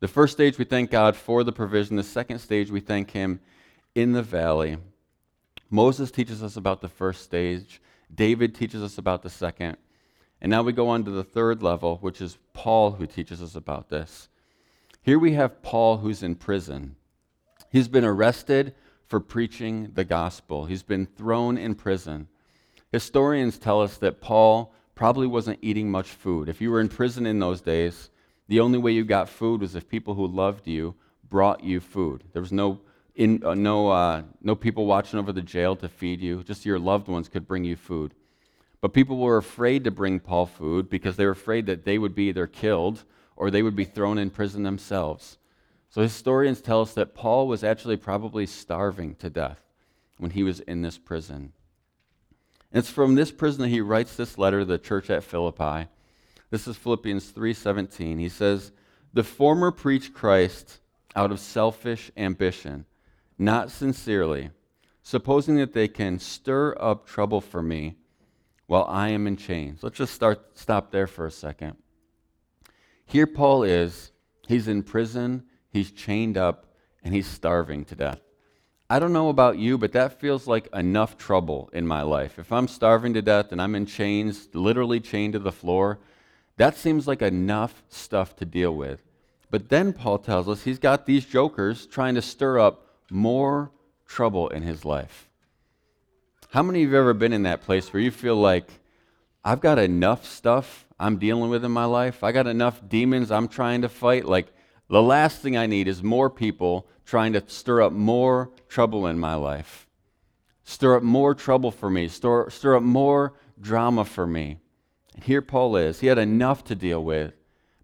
The 0.00 0.08
first 0.08 0.32
stage, 0.32 0.58
we 0.58 0.64
thank 0.64 0.90
God 0.90 1.16
for 1.16 1.44
the 1.44 1.52
provision. 1.52 1.96
The 1.96 2.02
second 2.02 2.38
stage, 2.38 2.70
we 2.70 2.80
thank 2.80 3.10
Him 3.10 3.40
in 3.94 4.12
the 4.12 4.22
valley. 4.22 4.78
Moses 5.70 6.10
teaches 6.10 6.42
us 6.42 6.56
about 6.56 6.80
the 6.80 6.88
first 6.88 7.22
stage, 7.22 7.80
David 8.12 8.54
teaches 8.54 8.82
us 8.82 8.98
about 8.98 9.22
the 9.22 9.30
second. 9.30 9.76
And 10.40 10.50
now 10.50 10.62
we 10.62 10.72
go 10.72 10.88
on 10.88 11.04
to 11.04 11.10
the 11.10 11.22
third 11.22 11.62
level, 11.62 11.98
which 11.98 12.20
is 12.20 12.38
Paul 12.54 12.92
who 12.92 13.06
teaches 13.06 13.42
us 13.42 13.54
about 13.54 13.90
this. 13.90 14.28
Here 15.02 15.18
we 15.18 15.34
have 15.34 15.62
Paul 15.62 15.98
who's 15.98 16.22
in 16.22 16.34
prison. 16.34 16.96
He's 17.70 17.88
been 17.88 18.04
arrested 18.04 18.74
for 19.06 19.20
preaching 19.20 19.90
the 19.94 20.04
gospel, 20.04 20.66
he's 20.66 20.82
been 20.82 21.04
thrown 21.04 21.58
in 21.58 21.74
prison. 21.74 22.28
Historians 22.92 23.58
tell 23.58 23.80
us 23.80 23.98
that 23.98 24.20
Paul 24.20 24.72
probably 24.94 25.26
wasn't 25.26 25.58
eating 25.62 25.90
much 25.90 26.08
food. 26.08 26.48
If 26.48 26.60
you 26.60 26.70
were 26.70 26.80
in 26.80 26.88
prison 26.88 27.24
in 27.24 27.38
those 27.38 27.60
days, 27.60 28.10
the 28.48 28.60
only 28.60 28.78
way 28.78 28.92
you 28.92 29.04
got 29.04 29.28
food 29.28 29.60
was 29.60 29.76
if 29.76 29.88
people 29.88 30.14
who 30.14 30.26
loved 30.26 30.66
you 30.66 30.94
brought 31.28 31.62
you 31.62 31.78
food. 31.80 32.24
There 32.32 32.42
was 32.42 32.52
no, 32.52 32.80
in, 33.14 33.44
uh, 33.44 33.54
no, 33.54 33.90
uh, 33.90 34.22
no 34.42 34.56
people 34.56 34.86
watching 34.86 35.18
over 35.18 35.32
the 35.32 35.40
jail 35.40 35.76
to 35.76 35.88
feed 35.88 36.20
you, 36.20 36.42
just 36.42 36.66
your 36.66 36.80
loved 36.80 37.06
ones 37.06 37.28
could 37.28 37.46
bring 37.46 37.64
you 37.64 37.76
food. 37.76 38.12
But 38.80 38.92
people 38.92 39.18
were 39.18 39.36
afraid 39.36 39.84
to 39.84 39.90
bring 39.90 40.18
Paul 40.18 40.46
food 40.46 40.90
because 40.90 41.16
they 41.16 41.26
were 41.26 41.32
afraid 41.32 41.66
that 41.66 41.84
they 41.84 41.98
would 41.98 42.14
be 42.14 42.24
either 42.24 42.46
killed 42.46 43.04
or 43.36 43.50
they 43.50 43.62
would 43.62 43.76
be 43.76 43.84
thrown 43.84 44.18
in 44.18 44.30
prison 44.30 44.64
themselves. 44.64 45.38
So 45.90 46.02
historians 46.02 46.60
tell 46.60 46.80
us 46.80 46.92
that 46.94 47.14
Paul 47.14 47.46
was 47.46 47.62
actually 47.62 47.96
probably 47.96 48.46
starving 48.46 49.14
to 49.16 49.30
death 49.30 49.60
when 50.18 50.32
he 50.32 50.42
was 50.42 50.60
in 50.60 50.82
this 50.82 50.98
prison. 50.98 51.52
It's 52.72 52.90
from 52.90 53.14
this 53.14 53.32
prison 53.32 53.62
that 53.62 53.68
he 53.68 53.80
writes 53.80 54.16
this 54.16 54.38
letter 54.38 54.60
to 54.60 54.64
the 54.64 54.78
church 54.78 55.10
at 55.10 55.24
Philippi. 55.24 55.88
This 56.50 56.68
is 56.68 56.76
Philippians 56.76 57.30
3:17. 57.32 58.18
He 58.18 58.28
says, 58.28 58.72
"The 59.12 59.24
former 59.24 59.72
preach 59.72 60.14
Christ 60.14 60.80
out 61.16 61.32
of 61.32 61.40
selfish 61.40 62.12
ambition, 62.16 62.86
not 63.38 63.70
sincerely, 63.70 64.50
supposing 65.02 65.56
that 65.56 65.72
they 65.72 65.88
can 65.88 66.18
stir 66.18 66.76
up 66.78 67.06
trouble 67.06 67.40
for 67.40 67.62
me 67.62 67.96
while 68.66 68.84
I 68.84 69.08
am 69.08 69.26
in 69.26 69.36
chains." 69.36 69.82
Let's 69.82 69.98
just 69.98 70.14
start 70.14 70.56
stop 70.56 70.92
there 70.92 71.08
for 71.08 71.26
a 71.26 71.30
second. 71.30 71.76
Here 73.04 73.26
Paul 73.26 73.64
is, 73.64 74.12
he's 74.46 74.68
in 74.68 74.84
prison, 74.84 75.48
he's 75.70 75.90
chained 75.90 76.36
up, 76.36 76.72
and 77.02 77.12
he's 77.12 77.26
starving 77.26 77.84
to 77.86 77.96
death. 77.96 78.20
I 78.92 78.98
don't 78.98 79.12
know 79.12 79.28
about 79.28 79.56
you, 79.56 79.78
but 79.78 79.92
that 79.92 80.18
feels 80.18 80.48
like 80.48 80.66
enough 80.74 81.16
trouble 81.16 81.70
in 81.72 81.86
my 81.86 82.02
life. 82.02 82.40
If 82.40 82.50
I'm 82.50 82.66
starving 82.66 83.14
to 83.14 83.22
death 83.22 83.52
and 83.52 83.62
I'm 83.62 83.76
in 83.76 83.86
chains, 83.86 84.48
literally 84.52 84.98
chained 84.98 85.34
to 85.34 85.38
the 85.38 85.52
floor, 85.52 86.00
that 86.56 86.76
seems 86.76 87.06
like 87.06 87.22
enough 87.22 87.84
stuff 87.88 88.34
to 88.36 88.44
deal 88.44 88.74
with. 88.74 89.00
But 89.48 89.68
then 89.68 89.92
Paul 89.92 90.18
tells 90.18 90.48
us 90.48 90.64
he's 90.64 90.80
got 90.80 91.06
these 91.06 91.24
jokers 91.24 91.86
trying 91.86 92.16
to 92.16 92.22
stir 92.22 92.58
up 92.58 92.84
more 93.12 93.70
trouble 94.08 94.48
in 94.48 94.64
his 94.64 94.84
life. 94.84 95.28
How 96.50 96.64
many 96.64 96.82
of 96.82 96.90
you 96.90 96.96
have 96.96 97.02
ever 97.02 97.14
been 97.14 97.32
in 97.32 97.44
that 97.44 97.62
place 97.62 97.92
where 97.92 98.02
you 98.02 98.10
feel 98.10 98.34
like, 98.34 98.68
I've 99.44 99.60
got 99.60 99.78
enough 99.78 100.26
stuff 100.26 100.84
I'm 100.98 101.16
dealing 101.18 101.48
with 101.48 101.64
in 101.64 101.70
my 101.70 101.84
life? 101.84 102.24
I 102.24 102.32
got 102.32 102.48
enough 102.48 102.80
demons 102.88 103.30
I'm 103.30 103.46
trying 103.46 103.82
to 103.82 103.88
fight? 103.88 104.24
Like, 104.24 104.48
the 104.90 105.02
last 105.02 105.40
thing 105.40 105.56
I 105.56 105.66
need 105.66 105.88
is 105.88 106.02
more 106.02 106.28
people 106.28 106.86
trying 107.04 107.32
to 107.32 107.42
stir 107.46 107.82
up 107.82 107.92
more 107.92 108.50
trouble 108.68 109.06
in 109.06 109.18
my 109.18 109.34
life, 109.34 109.86
stir 110.64 110.96
up 110.96 111.02
more 111.02 111.34
trouble 111.34 111.70
for 111.70 111.88
me, 111.88 112.08
stir, 112.08 112.50
stir 112.50 112.76
up 112.76 112.82
more 112.82 113.34
drama 113.60 114.04
for 114.04 114.26
me. 114.26 114.58
And 115.14 115.24
here 115.24 115.42
Paul 115.42 115.76
is. 115.76 116.00
He 116.00 116.08
had 116.08 116.18
enough 116.18 116.64
to 116.64 116.74
deal 116.74 117.02
with, 117.02 117.34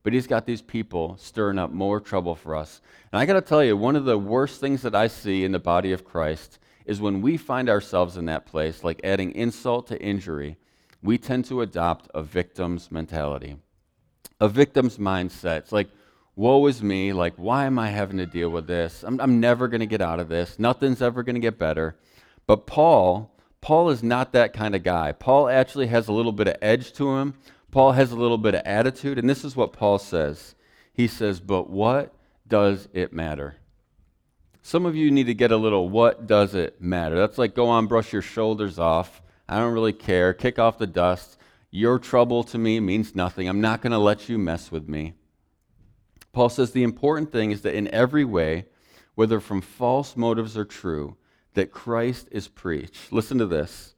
but 0.03 0.13
he's 0.13 0.27
got 0.27 0.47
these 0.47 0.63
people 0.63 1.17
stirring 1.19 1.59
up 1.59 1.71
more 1.71 2.01
trouble 2.01 2.35
for 2.35 2.55
us. 2.55 2.81
And 3.13 3.21
I 3.21 3.27
got 3.27 3.35
to 3.35 3.41
tell 3.41 3.63
you, 3.63 3.77
one 3.77 3.97
of 3.97 4.05
the 4.05 4.19
worst 4.19 4.61
things 4.61 4.83
that 4.83 4.95
I 4.95 5.07
see 5.07 5.45
in 5.45 5.53
the 5.53 5.59
body 5.59 5.93
of 5.93 6.05
Christ 6.05 6.59
is 6.85 7.01
when 7.01 7.21
we 7.21 7.37
find 7.37 7.69
ourselves 7.69 8.17
in 8.17 8.27
that 8.27 8.47
place, 8.47 8.85
like 8.85 9.01
adding 9.05 9.33
insult 9.33 9.89
to 9.89 10.01
injury, 10.01 10.57
we 11.03 11.19
tend 11.19 11.45
to 11.47 11.61
adopt 11.61 12.09
a 12.15 12.23
victim's 12.23 12.91
mentality, 12.91 13.57
a 14.41 14.49
victim's 14.49 14.99
mindset. 14.99 15.59
It's 15.59 15.73
like, 15.73 15.89
woe 16.37 16.67
is 16.67 16.83
me. 16.83 17.13
Like, 17.13 17.35
why 17.37 17.65
am 17.65 17.79
I 17.79 17.89
having 17.89 18.19
to 18.19 18.27
deal 18.27 18.51
with 18.51 18.67
this? 18.67 19.03
I'm, 19.03 19.21
I'm 19.21 19.41
never 19.41 19.67
going 19.67 19.81
to 19.81 19.87
get 19.87 20.03
out 20.03 20.21
of 20.21 20.29
this. 20.29 20.59
Nothing's 20.59 21.03
ever 21.03 21.23
going 21.23 21.35
to 21.35 21.41
get 21.41 21.59
better. 21.59 21.97
But 22.47 22.67
Paul, 22.67 23.35
Paul 23.61 23.91
is 23.91 24.03
not 24.03 24.33
that 24.33 24.53
kind 24.53 24.77
of 24.77 24.85
guy. 24.85 25.13
Paul 25.13 25.49
actually 25.49 25.89
has 25.89 26.07
a 26.07 26.13
little 26.13 26.33
bit 26.33 26.47
of 26.47 26.57
edge 26.63 26.93
to 26.95 27.17
him. 27.17 27.35
Paul 27.73 27.93
has 27.93 28.13
a 28.13 28.17
little 28.17 28.39
bit 28.39 28.55
of 28.55 28.63
attitude. 28.65 29.19
And 29.19 29.29
this 29.29 29.45
is 29.45 29.57
what 29.57 29.73
Paul 29.73 29.99
says 29.99 30.55
He 30.93 31.09
says, 31.09 31.41
But 31.41 31.69
what 31.69 32.15
does 32.47 32.89
it 32.93 33.13
matter? 33.13 33.57
Some 34.63 34.85
of 34.85 34.97
you 34.97 35.11
need 35.11 35.27
to 35.27 35.35
get 35.35 35.53
a 35.53 35.57
little, 35.57 35.89
what 35.89 36.27
does 36.27 36.55
it 36.55 36.81
matter? 36.81 37.17
That's 37.17 37.39
like 37.39 37.55
go 37.55 37.69
on, 37.69 37.87
brush 37.87 38.13
your 38.13 38.23
shoulders 38.23 38.81
off. 38.81 39.23
I 39.49 39.59
don't 39.59 39.73
really 39.73 39.93
care. 39.93 40.35
Kick 40.35 40.59
off 40.59 40.79
the 40.79 40.89
dust. 40.89 41.39
Your 41.71 42.01
trouble 42.01 42.43
to 42.45 42.59
me 42.59 42.81
means 42.81 43.15
nothing. 43.15 43.49
I'm 43.49 43.61
not 43.61 43.81
going 43.81 43.93
to 43.93 43.99
let 43.99 44.29
you 44.29 44.39
mess 44.39 44.73
with 44.73 44.89
me. 44.89 45.15
Paul 46.37 46.51
says 46.51 46.73
the 46.73 46.83
important 46.83 47.33
thing 47.33 47.51
is 47.51 47.63
that 47.63 47.75
in 47.75 47.89
every 47.89 48.23
way, 48.23 48.67
whether 49.15 49.41
from 49.41 49.63
false 49.63 50.19
motives 50.19 50.55
or 50.55 50.67
true, 50.67 51.17
that 51.55 51.73
Christ 51.73 52.29
is 52.31 52.47
preached. 52.47 53.11
Listen 53.11 53.39
to 53.39 53.47
this. 53.47 53.95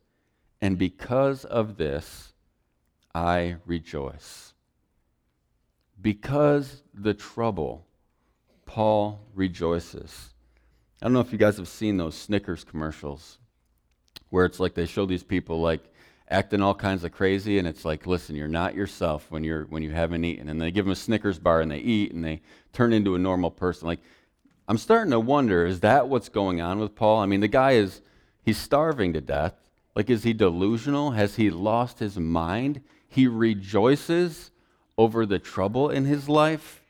And 0.61 0.79
because 0.79 1.45
of 1.45 1.79
this, 1.79 2.33
I 3.13 3.57
rejoice. 3.67 4.53
Because 6.01 6.85
the 6.95 7.13
trouble, 7.13 7.89
Paul 8.67 9.27
rejoices. 9.35 10.33
I 11.03 11.07
don't 11.07 11.15
know 11.15 11.19
if 11.19 11.33
you 11.33 11.39
guys 11.39 11.57
have 11.57 11.67
seen 11.67 11.97
those 11.97 12.15
Snickers 12.15 12.63
commercials 12.63 13.39
where 14.29 14.45
it's 14.45 14.61
like 14.61 14.75
they 14.75 14.87
show 14.87 15.07
these 15.07 15.25
people 15.25 15.61
like 15.61 15.83
acting 16.31 16.63
all 16.63 16.75
kinds 16.75 17.05
of 17.05 17.13
crazy 17.13 17.59
and 17.59 17.67
it's 17.67 17.85
like 17.85 18.07
listen 18.07 18.37
you're 18.37 18.49
not 18.49 18.75
yourself 18.75 19.31
when 19.31 19.45
you're 19.45 19.65
when 19.65 19.83
you 19.83 19.91
haven't 19.91 20.25
eaten. 20.25 20.49
And 20.49 20.61
they 20.61 20.71
give 20.71 20.85
them 20.85 20.93
a 20.93 20.97
snickers 20.97 21.39
bar 21.39 21.61
and 21.61 21.71
they 21.71 21.79
eat 21.79 22.13
and 22.13 22.25
they 22.25 22.41
turn 22.73 22.93
into 22.93 23.15
a 23.15 23.19
normal 23.19 23.51
person. 23.51 23.89
Like 23.89 24.01
i'm 24.69 24.79
starting 24.79 25.11
to 25.13 25.21
wonder 25.21 25.65
is 25.67 25.81
that 25.81 26.09
what's 26.09 26.29
going 26.29 26.61
on 26.61 26.79
with 26.79 26.95
paul? 26.95 27.21
I 27.21 27.27
mean 27.27 27.41
the 27.41 27.49
guy 27.49 27.73
is 27.73 28.03
he's 28.43 28.59
starving 28.59 29.13
to 29.15 29.21
death. 29.21 29.55
Like 29.95 30.11
is 30.11 30.23
he 30.25 30.33
delusional? 30.33 31.13
Has 31.13 31.37
he 31.37 31.51
lost 31.51 31.99
his 31.99 32.19
mind? 32.19 32.83
He 33.09 33.27
rejoices 33.27 34.51
over 34.99 35.25
the 35.25 35.39
trouble 35.39 35.89
in 35.89 36.05
his 36.05 36.29
life. 36.29 36.83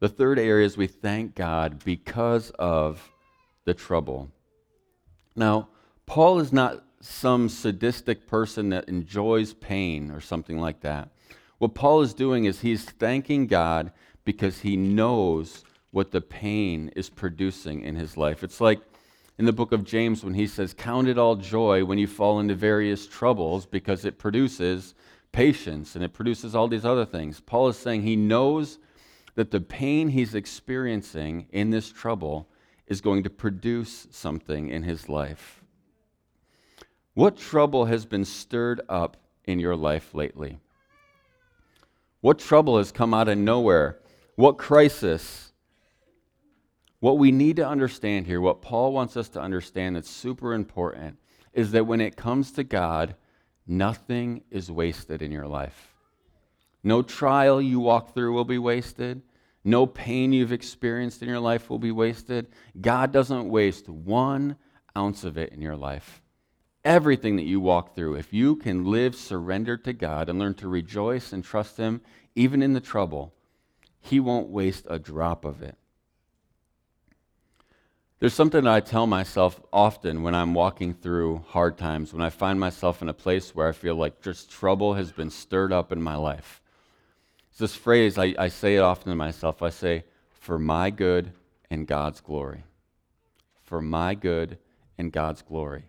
The 0.00 0.08
third 0.08 0.38
area 0.38 0.64
is 0.64 0.76
we 0.76 0.86
thank 0.86 1.34
God 1.34 1.84
because 1.84 2.50
of 2.58 3.10
the 3.64 3.74
trouble. 3.74 4.30
Now, 5.34 5.68
Paul 6.06 6.38
is 6.38 6.52
not 6.52 6.82
some 7.00 7.48
sadistic 7.48 8.26
person 8.26 8.70
that 8.70 8.88
enjoys 8.88 9.54
pain 9.54 10.10
or 10.10 10.20
something 10.20 10.58
like 10.58 10.80
that. 10.80 11.10
What 11.58 11.74
Paul 11.74 12.02
is 12.02 12.14
doing 12.14 12.44
is 12.44 12.60
he's 12.60 12.84
thanking 12.84 13.46
God 13.46 13.92
because 14.24 14.60
he 14.60 14.76
knows 14.76 15.64
what 15.90 16.10
the 16.10 16.20
pain 16.20 16.90
is 16.94 17.08
producing 17.08 17.82
in 17.82 17.96
his 17.96 18.16
life. 18.16 18.44
It's 18.44 18.60
like 18.60 18.80
in 19.38 19.46
the 19.46 19.52
book 19.52 19.72
of 19.72 19.84
James 19.84 20.24
when 20.24 20.34
he 20.34 20.46
says, 20.46 20.74
Count 20.74 21.08
it 21.08 21.18
all 21.18 21.36
joy 21.36 21.84
when 21.84 21.98
you 21.98 22.06
fall 22.06 22.40
into 22.40 22.54
various 22.54 23.06
troubles 23.06 23.66
because 23.66 24.04
it 24.04 24.18
produces 24.18 24.94
patience 25.32 25.94
and 25.94 26.04
it 26.04 26.12
produces 26.12 26.54
all 26.54 26.68
these 26.68 26.84
other 26.84 27.06
things. 27.06 27.40
Paul 27.40 27.68
is 27.68 27.78
saying 27.78 28.02
he 28.02 28.16
knows 28.16 28.78
that 29.34 29.50
the 29.50 29.60
pain 29.60 30.08
he's 30.08 30.34
experiencing 30.34 31.46
in 31.50 31.70
this 31.70 31.90
trouble 31.92 32.48
is 32.86 33.00
going 33.00 33.22
to 33.22 33.30
produce 33.30 34.08
something 34.10 34.68
in 34.68 34.82
his 34.82 35.08
life. 35.08 35.57
What 37.18 37.36
trouble 37.36 37.86
has 37.86 38.06
been 38.06 38.24
stirred 38.24 38.80
up 38.88 39.16
in 39.44 39.58
your 39.58 39.74
life 39.74 40.14
lately? 40.14 40.60
What 42.20 42.38
trouble 42.38 42.78
has 42.78 42.92
come 42.92 43.12
out 43.12 43.26
of 43.26 43.36
nowhere? 43.36 43.98
What 44.36 44.56
crisis? 44.56 45.52
What 47.00 47.18
we 47.18 47.32
need 47.32 47.56
to 47.56 47.66
understand 47.66 48.26
here, 48.26 48.40
what 48.40 48.62
Paul 48.62 48.92
wants 48.92 49.16
us 49.16 49.28
to 49.30 49.40
understand 49.40 49.96
that's 49.96 50.08
super 50.08 50.54
important, 50.54 51.18
is 51.52 51.72
that 51.72 51.88
when 51.88 52.00
it 52.00 52.14
comes 52.14 52.52
to 52.52 52.62
God, 52.62 53.16
nothing 53.66 54.44
is 54.52 54.70
wasted 54.70 55.20
in 55.20 55.32
your 55.32 55.48
life. 55.48 55.96
No 56.84 57.02
trial 57.02 57.60
you 57.60 57.80
walk 57.80 58.14
through 58.14 58.32
will 58.32 58.44
be 58.44 58.58
wasted. 58.58 59.22
No 59.64 59.86
pain 59.86 60.32
you've 60.32 60.52
experienced 60.52 61.20
in 61.20 61.28
your 61.28 61.40
life 61.40 61.68
will 61.68 61.80
be 61.80 61.90
wasted. 61.90 62.46
God 62.80 63.10
doesn't 63.10 63.48
waste 63.48 63.88
one 63.88 64.54
ounce 64.96 65.24
of 65.24 65.36
it 65.36 65.52
in 65.52 65.60
your 65.60 65.74
life. 65.74 66.22
Everything 66.84 67.36
that 67.36 67.44
you 67.44 67.60
walk 67.60 67.94
through, 67.94 68.14
if 68.14 68.32
you 68.32 68.56
can 68.56 68.84
live 68.84 69.14
surrendered 69.14 69.84
to 69.84 69.92
God 69.92 70.28
and 70.28 70.38
learn 70.38 70.54
to 70.54 70.68
rejoice 70.68 71.32
and 71.32 71.44
trust 71.44 71.76
Him, 71.76 72.00
even 72.34 72.62
in 72.62 72.72
the 72.72 72.80
trouble, 72.80 73.34
He 74.00 74.20
won't 74.20 74.48
waste 74.48 74.86
a 74.88 74.98
drop 74.98 75.44
of 75.44 75.62
it. 75.62 75.76
There's 78.20 78.34
something 78.34 78.64
that 78.64 78.72
I 78.72 78.80
tell 78.80 79.06
myself 79.06 79.60
often 79.72 80.22
when 80.22 80.34
I'm 80.34 80.52
walking 80.52 80.92
through 80.92 81.44
hard 81.48 81.78
times, 81.78 82.12
when 82.12 82.22
I 82.22 82.30
find 82.30 82.58
myself 82.58 83.00
in 83.00 83.08
a 83.08 83.14
place 83.14 83.54
where 83.54 83.68
I 83.68 83.72
feel 83.72 83.94
like 83.94 84.22
just 84.22 84.50
trouble 84.50 84.94
has 84.94 85.12
been 85.12 85.30
stirred 85.30 85.72
up 85.72 85.92
in 85.92 86.02
my 86.02 86.16
life. 86.16 86.60
It's 87.50 87.58
this 87.58 87.76
phrase, 87.76 88.18
I, 88.18 88.34
I 88.36 88.48
say 88.48 88.76
it 88.76 88.80
often 88.80 89.10
to 89.10 89.16
myself. 89.16 89.62
I 89.62 89.70
say, 89.70 90.04
for 90.32 90.58
my 90.58 90.90
good 90.90 91.32
and 91.70 91.86
God's 91.86 92.20
glory. 92.20 92.64
For 93.62 93.80
my 93.80 94.14
good 94.14 94.58
and 94.96 95.12
God's 95.12 95.42
glory. 95.42 95.84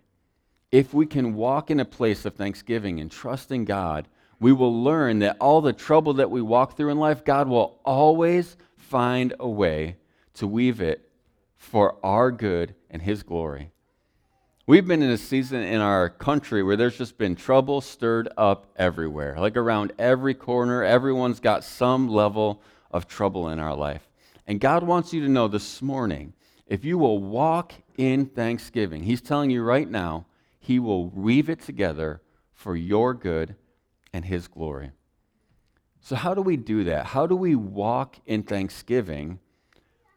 If 0.72 0.94
we 0.94 1.06
can 1.06 1.34
walk 1.34 1.72
in 1.72 1.80
a 1.80 1.86
place 1.86 2.26
of 2.26 2.36
thanksgiving 2.36 3.00
and 3.00 3.12
trust 3.12 3.52
in 3.52 3.66
God, 3.66 4.08
we 4.40 4.54
will 4.54 4.84
learn 4.84 5.20
that 5.20 5.38
all 5.40 5.62
the 5.62 5.74
trouble 5.74 6.14
that 6.16 6.32
we 6.32 6.42
walk 6.42 6.78
through 6.78 6.92
in 6.92 7.00
life, 7.00 7.26
God 7.26 7.48
will 7.48 7.80
always 7.84 8.56
find 8.78 9.34
a 9.40 9.50
way 9.50 9.98
to 10.36 10.48
weave 10.48 10.80
it 10.80 11.10
for 11.58 11.98
our 12.06 12.32
good 12.32 12.76
and 12.90 13.02
His 13.02 13.24
glory. 13.24 13.72
We've 14.68 14.88
been 14.88 15.02
in 15.02 15.10
a 15.10 15.18
season 15.18 15.64
in 15.64 15.82
our 15.82 16.10
country 16.10 16.62
where 16.62 16.78
there's 16.78 16.98
just 16.98 17.18
been 17.18 17.36
trouble 17.36 17.82
stirred 17.82 18.30
up 18.38 18.68
everywhere. 18.76 19.36
Like 19.40 19.58
around 19.58 19.94
every 19.98 20.36
corner, 20.36 20.84
everyone's 20.84 21.40
got 21.40 21.64
some 21.64 22.08
level 22.08 22.62
of 22.92 23.08
trouble 23.08 23.50
in 23.50 23.58
our 23.58 23.76
life. 23.76 24.08
And 24.46 24.60
God 24.60 24.84
wants 24.84 25.12
you 25.12 25.22
to 25.22 25.30
know 25.30 25.48
this 25.48 25.82
morning 25.82 26.34
if 26.68 26.86
you 26.86 27.00
will 27.00 27.18
walk 27.18 27.74
in 27.98 28.28
thanksgiving, 28.28 29.04
He's 29.04 29.22
telling 29.22 29.50
you 29.50 29.64
right 29.64 29.90
now, 29.90 30.28
He 30.70 30.78
will 30.78 31.10
weave 31.10 31.50
it 31.50 31.62
together 31.62 32.22
for 32.54 32.76
your 32.76 33.16
good 33.16 33.56
and 34.14 34.24
His 34.24 34.48
glory. 34.48 34.92
So, 36.00 36.16
how 36.16 36.36
do 36.36 36.42
we 36.42 36.58
do 36.58 36.84
that? 36.84 37.08
How 37.08 37.26
do 37.26 37.36
we 37.36 37.56
walk 37.56 38.18
in 38.28 38.44
thanksgiving 38.44 39.40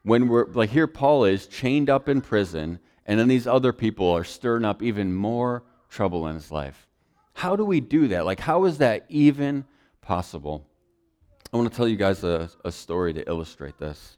when 0.02 0.28
we're 0.28 0.46
like 0.46 0.70
here 0.70 0.86
paul 0.86 1.24
is 1.24 1.46
chained 1.46 1.88
up 1.88 2.06
in 2.08 2.20
prison 2.20 2.78
and 3.06 3.18
then 3.18 3.28
these 3.28 3.46
other 3.46 3.72
people 3.72 4.10
are 4.10 4.24
stirring 4.24 4.64
up 4.64 4.82
even 4.82 5.14
more 5.14 5.62
trouble 5.88 6.26
in 6.26 6.34
his 6.34 6.50
life 6.50 6.86
how 7.34 7.56
do 7.56 7.64
we 7.64 7.80
do 7.80 8.08
that 8.08 8.24
like 8.24 8.40
how 8.40 8.64
is 8.64 8.78
that 8.78 9.04
even 9.08 9.64
possible 10.00 10.66
i 11.52 11.56
want 11.56 11.70
to 11.70 11.76
tell 11.76 11.88
you 11.88 11.96
guys 11.96 12.24
a, 12.24 12.50
a 12.64 12.72
story 12.72 13.12
to 13.12 13.26
illustrate 13.28 13.78
this 13.78 14.16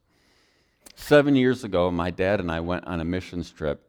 seven 0.94 1.37
years 1.37 1.64
ago 1.64 1.90
my 1.90 2.11
dad 2.11 2.40
and 2.40 2.51
i 2.51 2.61
went 2.61 2.87
on 2.87 3.01
a 3.01 3.05
missions 3.05 3.51
trip 3.51 3.87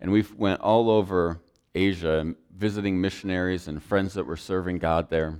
and 0.00 0.12
we 0.12 0.24
went 0.36 0.60
all 0.60 0.90
over 0.90 1.40
asia 1.74 2.34
visiting 2.56 3.00
missionaries 3.00 3.68
and 3.68 3.82
friends 3.82 4.14
that 4.14 4.24
were 4.24 4.36
serving 4.36 4.78
god 4.78 5.08
there 5.10 5.38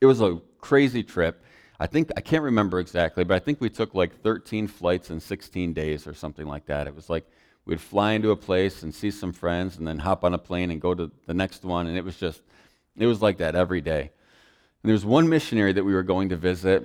it 0.00 0.06
was 0.06 0.20
a 0.20 0.40
crazy 0.60 1.02
trip 1.02 1.44
I 1.78 1.86
think 1.86 2.10
I 2.16 2.20
can't 2.20 2.42
remember 2.42 2.78
exactly, 2.78 3.24
but 3.24 3.34
I 3.34 3.40
think 3.40 3.60
we 3.60 3.68
took 3.68 3.94
like 3.94 4.20
13 4.22 4.68
flights 4.68 5.10
in 5.10 5.18
16 5.18 5.72
days 5.72 6.06
or 6.06 6.14
something 6.14 6.46
like 6.46 6.66
that. 6.66 6.86
It 6.86 6.94
was 6.94 7.10
like 7.10 7.26
we'd 7.66 7.80
fly 7.80 8.12
into 8.12 8.30
a 8.30 8.36
place 8.36 8.82
and 8.82 8.94
see 8.94 9.10
some 9.10 9.32
friends 9.32 9.78
and 9.78 9.86
then 9.86 9.98
hop 9.98 10.24
on 10.24 10.34
a 10.34 10.38
plane 10.38 10.70
and 10.70 10.80
go 10.80 10.94
to 10.94 11.10
the 11.26 11.34
next 11.34 11.64
one 11.64 11.86
and 11.86 11.96
it 11.96 12.04
was 12.04 12.16
just 12.16 12.42
it 12.96 13.06
was 13.06 13.20
like 13.20 13.38
that 13.38 13.56
every 13.56 13.80
day. 13.80 14.00
And 14.00 14.88
there 14.88 14.92
was 14.92 15.04
one 15.04 15.28
missionary 15.28 15.72
that 15.72 15.84
we 15.84 15.94
were 15.94 16.02
going 16.02 16.28
to 16.28 16.36
visit 16.36 16.84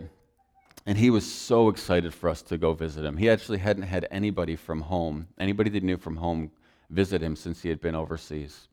and 0.85 0.97
he 0.97 1.11
was 1.11 1.31
so 1.31 1.69
excited 1.69 2.13
for 2.13 2.27
us 2.29 2.41
to 2.43 2.57
go 2.57 2.73
visit 2.73 3.05
him. 3.05 3.17
He 3.17 3.29
actually 3.29 3.59
hadn't 3.59 3.83
had 3.83 4.07
anybody 4.09 4.55
from 4.55 4.81
home, 4.81 5.27
anybody 5.37 5.69
that 5.71 5.83
knew 5.83 5.97
from 5.97 6.15
home 6.15 6.51
visit 6.89 7.21
him 7.21 7.35
since 7.35 7.61
he 7.61 7.69
had 7.69 7.81
been 7.81 7.95
overseas. 7.95 8.67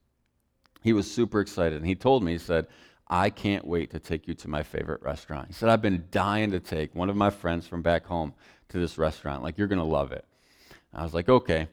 He 0.82 0.92
was 0.92 1.10
super 1.10 1.40
excited 1.40 1.76
and 1.76 1.86
he 1.86 1.94
told 1.94 2.22
me 2.22 2.32
he 2.32 2.38
said, 2.38 2.66
I 3.08 3.30
can't 3.30 3.66
wait 3.66 3.90
to 3.90 4.00
take 4.00 4.26
you 4.26 4.34
to 4.34 4.48
my 4.48 4.62
favorite 4.62 5.02
restaurant. 5.02 5.48
He 5.48 5.54
said, 5.54 5.68
I've 5.68 5.82
been 5.82 6.04
dying 6.10 6.50
to 6.50 6.60
take 6.60 6.94
one 6.94 7.08
of 7.08 7.16
my 7.16 7.30
friends 7.30 7.66
from 7.66 7.82
back 7.82 8.04
home 8.04 8.34
to 8.70 8.78
this 8.78 8.98
restaurant. 8.98 9.42
Like, 9.42 9.58
you're 9.58 9.68
going 9.68 9.78
to 9.78 9.84
love 9.84 10.12
it. 10.12 10.24
I 10.92 11.04
was 11.04 11.14
like, 11.14 11.28
okay. 11.28 11.68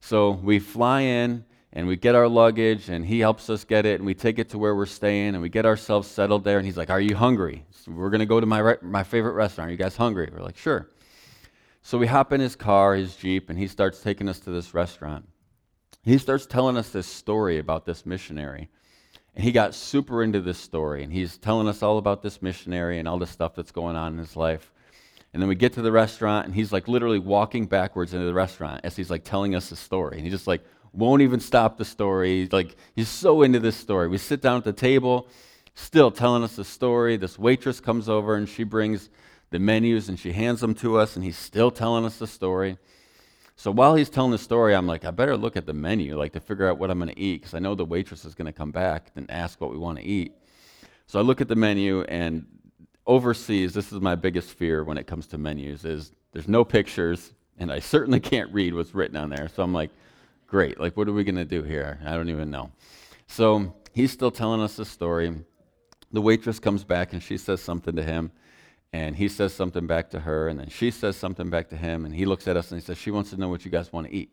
So 0.00 0.32
we 0.32 0.58
fly 0.58 1.00
in 1.00 1.44
and 1.72 1.86
we 1.86 1.96
get 1.96 2.14
our 2.14 2.28
luggage 2.28 2.88
and 2.88 3.04
he 3.04 3.20
helps 3.20 3.48
us 3.48 3.64
get 3.64 3.86
it 3.86 4.00
and 4.00 4.06
we 4.06 4.14
take 4.14 4.38
it 4.38 4.50
to 4.50 4.58
where 4.58 4.74
we're 4.74 4.86
staying 4.86 5.34
and 5.34 5.42
we 5.42 5.48
get 5.48 5.66
ourselves 5.66 6.08
settled 6.08 6.44
there 6.44 6.58
and 6.58 6.66
he's 6.66 6.76
like, 6.76 6.90
Are 6.90 7.00
you 7.00 7.16
hungry? 7.16 7.64
So 7.70 7.92
we're 7.92 8.10
going 8.10 8.20
to 8.20 8.26
go 8.26 8.40
to 8.40 8.46
my, 8.46 8.58
re- 8.58 8.78
my 8.82 9.02
favorite 9.02 9.32
restaurant. 9.32 9.68
Are 9.68 9.72
you 9.72 9.78
guys 9.78 9.96
hungry? 9.96 10.28
We're 10.32 10.42
like, 10.42 10.56
Sure. 10.56 10.88
So 11.82 11.98
we 11.98 12.06
hop 12.06 12.32
in 12.32 12.40
his 12.40 12.56
car, 12.56 12.94
his 12.94 13.14
Jeep, 13.16 13.48
and 13.48 13.58
he 13.58 13.68
starts 13.68 14.00
taking 14.00 14.28
us 14.28 14.40
to 14.40 14.50
this 14.50 14.74
restaurant. 14.74 15.26
He 16.02 16.18
starts 16.18 16.46
telling 16.46 16.76
us 16.76 16.90
this 16.90 17.06
story 17.06 17.58
about 17.58 17.84
this 17.84 18.06
missionary 18.06 18.68
and 19.36 19.44
he 19.44 19.52
got 19.52 19.74
super 19.74 20.22
into 20.22 20.40
this 20.40 20.56
story, 20.56 21.04
and 21.04 21.12
he's 21.12 21.36
telling 21.36 21.68
us 21.68 21.82
all 21.82 21.98
about 21.98 22.22
this 22.22 22.40
missionary 22.40 22.98
and 22.98 23.06
all 23.06 23.18
the 23.18 23.26
stuff 23.26 23.54
that's 23.54 23.70
going 23.70 23.94
on 23.94 24.14
in 24.14 24.18
his 24.18 24.34
life. 24.34 24.72
And 25.34 25.42
then 25.42 25.48
we 25.48 25.54
get 25.54 25.74
to 25.74 25.82
the 25.82 25.92
restaurant, 25.92 26.46
and 26.46 26.54
he's 26.54 26.72
like 26.72 26.88
literally 26.88 27.18
walking 27.18 27.66
backwards 27.66 28.14
into 28.14 28.24
the 28.24 28.32
restaurant 28.32 28.80
as 28.82 28.96
he's 28.96 29.10
like 29.10 29.24
telling 29.24 29.54
us 29.54 29.68
the 29.68 29.76
story. 29.76 30.16
And 30.16 30.24
he 30.24 30.30
just 30.30 30.46
like 30.46 30.64
won't 30.94 31.20
even 31.20 31.38
stop 31.38 31.76
the 31.76 31.84
story. 31.84 32.48
Like, 32.50 32.76
he's 32.94 33.10
so 33.10 33.42
into 33.42 33.60
this 33.60 33.76
story. 33.76 34.08
We 34.08 34.16
sit 34.16 34.40
down 34.40 34.56
at 34.56 34.64
the 34.64 34.72
table, 34.72 35.28
still 35.74 36.10
telling 36.10 36.42
us 36.42 36.56
the 36.56 36.64
story. 36.64 37.18
This 37.18 37.38
waitress 37.38 37.78
comes 37.78 38.08
over, 38.08 38.36
and 38.36 38.48
she 38.48 38.64
brings 38.64 39.10
the 39.50 39.58
menus, 39.58 40.08
and 40.08 40.18
she 40.18 40.32
hands 40.32 40.62
them 40.62 40.74
to 40.76 40.98
us, 40.98 41.14
and 41.14 41.22
he's 41.22 41.36
still 41.36 41.70
telling 41.70 42.06
us 42.06 42.16
the 42.16 42.26
story. 42.26 42.78
So 43.58 43.70
while 43.70 43.94
he's 43.94 44.10
telling 44.10 44.32
the 44.32 44.38
story, 44.38 44.74
I'm 44.74 44.86
like, 44.86 45.06
I 45.06 45.10
better 45.10 45.34
look 45.34 45.56
at 45.56 45.64
the 45.64 45.72
menu, 45.72 46.18
like 46.18 46.34
to 46.34 46.40
figure 46.40 46.68
out 46.68 46.78
what 46.78 46.90
I'm 46.90 46.98
going 46.98 47.14
to 47.14 47.18
eat, 47.18 47.40
because 47.40 47.54
I 47.54 47.58
know 47.58 47.74
the 47.74 47.86
waitress 47.86 48.26
is 48.26 48.34
going 48.34 48.46
to 48.46 48.52
come 48.52 48.70
back 48.70 49.10
and 49.16 49.30
ask 49.30 49.60
what 49.60 49.70
we 49.70 49.78
want 49.78 49.98
to 49.98 50.04
eat. 50.04 50.34
So 51.06 51.18
I 51.18 51.22
look 51.22 51.40
at 51.40 51.48
the 51.48 51.56
menu, 51.56 52.02
and 52.02 52.44
overseas, 53.06 53.72
this 53.72 53.92
is 53.92 54.00
my 54.00 54.14
biggest 54.14 54.50
fear 54.50 54.84
when 54.84 54.98
it 54.98 55.06
comes 55.06 55.26
to 55.28 55.38
menus: 55.38 55.86
is 55.86 56.12
there's 56.32 56.48
no 56.48 56.64
pictures, 56.64 57.32
and 57.58 57.72
I 57.72 57.78
certainly 57.78 58.20
can't 58.20 58.52
read 58.52 58.74
what's 58.74 58.94
written 58.94 59.16
on 59.16 59.30
there. 59.30 59.48
So 59.48 59.62
I'm 59.62 59.72
like, 59.72 59.90
great, 60.46 60.78
like 60.78 60.94
what 60.96 61.08
are 61.08 61.12
we 61.12 61.24
going 61.24 61.36
to 61.36 61.44
do 61.46 61.62
here? 61.62 61.98
I 62.04 62.12
don't 62.12 62.28
even 62.28 62.50
know. 62.50 62.70
So 63.26 63.74
he's 63.94 64.12
still 64.12 64.30
telling 64.30 64.60
us 64.60 64.76
the 64.76 64.84
story. 64.84 65.34
The 66.12 66.20
waitress 66.20 66.58
comes 66.58 66.84
back, 66.84 67.14
and 67.14 67.22
she 67.22 67.38
says 67.38 67.62
something 67.62 67.96
to 67.96 68.02
him 68.02 68.32
and 68.92 69.16
he 69.16 69.28
says 69.28 69.52
something 69.52 69.86
back 69.86 70.10
to 70.10 70.20
her, 70.20 70.48
and 70.48 70.58
then 70.58 70.68
she 70.68 70.90
says 70.90 71.16
something 71.16 71.50
back 71.50 71.68
to 71.70 71.76
him, 71.76 72.04
and 72.04 72.14
he 72.14 72.24
looks 72.24 72.48
at 72.48 72.56
us 72.56 72.70
and 72.70 72.80
he 72.80 72.84
says, 72.84 72.98
She 72.98 73.10
wants 73.10 73.30
to 73.30 73.36
know 73.36 73.48
what 73.48 73.64
you 73.64 73.70
guys 73.70 73.92
want 73.92 74.06
to 74.06 74.14
eat. 74.14 74.30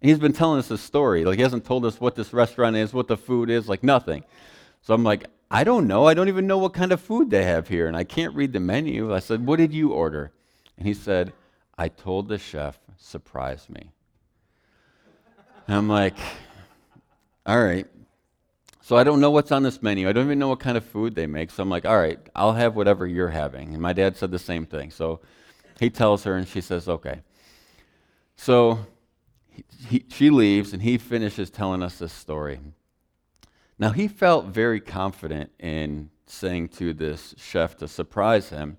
And 0.00 0.08
he's 0.08 0.18
been 0.18 0.32
telling 0.32 0.58
us 0.58 0.68
this 0.68 0.80
story. 0.80 1.24
Like, 1.24 1.36
he 1.36 1.42
hasn't 1.42 1.64
told 1.64 1.84
us 1.84 2.00
what 2.00 2.14
this 2.14 2.32
restaurant 2.32 2.76
is, 2.76 2.92
what 2.92 3.08
the 3.08 3.16
food 3.16 3.50
is, 3.50 3.68
like 3.68 3.82
nothing. 3.82 4.24
So 4.82 4.94
I'm 4.94 5.02
like, 5.04 5.26
I 5.50 5.64
don't 5.64 5.86
know. 5.86 6.06
I 6.06 6.14
don't 6.14 6.28
even 6.28 6.46
know 6.46 6.58
what 6.58 6.74
kind 6.74 6.92
of 6.92 7.00
food 7.00 7.30
they 7.30 7.44
have 7.44 7.68
here, 7.68 7.86
and 7.86 7.96
I 7.96 8.04
can't 8.04 8.34
read 8.34 8.52
the 8.52 8.60
menu. 8.60 9.14
I 9.14 9.20
said, 9.20 9.46
What 9.46 9.56
did 9.56 9.72
you 9.72 9.92
order? 9.92 10.32
And 10.76 10.86
he 10.86 10.94
said, 10.94 11.32
I 11.76 11.88
told 11.88 12.28
the 12.28 12.38
chef, 12.38 12.78
surprise 12.96 13.68
me. 13.70 13.90
And 15.66 15.76
I'm 15.76 15.88
like, 15.88 16.16
All 17.46 17.62
right. 17.62 17.86
So 18.88 18.96
I 18.96 19.04
don't 19.04 19.20
know 19.20 19.30
what's 19.30 19.52
on 19.52 19.64
this 19.64 19.82
menu. 19.82 20.08
I 20.08 20.12
don't 20.14 20.24
even 20.24 20.38
know 20.38 20.48
what 20.48 20.60
kind 20.60 20.78
of 20.78 20.82
food 20.82 21.14
they 21.14 21.26
make. 21.26 21.50
So 21.50 21.62
I'm 21.62 21.68
like, 21.68 21.84
all 21.84 21.98
right, 21.98 22.18
I'll 22.34 22.54
have 22.54 22.74
whatever 22.74 23.06
you're 23.06 23.28
having. 23.28 23.74
And 23.74 23.82
my 23.82 23.92
dad 23.92 24.16
said 24.16 24.30
the 24.30 24.38
same 24.38 24.64
thing. 24.64 24.90
So 24.92 25.20
he 25.78 25.90
tells 25.90 26.24
her, 26.24 26.34
and 26.36 26.48
she 26.48 26.62
says, 26.62 26.88
okay. 26.88 27.20
So 28.36 28.86
he, 29.50 29.64
he, 29.86 30.04
she 30.08 30.30
leaves, 30.30 30.72
and 30.72 30.80
he 30.80 30.96
finishes 30.96 31.50
telling 31.50 31.82
us 31.82 31.98
this 31.98 32.14
story. 32.14 32.60
Now, 33.78 33.90
he 33.90 34.08
felt 34.08 34.46
very 34.46 34.80
confident 34.80 35.50
in 35.58 36.08
saying 36.24 36.68
to 36.68 36.94
this 36.94 37.34
chef 37.36 37.76
to 37.76 37.88
surprise 37.88 38.48
him. 38.48 38.78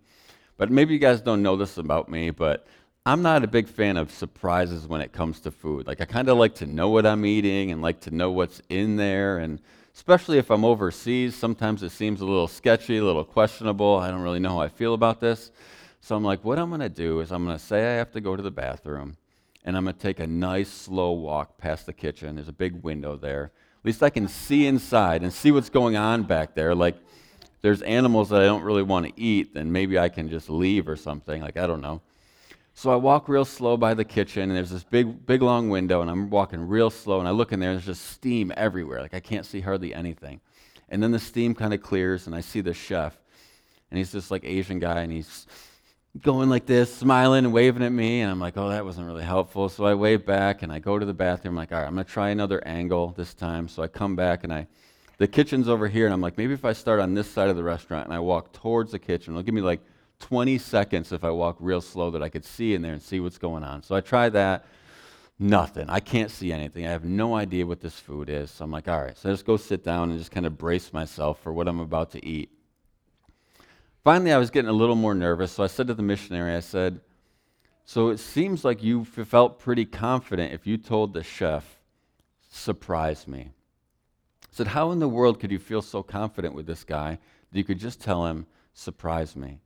But 0.58 0.72
maybe 0.72 0.96
you 0.96 1.00
guys 1.00 1.22
don't 1.22 1.44
know 1.44 1.56
this 1.56 1.78
about 1.78 2.10
me, 2.10 2.32
but 2.32 2.66
I'm 3.06 3.22
not 3.22 3.44
a 3.44 3.48
big 3.48 3.68
fan 3.68 3.96
of 3.96 4.10
surprises 4.10 4.88
when 4.88 5.02
it 5.02 5.14
comes 5.14 5.40
to 5.42 5.52
food. 5.52 5.86
Like, 5.86 6.02
I 6.02 6.06
kind 6.06 6.30
of 6.30 6.40
like 6.40 6.56
to 6.56 6.66
know 6.66 6.90
what 6.90 7.06
I'm 7.06 7.28
eating 7.28 7.70
and 7.70 7.84
like 7.84 8.02
to 8.02 8.12
know 8.12 8.32
what's 8.32 8.60
in 8.70 8.96
there. 8.96 9.38
And 9.38 9.62
especially 10.00 10.38
if 10.38 10.50
I'm 10.50 10.64
overseas, 10.64 11.36
sometimes 11.36 11.84
it 11.84 11.90
seems 11.90 12.22
a 12.22 12.26
little 12.26 12.48
sketchy, 12.48 13.00
a 13.00 13.04
little 13.04 13.26
questionable. 13.26 13.98
I 13.98 14.10
don't 14.10 14.22
really 14.22 14.40
know 14.40 14.52
how 14.52 14.62
I 14.62 14.70
feel 14.70 14.94
about 14.94 15.20
this. 15.20 15.52
So 16.00 16.16
I'm 16.16 16.24
like, 16.24 16.46
what 16.46 16.58
I'm 16.58 16.70
going 16.70 16.80
to 16.80 16.88
do 16.88 17.20
is 17.20 17.34
I'm 17.34 17.44
going 17.44 17.58
to 17.58 17.64
say 17.64 17.80
I 17.86 17.98
have 17.98 18.14
to 18.14 18.22
go 18.22 18.38
to 18.38 18.42
the 18.42 18.50
bathroom, 18.50 19.18
and 19.66 19.76
I'm 19.76 19.84
going 19.84 19.98
to 19.98 20.02
take 20.02 20.22
a 20.22 20.26
nice, 20.26 20.70
slow 20.70 21.12
walk 21.12 21.58
past 21.58 21.86
the 21.86 21.92
kitchen. 21.92 22.36
There's 22.36 22.48
a 22.48 22.54
big 22.54 22.82
window 22.82 23.18
there. 23.18 23.52
At 23.80 23.86
least 23.86 24.02
I 24.02 24.10
can 24.10 24.30
see 24.30 24.68
inside 24.68 25.22
and 25.22 25.34
see 25.34 25.52
what's 25.52 25.70
going 25.70 25.98
on 25.98 26.24
back 26.24 26.56
there. 26.56 26.74
Like, 26.74 26.96
there's 27.62 27.82
animals 27.82 28.30
that 28.30 28.42
I 28.42 28.46
don't 28.46 28.64
really 28.64 28.84
want 28.84 29.06
to 29.06 29.22
eat, 29.22 29.54
then 29.54 29.70
maybe 29.70 30.00
I 30.00 30.08
can 30.08 30.30
just 30.30 30.50
leave 30.50 30.88
or 30.88 30.96
something. 30.96 31.42
Like, 31.42 31.58
I 31.58 31.68
don't 31.68 31.82
know. 31.82 32.02
So 32.80 32.90
I 32.92 32.96
walk 32.96 33.28
real 33.28 33.44
slow 33.44 33.76
by 33.76 33.94
the 33.94 34.06
kitchen, 34.06 34.44
and 34.44 34.56
there's 34.56 34.70
this 34.70 34.86
big, 34.86 35.26
big 35.26 35.42
long 35.42 35.68
window, 35.70 36.00
and 36.00 36.10
I'm 36.10 36.30
walking 36.30 36.66
real 36.66 36.90
slow, 36.90 37.20
and 37.20 37.28
I 37.28 37.32
look 37.32 37.52
in 37.52 37.60
there, 37.60 37.72
and 37.72 37.78
there's 37.78 37.86
just 37.86 38.12
steam 38.12 38.54
everywhere. 38.56 39.02
Like, 39.02 39.14
I 39.14 39.20
can't 39.20 39.46
see 39.46 39.60
hardly 39.60 39.94
anything. 39.94 40.40
And 40.88 41.04
then 41.04 41.12
the 41.12 41.20
steam 41.20 41.54
kind 41.54 41.74
of 41.74 41.82
clears, 41.82 42.26
and 42.26 42.34
I 42.34 42.40
see 42.40 42.62
the 42.62 42.74
chef, 42.74 43.20
and 43.92 43.98
he's 43.98 44.14
this 44.14 44.32
like 44.32 44.46
Asian 44.46 44.80
guy, 44.80 45.02
and 45.02 45.12
he's 45.12 45.46
going 46.22 46.50
like 46.50 46.68
this, 46.68 46.96
smiling 46.96 47.44
and 47.44 47.54
waving 47.54 47.84
at 47.84 47.92
me, 47.92 48.22
and 48.22 48.32
I'm 48.32 48.40
like, 48.40 48.56
oh, 48.56 48.70
that 48.70 48.86
wasn't 48.86 49.08
really 49.08 49.26
helpful. 49.26 49.68
So 49.68 49.84
I 49.84 49.94
wave 49.94 50.26
back, 50.26 50.64
and 50.64 50.72
I 50.72 50.80
go 50.80 50.98
to 50.98 51.06
the 51.06 51.14
bathroom, 51.14 51.56
I'm 51.56 51.58
like, 51.58 51.74
all 51.74 51.80
right, 51.80 51.86
I'm 51.86 51.96
gonna 51.96 52.06
try 52.06 52.30
another 52.30 52.66
angle 52.66 53.14
this 53.18 53.34
time. 53.34 53.68
So 53.68 53.84
I 53.84 53.90
come 53.90 54.16
back, 54.16 54.46
and 54.46 54.54
I 54.54 54.68
the 55.18 55.28
kitchen's 55.28 55.68
over 55.68 55.90
here, 55.90 56.06
and 56.06 56.14
I'm 56.14 56.22
like, 56.22 56.38
maybe 56.38 56.54
if 56.54 56.64
I 56.64 56.72
start 56.72 57.02
on 57.02 57.14
this 57.14 57.30
side 57.30 57.50
of 57.50 57.58
the 57.58 57.64
restaurant 57.64 58.06
and 58.06 58.14
I 58.14 58.20
walk 58.20 58.54
towards 58.54 58.94
the 58.94 59.00
kitchen, 59.00 59.34
it'll 59.34 59.44
give 59.44 59.54
me 59.54 59.60
like 59.60 59.82
20 60.20 60.58
seconds 60.58 61.12
if 61.12 61.24
I 61.24 61.30
walk 61.30 61.58
real 61.60 61.82
slow 61.82 62.12
that 62.12 62.22
I 62.22 62.30
could 62.30 62.46
see 62.46 62.74
in 62.74 62.82
there 62.82 62.94
and 62.94 63.02
see 63.02 63.20
what's 63.20 63.38
going 63.38 63.64
on. 63.64 63.84
So 63.84 63.96
I 63.96 64.02
tried 64.02 64.34
that. 64.34 64.66
Nothing. 65.42 65.90
I 65.90 66.02
can't 66.02 66.30
see 66.30 66.52
anything. 66.52 66.86
I 66.86 66.92
have 66.92 67.06
no 67.06 67.36
idea 67.36 67.66
what 67.66 67.80
this 67.80 67.98
food 67.98 68.30
is. 68.30 68.52
So 68.52 68.66
I'm 68.66 68.72
like, 68.72 68.90
all 68.90 69.02
right, 69.02 69.18
so 69.18 69.30
I 69.30 69.32
just 69.32 69.46
go 69.46 69.56
sit 69.56 69.84
down 69.84 70.10
and 70.10 70.20
just 70.20 70.32
kind 70.32 70.46
of 70.46 70.58
brace 70.58 70.92
myself 70.92 71.42
for 71.42 71.54
what 71.54 71.68
I'm 71.68 71.80
about 71.80 72.12
to 72.12 72.26
eat. 72.26 72.50
Finally, 74.04 74.34
I 74.34 74.38
was 74.38 74.50
getting 74.50 74.70
a 74.70 74.74
little 74.74 74.96
more 74.96 75.16
nervous, 75.16 75.54
so 75.54 75.64
I 75.64 75.68
said 75.68 75.88
to 75.88 75.94
the 75.94 76.04
missionary, 76.04 76.56
I 76.56 76.60
said, 76.60 77.00
So 77.86 78.10
it 78.10 78.18
seems 78.18 78.66
like 78.66 78.84
you 78.84 79.06
felt 79.06 79.60
pretty 79.60 79.86
confident 79.86 80.54
if 80.54 80.68
you 80.68 80.78
told 80.78 81.14
the 81.14 81.24
chef, 81.24 81.80
surprise 82.50 83.28
me. 83.28 83.52
I 84.44 84.48
said, 84.52 84.68
How 84.68 84.92
in 84.92 85.00
the 85.00 85.08
world 85.08 85.40
could 85.40 85.52
you 85.52 85.60
feel 85.60 85.82
so 85.82 86.04
confident 86.04 86.54
with 86.54 86.66
this 86.66 86.84
guy 86.84 87.18
that 87.52 87.58
you 87.58 87.64
could 87.64 87.80
just 87.80 88.02
tell 88.02 88.26
him, 88.26 88.46
surprise 88.74 89.36
me? 89.36 89.60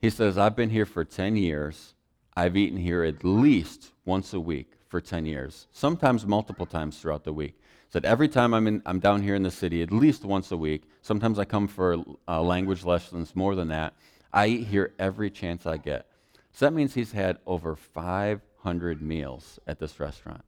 He 0.00 0.08
says, 0.08 0.38
I've 0.38 0.56
been 0.56 0.70
here 0.70 0.86
for 0.86 1.04
10 1.04 1.36
years. 1.36 1.94
I've 2.34 2.56
eaten 2.56 2.78
here 2.78 3.04
at 3.04 3.22
least 3.22 3.92
once 4.06 4.32
a 4.32 4.40
week 4.40 4.72
for 4.88 5.00
10 5.00 5.26
years, 5.26 5.66
sometimes 5.72 6.26
multiple 6.26 6.66
times 6.66 6.98
throughout 6.98 7.24
the 7.24 7.32
week. 7.32 7.60
Said 7.90 8.04
every 8.04 8.28
time 8.28 8.54
I'm, 8.54 8.66
in, 8.66 8.82
I'm 8.86 8.98
down 8.98 9.22
here 9.22 9.34
in 9.34 9.42
the 9.42 9.50
city, 9.50 9.82
at 9.82 9.92
least 9.92 10.24
once 10.24 10.50
a 10.52 10.56
week, 10.56 10.84
sometimes 11.02 11.38
I 11.38 11.44
come 11.44 11.68
for 11.68 12.02
uh, 12.26 12.40
language 12.40 12.84
lessons, 12.84 13.36
more 13.36 13.54
than 13.54 13.68
that, 13.68 13.94
I 14.32 14.46
eat 14.46 14.68
here 14.68 14.94
every 14.98 15.28
chance 15.28 15.66
I 15.66 15.76
get. 15.76 16.06
So 16.52 16.66
that 16.66 16.72
means 16.72 16.94
he's 16.94 17.12
had 17.12 17.38
over 17.46 17.76
500 17.76 19.02
meals 19.02 19.58
at 19.66 19.78
this 19.80 20.00
restaurant. 20.00 20.42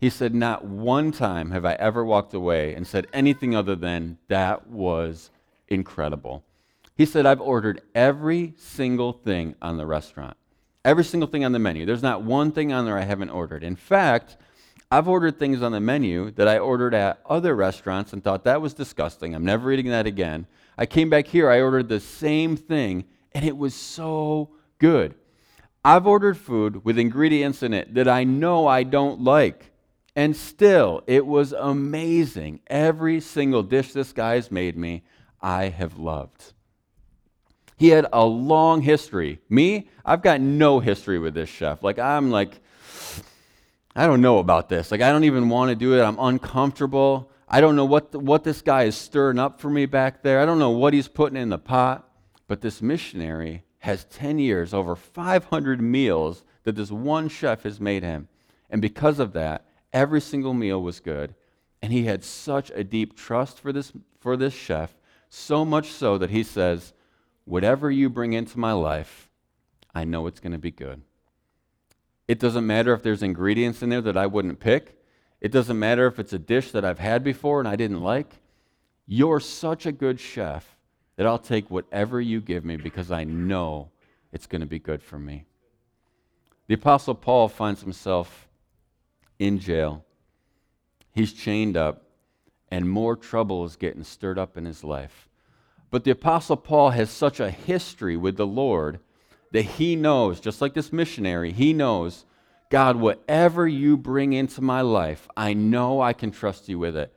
He 0.00 0.10
said, 0.10 0.34
Not 0.34 0.64
one 0.64 1.12
time 1.12 1.50
have 1.50 1.64
I 1.64 1.74
ever 1.74 2.04
walked 2.04 2.34
away 2.34 2.74
and 2.74 2.86
said 2.86 3.08
anything 3.12 3.54
other 3.54 3.76
than, 3.76 4.18
That 4.28 4.68
was 4.68 5.30
incredible. 5.68 6.44
He 7.00 7.06
said, 7.06 7.24
I've 7.24 7.40
ordered 7.40 7.80
every 7.94 8.52
single 8.58 9.14
thing 9.14 9.54
on 9.62 9.78
the 9.78 9.86
restaurant, 9.86 10.36
every 10.84 11.02
single 11.02 11.30
thing 11.30 11.46
on 11.46 11.52
the 11.52 11.58
menu. 11.58 11.86
There's 11.86 12.02
not 12.02 12.24
one 12.24 12.52
thing 12.52 12.74
on 12.74 12.84
there 12.84 12.98
I 12.98 13.04
haven't 13.04 13.30
ordered. 13.30 13.64
In 13.64 13.74
fact, 13.74 14.36
I've 14.90 15.08
ordered 15.08 15.38
things 15.38 15.62
on 15.62 15.72
the 15.72 15.80
menu 15.80 16.30
that 16.32 16.46
I 16.46 16.58
ordered 16.58 16.92
at 16.92 17.22
other 17.24 17.56
restaurants 17.56 18.12
and 18.12 18.22
thought 18.22 18.44
that 18.44 18.60
was 18.60 18.74
disgusting. 18.74 19.34
I'm 19.34 19.46
never 19.46 19.72
eating 19.72 19.90
that 19.90 20.06
again. 20.06 20.46
I 20.76 20.84
came 20.84 21.08
back 21.08 21.26
here, 21.26 21.48
I 21.48 21.62
ordered 21.62 21.88
the 21.88 22.00
same 22.00 22.54
thing, 22.54 23.06
and 23.32 23.46
it 23.46 23.56
was 23.56 23.74
so 23.74 24.50
good. 24.76 25.14
I've 25.82 26.06
ordered 26.06 26.36
food 26.36 26.84
with 26.84 26.98
ingredients 26.98 27.62
in 27.62 27.72
it 27.72 27.94
that 27.94 28.08
I 28.08 28.24
know 28.24 28.66
I 28.66 28.82
don't 28.82 29.22
like. 29.22 29.72
And 30.14 30.36
still, 30.36 31.02
it 31.06 31.24
was 31.24 31.54
amazing. 31.54 32.60
Every 32.66 33.20
single 33.22 33.62
dish 33.62 33.94
this 33.94 34.12
guy's 34.12 34.50
made 34.50 34.76
me, 34.76 35.02
I 35.40 35.70
have 35.70 35.96
loved. 35.98 36.52
He 37.80 37.88
had 37.88 38.06
a 38.12 38.24
long 38.24 38.82
history. 38.82 39.40
Me, 39.48 39.88
I've 40.04 40.22
got 40.22 40.40
no 40.40 40.78
history 40.78 41.18
with 41.18 41.34
this 41.34 41.48
chef. 41.48 41.82
Like, 41.82 41.98
I'm 41.98 42.30
like, 42.30 42.60
I 43.96 44.06
don't 44.06 44.20
know 44.20 44.38
about 44.38 44.68
this. 44.68 44.92
Like, 44.92 45.00
I 45.00 45.10
don't 45.10 45.24
even 45.24 45.48
want 45.48 45.70
to 45.70 45.74
do 45.74 45.98
it. 45.98 46.02
I'm 46.02 46.18
uncomfortable. 46.20 47.32
I 47.48 47.60
don't 47.60 47.74
know 47.74 47.84
what, 47.84 48.12
the, 48.12 48.20
what 48.20 48.44
this 48.44 48.62
guy 48.62 48.84
is 48.84 48.94
stirring 48.94 49.40
up 49.40 49.60
for 49.60 49.68
me 49.68 49.86
back 49.86 50.22
there. 50.22 50.40
I 50.40 50.46
don't 50.46 50.60
know 50.60 50.70
what 50.70 50.94
he's 50.94 51.08
putting 51.08 51.36
in 51.36 51.48
the 51.48 51.58
pot. 51.58 52.06
But 52.46 52.60
this 52.60 52.80
missionary 52.80 53.64
has 53.78 54.04
10 54.04 54.38
years, 54.38 54.72
over 54.72 54.94
500 54.94 55.80
meals 55.80 56.44
that 56.64 56.76
this 56.76 56.90
one 56.90 57.28
chef 57.28 57.64
has 57.64 57.80
made 57.80 58.04
him. 58.04 58.28
And 58.68 58.80
because 58.80 59.18
of 59.18 59.32
that, 59.32 59.64
Every 59.92 60.20
single 60.20 60.54
meal 60.54 60.82
was 60.82 61.00
good. 61.00 61.34
And 61.82 61.92
he 61.92 62.04
had 62.04 62.22
such 62.22 62.70
a 62.70 62.84
deep 62.84 63.16
trust 63.16 63.58
for 63.58 63.72
this, 63.72 63.92
for 64.20 64.36
this 64.36 64.54
chef, 64.54 64.96
so 65.28 65.64
much 65.64 65.90
so 65.90 66.18
that 66.18 66.30
he 66.30 66.42
says, 66.42 66.92
Whatever 67.50 67.90
you 67.90 68.08
bring 68.08 68.32
into 68.32 68.60
my 68.60 68.70
life, 68.70 69.28
I 69.92 70.04
know 70.04 70.28
it's 70.28 70.38
going 70.38 70.52
to 70.52 70.58
be 70.58 70.70
good. 70.70 71.02
It 72.28 72.38
doesn't 72.38 72.64
matter 72.64 72.94
if 72.94 73.02
there's 73.02 73.24
ingredients 73.24 73.82
in 73.82 73.88
there 73.88 74.00
that 74.02 74.16
I 74.16 74.28
wouldn't 74.28 74.60
pick. 74.60 75.02
It 75.40 75.50
doesn't 75.50 75.76
matter 75.76 76.06
if 76.06 76.20
it's 76.20 76.32
a 76.32 76.38
dish 76.38 76.70
that 76.70 76.84
I've 76.84 77.00
had 77.00 77.24
before 77.24 77.58
and 77.58 77.66
I 77.66 77.74
didn't 77.74 78.02
like. 78.02 78.36
You're 79.04 79.40
such 79.40 79.84
a 79.84 79.90
good 79.90 80.20
chef 80.20 80.76
that 81.16 81.26
I'll 81.26 81.40
take 81.40 81.72
whatever 81.72 82.20
you 82.20 82.40
give 82.40 82.64
me 82.64 82.76
because 82.76 83.10
I 83.10 83.24
know 83.24 83.90
it's 84.32 84.46
going 84.46 84.60
to 84.60 84.66
be 84.68 84.78
good 84.78 85.02
for 85.02 85.18
me. 85.18 85.44
The 86.68 86.74
Apostle 86.74 87.16
Paul 87.16 87.48
finds 87.48 87.80
himself 87.80 88.46
in 89.40 89.58
jail. 89.58 90.04
He's 91.10 91.32
chained 91.32 91.76
up, 91.76 92.04
and 92.70 92.88
more 92.88 93.16
trouble 93.16 93.64
is 93.64 93.74
getting 93.74 94.04
stirred 94.04 94.38
up 94.38 94.56
in 94.56 94.64
his 94.64 94.84
life. 94.84 95.26
But 95.90 96.04
the 96.04 96.12
Apostle 96.12 96.56
Paul 96.56 96.90
has 96.90 97.10
such 97.10 97.40
a 97.40 97.50
history 97.50 98.16
with 98.16 98.36
the 98.36 98.46
Lord 98.46 99.00
that 99.52 99.62
he 99.62 99.96
knows, 99.96 100.38
just 100.38 100.60
like 100.60 100.74
this 100.74 100.92
missionary, 100.92 101.52
he 101.52 101.72
knows, 101.72 102.24
God, 102.70 102.96
whatever 102.96 103.66
you 103.66 103.96
bring 103.96 104.32
into 104.32 104.60
my 104.60 104.80
life, 104.80 105.28
I 105.36 105.54
know 105.54 106.00
I 106.00 106.12
can 106.12 106.30
trust 106.30 106.68
you 106.68 106.78
with 106.78 106.96
it. 106.96 107.12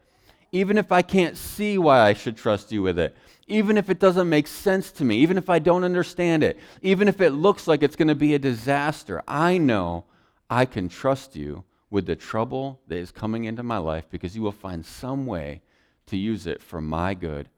Even 0.51 0.77
if 0.77 0.91
I 0.91 1.03
can't 1.03 1.37
see 1.37 1.77
why 1.77 2.01
I 2.01 2.13
should 2.13 2.37
trust 2.37 2.71
you 2.71 2.81
with 2.81 2.97
it, 2.97 3.15
even 3.47 3.77
if 3.77 3.89
it 3.89 3.99
doesn't 3.99 4.29
make 4.29 4.47
sense 4.47 4.91
to 4.93 5.05
me, 5.05 5.17
even 5.17 5.37
if 5.37 5.49
I 5.49 5.59
don't 5.59 5.83
understand 5.83 6.43
it, 6.43 6.57
even 6.81 7.07
if 7.07 7.21
it 7.21 7.31
looks 7.31 7.67
like 7.67 7.83
it's 7.83 7.95
going 7.95 8.07
to 8.07 8.15
be 8.15 8.33
a 8.33 8.39
disaster, 8.39 9.21
I 9.27 9.57
know 9.59 10.05
I 10.49 10.65
can 10.65 10.89
trust 10.89 11.35
you 11.35 11.63
with 11.91 12.07
the 12.07 12.15
trouble 12.15 12.79
that 12.87 12.97
is 12.97 13.11
coming 13.11 13.43
into 13.43 13.61
my 13.61 13.77
life 13.77 14.05
because 14.09 14.35
you 14.35 14.41
will 14.41 14.51
find 14.51 14.83
some 14.83 15.27
way 15.27 15.61
to 16.07 16.17
use 16.17 16.47
it 16.47 16.61
for 16.61 16.81
my 16.81 17.13
good 17.13 17.49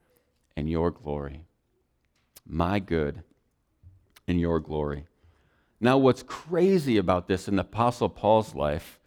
and 0.56 0.70
your 0.70 0.92
glory. 0.92 1.46
My 2.46 2.80
good 2.80 3.24
and 4.28 4.40
your 4.40 4.60
glory. 4.60 5.06
Now, 5.80 5.98
what's 5.98 6.24
crazy 6.24 6.98
about 6.98 7.28
this 7.28 7.48
in 7.48 7.58
the 7.58 7.62
Apostle 7.62 8.10
Paul's 8.10 8.56
life 8.56 9.00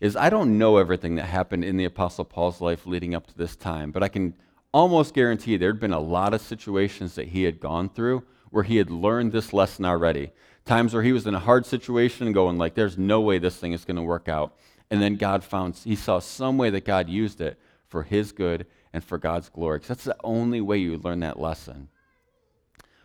is 0.00 0.16
I 0.16 0.30
don't 0.30 0.58
know 0.58 0.76
everything 0.76 1.16
that 1.16 1.26
happened 1.26 1.64
in 1.64 1.76
the 1.76 1.84
Apostle 1.84 2.24
Paul's 2.24 2.60
life 2.60 2.86
leading 2.86 3.14
up 3.14 3.26
to 3.28 3.36
this 3.36 3.56
time, 3.56 3.90
but 3.90 4.02
I 4.02 4.08
can 4.08 4.34
almost 4.72 5.14
guarantee 5.14 5.56
there'd 5.56 5.80
been 5.80 5.92
a 5.92 6.00
lot 6.00 6.34
of 6.34 6.40
situations 6.40 7.14
that 7.14 7.28
he 7.28 7.44
had 7.44 7.60
gone 7.60 7.88
through 7.88 8.24
where 8.50 8.64
he 8.64 8.76
had 8.76 8.90
learned 8.90 9.32
this 9.32 9.52
lesson 9.52 9.84
already. 9.84 10.30
Times 10.64 10.94
where 10.94 11.02
he 11.02 11.12
was 11.12 11.26
in 11.26 11.34
a 11.34 11.40
hard 11.40 11.66
situation 11.66 12.26
and 12.26 12.34
going 12.34 12.58
like, 12.58 12.74
there's 12.74 12.98
no 12.98 13.20
way 13.20 13.38
this 13.38 13.56
thing 13.56 13.72
is 13.72 13.84
going 13.84 13.96
to 13.96 14.02
work 14.02 14.28
out. 14.28 14.56
And 14.90 15.00
then 15.00 15.16
God 15.16 15.44
found, 15.44 15.76
he 15.76 15.96
saw 15.96 16.18
some 16.18 16.58
way 16.58 16.70
that 16.70 16.84
God 16.84 17.08
used 17.08 17.40
it 17.40 17.58
for 17.88 18.02
his 18.02 18.32
good 18.32 18.66
and 18.92 19.04
for 19.04 19.18
God's 19.18 19.48
glory. 19.48 19.78
Because 19.78 19.88
that's 19.88 20.04
the 20.04 20.16
only 20.24 20.60
way 20.60 20.78
you 20.78 20.96
learn 20.98 21.20
that 21.20 21.40
lesson. 21.40 21.88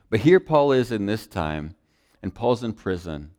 But 0.10 0.22
here 0.22 0.40
Paul 0.40 0.72
is 0.72 0.92
in 0.92 1.06
this 1.06 1.28
time, 1.28 1.76
and 2.22 2.34
Paul's 2.34 2.64
in 2.64 2.74
prison. 2.74 3.32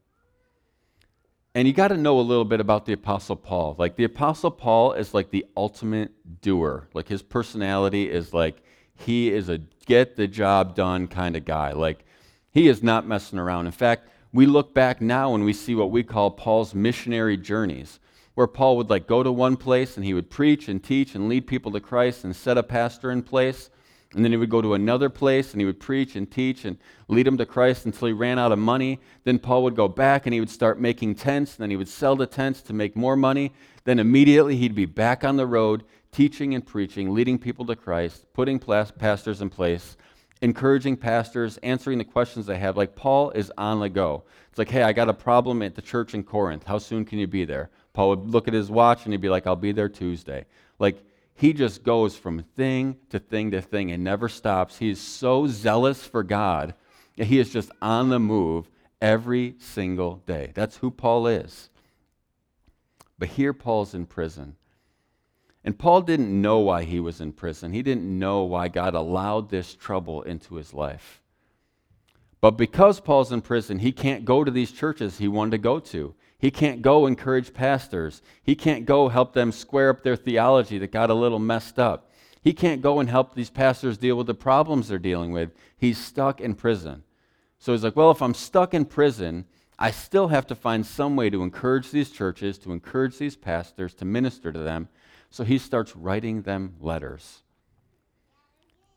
And 1.54 1.66
you 1.66 1.72
got 1.72 1.88
to 1.88 1.96
know 1.96 2.20
a 2.20 2.22
little 2.22 2.44
bit 2.44 2.60
about 2.60 2.84
the 2.84 2.92
Apostle 2.92 3.36
Paul. 3.36 3.76
Like, 3.78 3.96
the 3.96 4.04
Apostle 4.04 4.50
Paul 4.50 4.92
is 4.92 5.14
like 5.14 5.30
the 5.30 5.46
ultimate 5.56 6.42
doer. 6.42 6.88
Like, 6.92 7.08
his 7.08 7.22
personality 7.22 8.10
is 8.10 8.34
like, 8.34 8.62
he 8.94 9.32
is 9.32 9.48
a 9.48 9.58
get 9.86 10.16
the 10.16 10.26
job 10.26 10.74
done 10.74 11.06
kind 11.06 11.36
of 11.36 11.44
guy. 11.44 11.72
Like, 11.72 12.04
he 12.50 12.68
is 12.68 12.82
not 12.82 13.06
messing 13.06 13.38
around. 13.38 13.66
In 13.66 13.72
fact, 13.72 14.08
we 14.32 14.44
look 14.44 14.74
back 14.74 15.00
now 15.00 15.34
and 15.34 15.44
we 15.44 15.52
see 15.52 15.74
what 15.74 15.90
we 15.90 16.02
call 16.02 16.30
Paul's 16.30 16.74
missionary 16.74 17.36
journeys, 17.36 18.00
where 18.36 18.46
Paul 18.46 18.76
would 18.76 18.90
like 18.90 19.06
go 19.06 19.22
to 19.22 19.32
one 19.32 19.56
place 19.56 19.96
and 19.96 20.04
he 20.04 20.12
would 20.12 20.28
preach 20.28 20.68
and 20.68 20.84
teach 20.84 21.14
and 21.14 21.26
lead 21.26 21.46
people 21.46 21.72
to 21.72 21.80
Christ 21.80 22.22
and 22.22 22.36
set 22.36 22.58
a 22.58 22.62
pastor 22.62 23.10
in 23.10 23.22
place. 23.22 23.70
And 24.14 24.22
then 24.22 24.30
he 24.30 24.36
would 24.36 24.50
go 24.50 24.60
to 24.60 24.74
another 24.74 25.08
place 25.08 25.52
and 25.52 25.60
he 25.60 25.64
would 25.64 25.80
preach 25.80 26.16
and 26.16 26.30
teach 26.30 26.66
and 26.66 26.76
lead 27.08 27.26
them 27.26 27.38
to 27.38 27.46
Christ 27.46 27.86
until 27.86 28.08
he 28.08 28.12
ran 28.12 28.38
out 28.38 28.52
of 28.52 28.58
money. 28.58 29.00
Then 29.24 29.38
Paul 29.38 29.62
would 29.64 29.74
go 29.74 29.88
back 29.88 30.26
and 30.26 30.34
he 30.34 30.40
would 30.40 30.50
start 30.50 30.78
making 30.78 31.14
tents. 31.14 31.56
And 31.56 31.62
then 31.62 31.70
he 31.70 31.76
would 31.76 31.88
sell 31.88 32.14
the 32.14 32.26
tents 32.26 32.60
to 32.62 32.74
make 32.74 32.94
more 32.94 33.16
money. 33.16 33.52
Then 33.84 33.98
immediately 33.98 34.56
he'd 34.56 34.74
be 34.74 34.84
back 34.84 35.24
on 35.24 35.36
the 35.36 35.46
road 35.46 35.84
teaching 36.12 36.54
and 36.54 36.64
preaching, 36.64 37.14
leading 37.14 37.38
people 37.38 37.64
to 37.64 37.74
Christ, 37.74 38.26
putting 38.34 38.58
pastors 38.58 39.40
in 39.40 39.48
place, 39.48 39.96
encouraging 40.42 40.98
pastors, 40.98 41.56
answering 41.58 41.96
the 41.96 42.04
questions 42.04 42.44
they 42.44 42.58
have. 42.58 42.76
Like 42.76 42.96
Paul 42.96 43.30
is 43.30 43.50
on 43.56 43.80
the 43.80 43.88
go. 43.88 44.24
It's 44.50 44.58
like, 44.58 44.70
hey, 44.70 44.82
I 44.82 44.92
got 44.92 45.08
a 45.08 45.14
problem 45.14 45.62
at 45.62 45.74
the 45.74 45.82
church 45.82 46.12
in 46.12 46.22
Corinth. 46.22 46.64
How 46.64 46.76
soon 46.76 47.06
can 47.06 47.18
you 47.18 47.26
be 47.26 47.46
there? 47.46 47.70
Paul 47.96 48.10
would 48.10 48.28
look 48.28 48.46
at 48.46 48.52
his 48.52 48.70
watch 48.70 49.04
and 49.04 49.14
he'd 49.14 49.22
be 49.22 49.30
like, 49.30 49.46
I'll 49.46 49.56
be 49.56 49.72
there 49.72 49.88
Tuesday. 49.88 50.44
Like, 50.78 51.02
he 51.34 51.54
just 51.54 51.82
goes 51.82 52.14
from 52.14 52.42
thing 52.42 52.98
to 53.08 53.18
thing 53.18 53.52
to 53.52 53.62
thing 53.62 53.90
and 53.90 54.04
never 54.04 54.28
stops. 54.28 54.76
He 54.76 54.90
is 54.90 55.00
so 55.00 55.46
zealous 55.46 56.04
for 56.04 56.22
God. 56.22 56.74
He 57.14 57.38
is 57.38 57.50
just 57.50 57.70
on 57.80 58.10
the 58.10 58.18
move 58.18 58.68
every 59.00 59.54
single 59.58 60.16
day. 60.26 60.52
That's 60.54 60.76
who 60.76 60.90
Paul 60.90 61.26
is. 61.26 61.70
But 63.18 63.30
here 63.30 63.54
Paul's 63.54 63.94
in 63.94 64.04
prison. 64.04 64.56
And 65.64 65.78
Paul 65.78 66.02
didn't 66.02 66.42
know 66.42 66.58
why 66.58 66.84
he 66.84 67.00
was 67.00 67.22
in 67.22 67.32
prison. 67.32 67.72
He 67.72 67.82
didn't 67.82 68.18
know 68.18 68.42
why 68.42 68.68
God 68.68 68.94
allowed 68.94 69.48
this 69.48 69.74
trouble 69.74 70.20
into 70.20 70.56
his 70.56 70.74
life. 70.74 71.22
But 72.42 72.58
because 72.58 73.00
Paul's 73.00 73.32
in 73.32 73.40
prison, 73.40 73.78
he 73.78 73.90
can't 73.90 74.26
go 74.26 74.44
to 74.44 74.50
these 74.50 74.70
churches 74.70 75.16
he 75.16 75.28
wanted 75.28 75.52
to 75.52 75.58
go 75.58 75.80
to. 75.80 76.14
He 76.38 76.50
can't 76.50 76.82
go 76.82 77.06
encourage 77.06 77.54
pastors. 77.54 78.22
He 78.42 78.54
can't 78.54 78.84
go 78.84 79.08
help 79.08 79.32
them 79.32 79.52
square 79.52 79.90
up 79.90 80.02
their 80.02 80.16
theology 80.16 80.78
that 80.78 80.92
got 80.92 81.10
a 81.10 81.14
little 81.14 81.38
messed 81.38 81.78
up. 81.78 82.10
He 82.42 82.52
can't 82.52 82.82
go 82.82 83.00
and 83.00 83.08
help 83.08 83.34
these 83.34 83.50
pastors 83.50 83.98
deal 83.98 84.16
with 84.16 84.26
the 84.26 84.34
problems 84.34 84.88
they're 84.88 84.98
dealing 84.98 85.32
with. 85.32 85.50
He's 85.76 85.98
stuck 85.98 86.40
in 86.40 86.54
prison. 86.54 87.02
So 87.58 87.72
he's 87.72 87.82
like, 87.82 87.96
well, 87.96 88.10
if 88.10 88.22
I'm 88.22 88.34
stuck 88.34 88.74
in 88.74 88.84
prison, 88.84 89.46
I 89.78 89.90
still 89.90 90.28
have 90.28 90.46
to 90.48 90.54
find 90.54 90.86
some 90.86 91.16
way 91.16 91.30
to 91.30 91.42
encourage 91.42 91.90
these 91.90 92.10
churches, 92.10 92.58
to 92.58 92.72
encourage 92.72 93.18
these 93.18 93.36
pastors, 93.36 93.94
to 93.94 94.04
minister 94.04 94.52
to 94.52 94.58
them. 94.58 94.88
So 95.30 95.42
he 95.42 95.58
starts 95.58 95.96
writing 95.96 96.42
them 96.42 96.74
letters. 96.80 97.42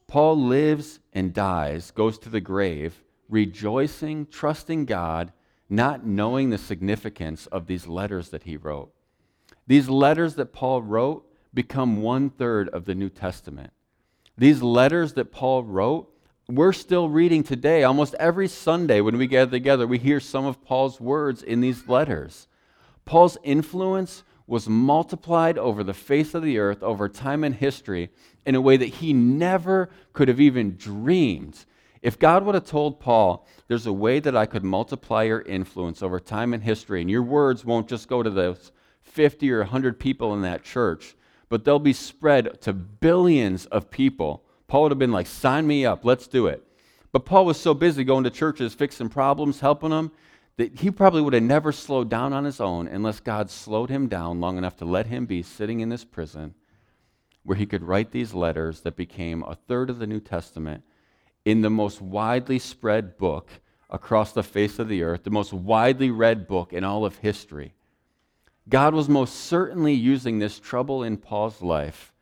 Paul 0.07 0.37
lives 0.37 0.99
and 1.13 1.33
dies, 1.33 1.91
goes 1.91 2.17
to 2.19 2.29
the 2.29 2.41
grave, 2.41 3.01
rejoicing, 3.29 4.25
trusting 4.27 4.85
God, 4.85 5.31
not 5.69 6.05
knowing 6.05 6.49
the 6.49 6.57
significance 6.57 7.45
of 7.47 7.67
these 7.67 7.87
letters 7.87 8.29
that 8.29 8.43
he 8.43 8.57
wrote. 8.57 8.91
These 9.67 9.87
letters 9.87 10.35
that 10.35 10.51
Paul 10.51 10.81
wrote 10.81 11.25
become 11.53 12.01
one 12.01 12.29
third 12.29 12.69
of 12.69 12.85
the 12.85 12.95
New 12.95 13.09
Testament. 13.09 13.71
These 14.37 14.61
letters 14.61 15.13
that 15.13 15.31
Paul 15.31 15.63
wrote, 15.63 16.11
we're 16.47 16.73
still 16.73 17.09
reading 17.09 17.43
today. 17.43 17.83
Almost 17.83 18.15
every 18.15 18.47
Sunday 18.47 19.01
when 19.01 19.17
we 19.17 19.27
gather 19.27 19.51
together, 19.51 19.85
we 19.85 19.99
hear 19.99 20.19
some 20.19 20.45
of 20.45 20.63
Paul's 20.63 20.99
words 20.99 21.43
in 21.43 21.61
these 21.61 21.87
letters. 21.87 22.47
Paul's 23.05 23.37
influence 23.43 24.23
was 24.47 24.67
multiplied 24.67 25.59
over 25.59 25.83
the 25.83 25.93
face 25.93 26.33
of 26.33 26.41
the 26.41 26.57
earth 26.57 26.81
over 26.81 27.07
time 27.07 27.43
and 27.43 27.53
history 27.53 28.09
in 28.47 28.55
a 28.55 28.61
way 28.61 28.77
that 28.77 28.85
he 28.85 29.13
never 29.13 29.91
could 30.13 30.27
have 30.27 30.41
even 30.41 30.75
dreamed 30.75 31.65
if 32.01 32.17
God 32.17 32.45
would 32.45 32.55
have 32.55 32.65
told 32.65 32.99
Paul, 32.99 33.45
there's 33.67 33.85
a 33.85 33.93
way 33.93 34.19
that 34.19 34.35
I 34.35 34.45
could 34.45 34.63
multiply 34.63 35.23
your 35.23 35.41
influence 35.41 36.01
over 36.01 36.19
time 36.19 36.53
and 36.53 36.63
history, 36.63 37.01
and 37.01 37.09
your 37.09 37.23
words 37.23 37.65
won't 37.65 37.89
just 37.89 38.07
go 38.07 38.23
to 38.23 38.29
those 38.29 38.71
50 39.01 39.51
or 39.51 39.59
100 39.59 39.99
people 39.99 40.33
in 40.33 40.41
that 40.41 40.63
church, 40.63 41.15
but 41.49 41.65
they'll 41.65 41.79
be 41.79 41.93
spread 41.93 42.61
to 42.61 42.73
billions 42.73 43.65
of 43.67 43.89
people, 43.89 44.43
Paul 44.67 44.83
would 44.83 44.91
have 44.91 44.99
been 44.99 45.11
like, 45.11 45.27
sign 45.27 45.65
me 45.67 45.85
up, 45.85 46.05
let's 46.05 46.27
do 46.27 46.47
it. 46.47 46.63
But 47.11 47.25
Paul 47.25 47.45
was 47.45 47.59
so 47.59 47.73
busy 47.73 48.03
going 48.03 48.23
to 48.23 48.29
churches, 48.29 48.75
fixing 48.75 49.09
problems, 49.09 49.59
helping 49.59 49.89
them, 49.89 50.11
that 50.57 50.79
he 50.79 50.91
probably 50.91 51.21
would 51.21 51.33
have 51.33 51.43
never 51.43 51.71
slowed 51.71 52.09
down 52.09 52.33
on 52.33 52.45
his 52.45 52.61
own 52.61 52.87
unless 52.87 53.19
God 53.19 53.49
slowed 53.49 53.89
him 53.89 54.07
down 54.07 54.39
long 54.39 54.57
enough 54.57 54.77
to 54.77 54.85
let 54.85 55.07
him 55.07 55.25
be 55.25 55.41
sitting 55.41 55.79
in 55.79 55.89
this 55.89 56.05
prison 56.05 56.53
where 57.43 57.57
he 57.57 57.65
could 57.65 57.83
write 57.83 58.11
these 58.11 58.33
letters 58.33 58.81
that 58.81 58.95
became 58.95 59.41
a 59.43 59.55
third 59.55 59.89
of 59.89 59.99
the 59.99 60.05
New 60.05 60.19
Testament 60.19 60.83
in 61.49 61.61
the 61.61 61.69
most 61.69 62.01
widely 62.01 62.59
spread 62.59 63.17
book 63.17 63.49
across 63.89 64.31
the 64.31 64.43
face 64.43 64.77
of 64.77 64.87
the 64.87 65.01
earth, 65.03 65.23
the 65.23 65.29
most 65.29 65.51
widely 65.51 66.11
read 66.11 66.47
book 66.47 66.73
in 66.73 66.83
all 66.83 67.05
of 67.05 67.17
history. 67.17 67.73
God 68.67 68.93
was 68.93 69.09
most 69.09 69.35
certainly 69.35 69.93
using 69.93 70.37
this 70.37 70.59
trouble 70.59 71.03
in 71.03 71.17
Paul's 71.17 71.61
life 71.61 72.13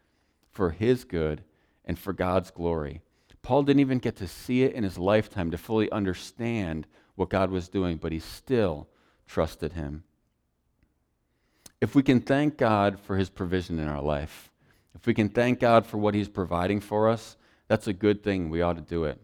for 0.52 0.72
his 0.72 1.04
good 1.04 1.44
and 1.84 2.00
for 2.00 2.14
God's 2.14 2.52
glory. 2.52 3.02
Paul 3.42 3.64
didn't 3.64 3.80
even 3.80 4.00
get 4.00 4.18
to 4.18 4.28
see 4.28 4.64
it 4.64 4.74
in 4.74 4.84
his 4.84 4.98
lifetime 4.98 5.52
to 5.52 5.58
fully 5.58 5.90
understand 5.92 6.86
what 7.16 7.30
God 7.30 7.50
was 7.50 7.70
doing, 7.70 7.96
but 7.96 8.12
he 8.12 8.20
still 8.20 8.90
trusted 9.26 9.74
him. 9.74 10.04
If 11.80 11.96
we 11.96 12.04
can 12.04 12.20
thank 12.20 12.58
God 12.58 13.00
for 13.00 13.16
his 13.16 13.30
provision 13.30 13.80
in 13.80 13.88
our 13.88 14.02
life, 14.02 14.52
if 14.96 15.06
we 15.06 15.14
can 15.14 15.30
thank 15.30 15.60
God 15.60 15.86
for 15.86 15.98
what 15.98 16.14
he's 16.14 16.28
providing 16.28 16.82
for 16.82 17.08
us, 17.08 17.37
that's 17.68 17.88
a 17.88 17.94
good 17.94 18.24
thing. 18.24 18.50
We 18.50 18.62
ought 18.62 18.76
to 18.76 18.82
do 18.82 19.04
it. 19.06 19.20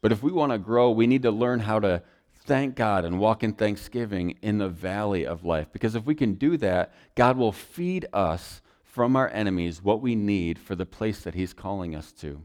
But 0.00 0.12
if 0.12 0.22
we 0.22 0.32
want 0.32 0.52
to 0.52 0.58
grow, 0.58 0.90
we 0.90 1.06
need 1.06 1.22
to 1.22 1.30
learn 1.30 1.60
how 1.60 1.80
to 1.80 2.02
thank 2.44 2.76
God 2.76 3.04
and 3.04 3.18
walk 3.18 3.42
in 3.42 3.54
thanksgiving 3.54 4.36
in 4.42 4.58
the 4.58 4.68
valley 4.68 5.26
of 5.26 5.44
life. 5.44 5.68
Because 5.72 5.94
if 5.94 6.04
we 6.04 6.14
can 6.14 6.34
do 6.34 6.56
that, 6.58 6.92
God 7.14 7.36
will 7.36 7.52
feed 7.52 8.06
us 8.12 8.60
from 8.82 9.16
our 9.16 9.28
enemies 9.30 9.82
what 9.82 10.00
we 10.00 10.14
need 10.14 10.58
for 10.58 10.74
the 10.74 10.86
place 10.86 11.20
that 11.20 11.34
He's 11.34 11.52
calling 11.52 11.94
us 11.94 12.12
to. 12.12 12.42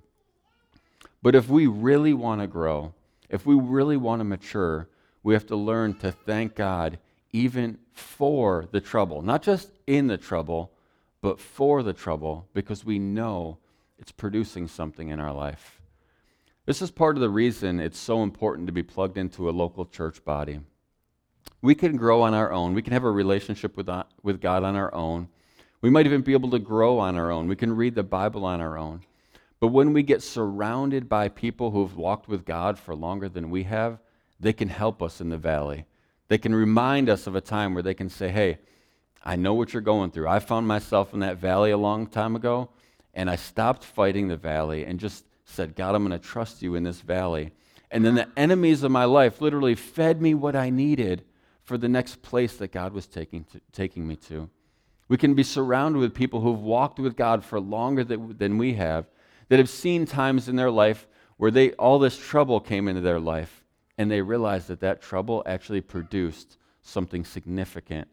But 1.21 1.35
if 1.35 1.49
we 1.49 1.67
really 1.67 2.13
want 2.13 2.41
to 2.41 2.47
grow, 2.47 2.93
if 3.29 3.45
we 3.45 3.55
really 3.55 3.97
want 3.97 4.21
to 4.21 4.23
mature, 4.23 4.87
we 5.21 5.33
have 5.33 5.45
to 5.47 5.55
learn 5.55 5.95
to 5.95 6.11
thank 6.11 6.55
God 6.55 6.97
even 7.31 7.77
for 7.93 8.67
the 8.71 8.81
trouble. 8.81 9.21
Not 9.21 9.43
just 9.43 9.71
in 9.85 10.07
the 10.07 10.17
trouble, 10.17 10.71
but 11.21 11.39
for 11.39 11.83
the 11.83 11.93
trouble, 11.93 12.47
because 12.53 12.85
we 12.85 12.97
know 12.97 13.57
it's 13.99 14.11
producing 14.11 14.67
something 14.67 15.09
in 15.09 15.19
our 15.19 15.33
life. 15.33 15.81
This 16.65 16.81
is 16.81 16.91
part 16.91 17.15
of 17.15 17.21
the 17.21 17.29
reason 17.29 17.79
it's 17.79 17.97
so 17.97 18.23
important 18.23 18.67
to 18.67 18.73
be 18.73 18.83
plugged 18.83 19.17
into 19.17 19.49
a 19.49 19.51
local 19.51 19.85
church 19.85 20.23
body. 20.23 20.59
We 21.61 21.75
can 21.75 21.97
grow 21.97 22.21
on 22.21 22.33
our 22.33 22.51
own. 22.51 22.73
We 22.73 22.81
can 22.81 22.93
have 22.93 23.03
a 23.03 23.11
relationship 23.11 23.75
with, 23.75 23.89
uh, 23.89 24.03
with 24.23 24.39
God 24.39 24.63
on 24.63 24.75
our 24.75 24.93
own. 24.93 25.27
We 25.81 25.89
might 25.89 26.05
even 26.05 26.21
be 26.21 26.33
able 26.33 26.51
to 26.51 26.59
grow 26.59 26.99
on 26.99 27.17
our 27.17 27.31
own. 27.31 27.47
We 27.47 27.55
can 27.55 27.75
read 27.75 27.95
the 27.95 28.03
Bible 28.03 28.45
on 28.45 28.61
our 28.61 28.77
own. 28.77 29.01
But 29.59 29.67
when 29.67 29.91
we 29.91 30.03
get 30.03 30.23
surrounded 30.23 31.09
by 31.09 31.27
people 31.27 31.71
who've 31.71 31.97
walked 31.97 32.29
with 32.29 32.45
God 32.45 32.79
for 32.79 32.95
longer 32.95 33.27
than 33.27 33.49
we 33.49 33.63
have, 33.63 33.99
they 34.39 34.53
can 34.53 34.69
help 34.69 35.01
us 35.03 35.19
in 35.19 35.29
the 35.29 35.37
valley. 35.37 35.85
They 36.29 36.37
can 36.37 36.55
remind 36.55 37.09
us 37.09 37.27
of 37.27 37.35
a 37.35 37.41
time 37.41 37.73
where 37.73 37.83
they 37.83 37.93
can 37.93 38.09
say, 38.09 38.29
Hey, 38.29 38.59
I 39.23 39.35
know 39.35 39.53
what 39.53 39.73
you're 39.73 39.81
going 39.81 40.11
through. 40.11 40.29
I 40.29 40.39
found 40.39 40.67
myself 40.67 41.13
in 41.13 41.19
that 41.19 41.37
valley 41.37 41.71
a 41.71 41.77
long 41.77 42.07
time 42.07 42.35
ago, 42.35 42.69
and 43.13 43.29
I 43.29 43.35
stopped 43.35 43.83
fighting 43.83 44.27
the 44.27 44.37
valley 44.37 44.85
and 44.85 44.99
just 44.99 45.25
said, 45.45 45.75
God, 45.75 45.95
I'm 45.95 46.05
going 46.05 46.19
to 46.19 46.25
trust 46.25 46.61
you 46.61 46.75
in 46.75 46.83
this 46.83 47.01
valley. 47.01 47.51
And 47.91 48.05
then 48.05 48.15
the 48.15 48.29
enemies 48.37 48.83
of 48.83 48.91
my 48.91 49.05
life 49.05 49.41
literally 49.41 49.75
fed 49.75 50.21
me 50.21 50.33
what 50.33 50.55
I 50.55 50.69
needed 50.69 51.23
for 51.63 51.77
the 51.77 51.89
next 51.89 52.21
place 52.21 52.55
that 52.57 52.71
God 52.71 52.93
was 52.93 53.07
taking, 53.07 53.43
to, 53.45 53.61
taking 53.71 54.07
me 54.07 54.15
to. 54.27 54.49
We 55.07 55.17
can 55.17 55.33
be 55.33 55.43
surrounded 55.43 55.99
with 55.99 56.13
people 56.13 56.41
who've 56.41 56.61
walked 56.61 56.99
with 56.99 57.15
God 57.15 57.43
for 57.43 57.59
longer 57.59 58.03
than, 58.03 58.37
than 58.37 58.57
we 58.57 58.75
have, 58.75 59.07
that 59.49 59.57
have 59.57 59.69
seen 59.69 60.05
times 60.05 60.47
in 60.47 60.55
their 60.55 60.69
life 60.69 61.07
where 61.37 61.51
they, 61.51 61.71
all 61.73 61.99
this 61.99 62.17
trouble 62.17 62.59
came 62.59 62.87
into 62.87 63.01
their 63.01 63.19
life, 63.19 63.63
and 63.97 64.11
they 64.11 64.21
realized 64.21 64.67
that 64.67 64.81
that 64.81 65.01
trouble 65.01 65.41
actually 65.45 65.81
produced 65.81 66.57
something 66.81 67.25
significant 67.25 68.07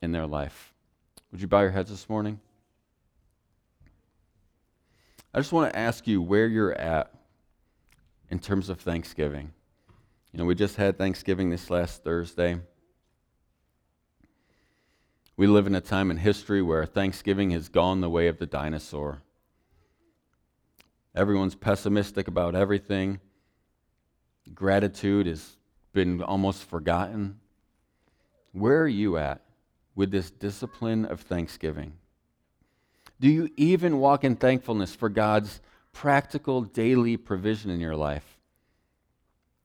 in 0.00 0.10
their 0.10 0.26
life. 0.26 0.72
Would 1.30 1.40
you 1.40 1.46
bow 1.46 1.60
your 1.60 1.70
heads 1.70 1.90
this 1.90 2.08
morning? 2.08 2.40
I 5.34 5.38
just 5.38 5.52
want 5.52 5.72
to 5.72 5.78
ask 5.78 6.06
you 6.06 6.20
where 6.20 6.46
you're 6.46 6.74
at 6.74 7.10
in 8.30 8.38
terms 8.38 8.68
of 8.68 8.80
Thanksgiving. 8.80 9.52
You 10.30 10.38
know, 10.38 10.44
we 10.44 10.54
just 10.54 10.76
had 10.76 10.98
Thanksgiving 10.98 11.48
this 11.48 11.70
last 11.70 12.04
Thursday. 12.04 12.60
We 15.36 15.46
live 15.46 15.66
in 15.66 15.74
a 15.74 15.80
time 15.80 16.10
in 16.10 16.18
history 16.18 16.60
where 16.60 16.84
Thanksgiving 16.84 17.50
has 17.52 17.70
gone 17.70 18.02
the 18.02 18.10
way 18.10 18.28
of 18.28 18.38
the 18.38 18.46
dinosaur. 18.46 19.22
Everyone's 21.14 21.54
pessimistic 21.54 22.28
about 22.28 22.54
everything. 22.54 23.18
Gratitude 24.54 25.26
has 25.26 25.56
been 25.94 26.22
almost 26.22 26.64
forgotten. 26.64 27.38
Where 28.52 28.82
are 28.82 28.88
you 28.88 29.16
at 29.16 29.40
with 29.94 30.10
this 30.10 30.30
discipline 30.30 31.06
of 31.06 31.20
Thanksgiving? 31.20 31.94
Do 33.22 33.30
you 33.30 33.48
even 33.56 34.00
walk 34.00 34.22
in 34.22 34.36
thankfulness 34.36 34.94
for 34.94 35.08
God's 35.08 35.62
practical 35.94 36.60
daily 36.60 37.16
provision 37.16 37.70
in 37.70 37.80
your 37.80 37.96
life? 37.96 38.32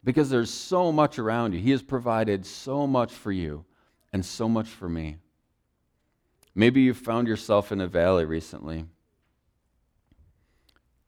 because 0.07 0.29
there's 0.29 0.49
so 0.49 0.89
much 0.89 1.19
around 1.19 1.53
you. 1.53 1.59
He 1.59 1.71
has 1.71 1.81
provided 1.81 2.45
so 2.45 2.87
much 2.87 3.11
for 3.11 3.29
you 3.29 3.65
and 4.13 4.25
so 4.25 4.47
much 4.47 4.69
for 4.69 4.87
me. 4.87 5.17
Maybe 6.55 6.79
you 6.79 6.93
found 6.93 7.27
yourself 7.27 7.73
in 7.73 7.81
a 7.81 7.87
valley 7.87 8.23
recently, 8.23 8.85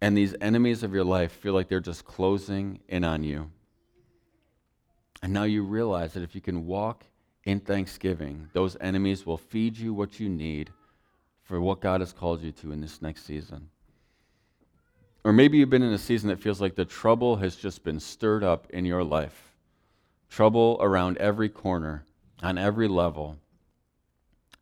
and 0.02 0.18
these 0.18 0.36
enemies 0.42 0.84
of 0.84 0.94
your 0.94 1.06
life 1.06 1.32
feel 1.32 1.54
like 1.54 1.70
they're 1.70 1.80
just 1.80 2.04
closing 2.04 2.82
in 2.90 3.06
on 3.06 3.24
you. 3.24 3.50
And 5.22 5.32
now 5.32 5.44
you 5.44 5.64
realize 5.64 6.12
that 6.14 6.24
if 6.24 6.36
you 6.36 6.42
can 6.42 6.66
walk 6.66 7.06
in 7.46 7.62
thanksgiving, 7.62 8.50
those 8.52 8.76
enemies 8.82 9.26
will 9.26 9.38
feed 9.38 9.78
you 9.78 9.94
what 9.94 10.20
you 10.20 10.28
need 10.28 10.72
for 11.50 11.60
what 11.60 11.82
God 11.82 12.02
has 12.02 12.14
called 12.14 12.44
you 12.44 12.52
to 12.52 12.72
in 12.72 12.80
this 12.80 13.02
next 13.02 13.26
season. 13.26 13.70
Or 15.24 15.34
maybe 15.34 15.58
you've 15.58 15.72
been 15.72 15.82
in 15.82 15.92
a 15.92 15.98
season 15.98 16.30
that 16.30 16.40
feels 16.40 16.62
like 16.62 16.76
the 16.76 16.86
trouble 16.86 17.38
has 17.38 17.56
just 17.56 17.84
been 17.84 18.00
stirred 18.00 18.44
up 18.44 18.70
in 18.70 18.86
your 18.86 19.04
life. 19.04 19.56
Trouble 20.30 20.78
around 20.80 21.18
every 21.18 21.50
corner, 21.50 22.06
on 22.44 22.60
every 22.60 22.88
level. 22.88 23.36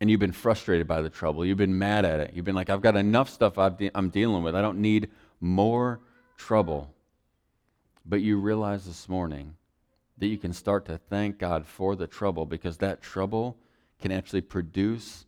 And 0.00 0.10
you've 0.10 0.18
been 0.18 0.32
frustrated 0.32 0.86
by 0.88 1.02
the 1.02 1.10
trouble. 1.10 1.44
You've 1.44 1.58
been 1.58 1.76
mad 1.76 2.06
at 2.06 2.20
it. 2.20 2.32
You've 2.32 2.46
been 2.46 2.54
like, 2.54 2.70
I've 2.70 2.80
got 2.80 2.96
enough 2.96 3.28
stuff 3.28 3.58
i 3.58 3.70
am 3.94 4.08
dealing 4.08 4.42
with. 4.42 4.56
I 4.56 4.62
don't 4.62 4.78
need 4.78 5.10
more 5.42 6.00
trouble. 6.38 6.90
But 8.06 8.22
you 8.22 8.40
realize 8.40 8.86
this 8.86 9.10
morning 9.10 9.56
that 10.16 10.28
you 10.28 10.38
can 10.38 10.54
start 10.54 10.86
to 10.86 10.96
thank 10.96 11.38
God 11.38 11.66
for 11.66 11.96
the 11.96 12.06
trouble 12.06 12.46
because 12.46 12.78
that 12.78 13.02
trouble 13.02 13.58
can 14.00 14.10
actually 14.10 14.40
produce 14.40 15.26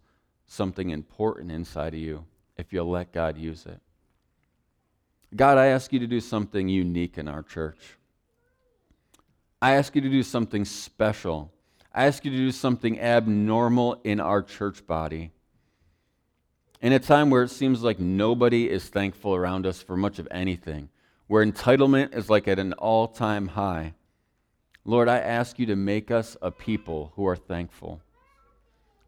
something 0.51 0.91
important 0.91 1.53
inside 1.53 1.95
of 1.95 2.01
you 2.01 2.25
if 2.57 2.73
you'll 2.73 2.91
let 2.91 3.13
God 3.13 3.39
use 3.39 3.67
it. 3.67 3.81
God, 5.35 5.59
I 5.59 5.67
ask 5.67 5.93
you 5.93 6.01
to 6.01 6.09
do 6.09 6.21
something 6.21 6.69
unique 6.69 7.19
in 7.19 7.29
our 7.29 7.45
church. 7.45 7.97
I 9.63 9.75
ask 9.75 9.95
you 9.95 10.01
to 10.01 10.11
do 10.11 10.25
something 10.25 10.65
special. 10.65 11.53
I 11.95 12.07
ask 12.07 12.25
you 12.25 12.33
to 12.33 12.37
do 12.37 12.51
something 12.51 12.99
abnormal 12.99 14.01
in 14.03 14.19
our 14.19 14.43
church 14.43 14.85
body. 14.89 15.31
In 16.83 16.93
a 16.93 16.99
time 16.99 17.31
where 17.31 17.45
it 17.45 17.51
seems 17.51 17.85
like 17.85 18.01
nobody 18.01 18.69
is 18.69 18.89
thankful 18.89 19.37
around 19.37 19.67
us 19.67 19.81
for 19.81 19.97
much 19.97 20.19
of 20.19 20.27
anything, 20.33 20.89
where 21.29 21.47
entitlement 21.47 22.17
is 22.17 22.29
like 22.29 22.49
at 22.49 22.59
an 22.59 22.73
all 22.73 23.07
time 23.07 23.49
high, 23.49 23.95
Lord, 24.85 25.09
I 25.09 25.19
ask 25.19 25.61
you 25.61 25.67
to 25.67 25.77
make 25.77 26.11
us 26.11 26.37
a 26.43 26.51
people 26.51 27.13
who 27.15 27.25
are 27.29 27.37
thankful. 27.37 28.01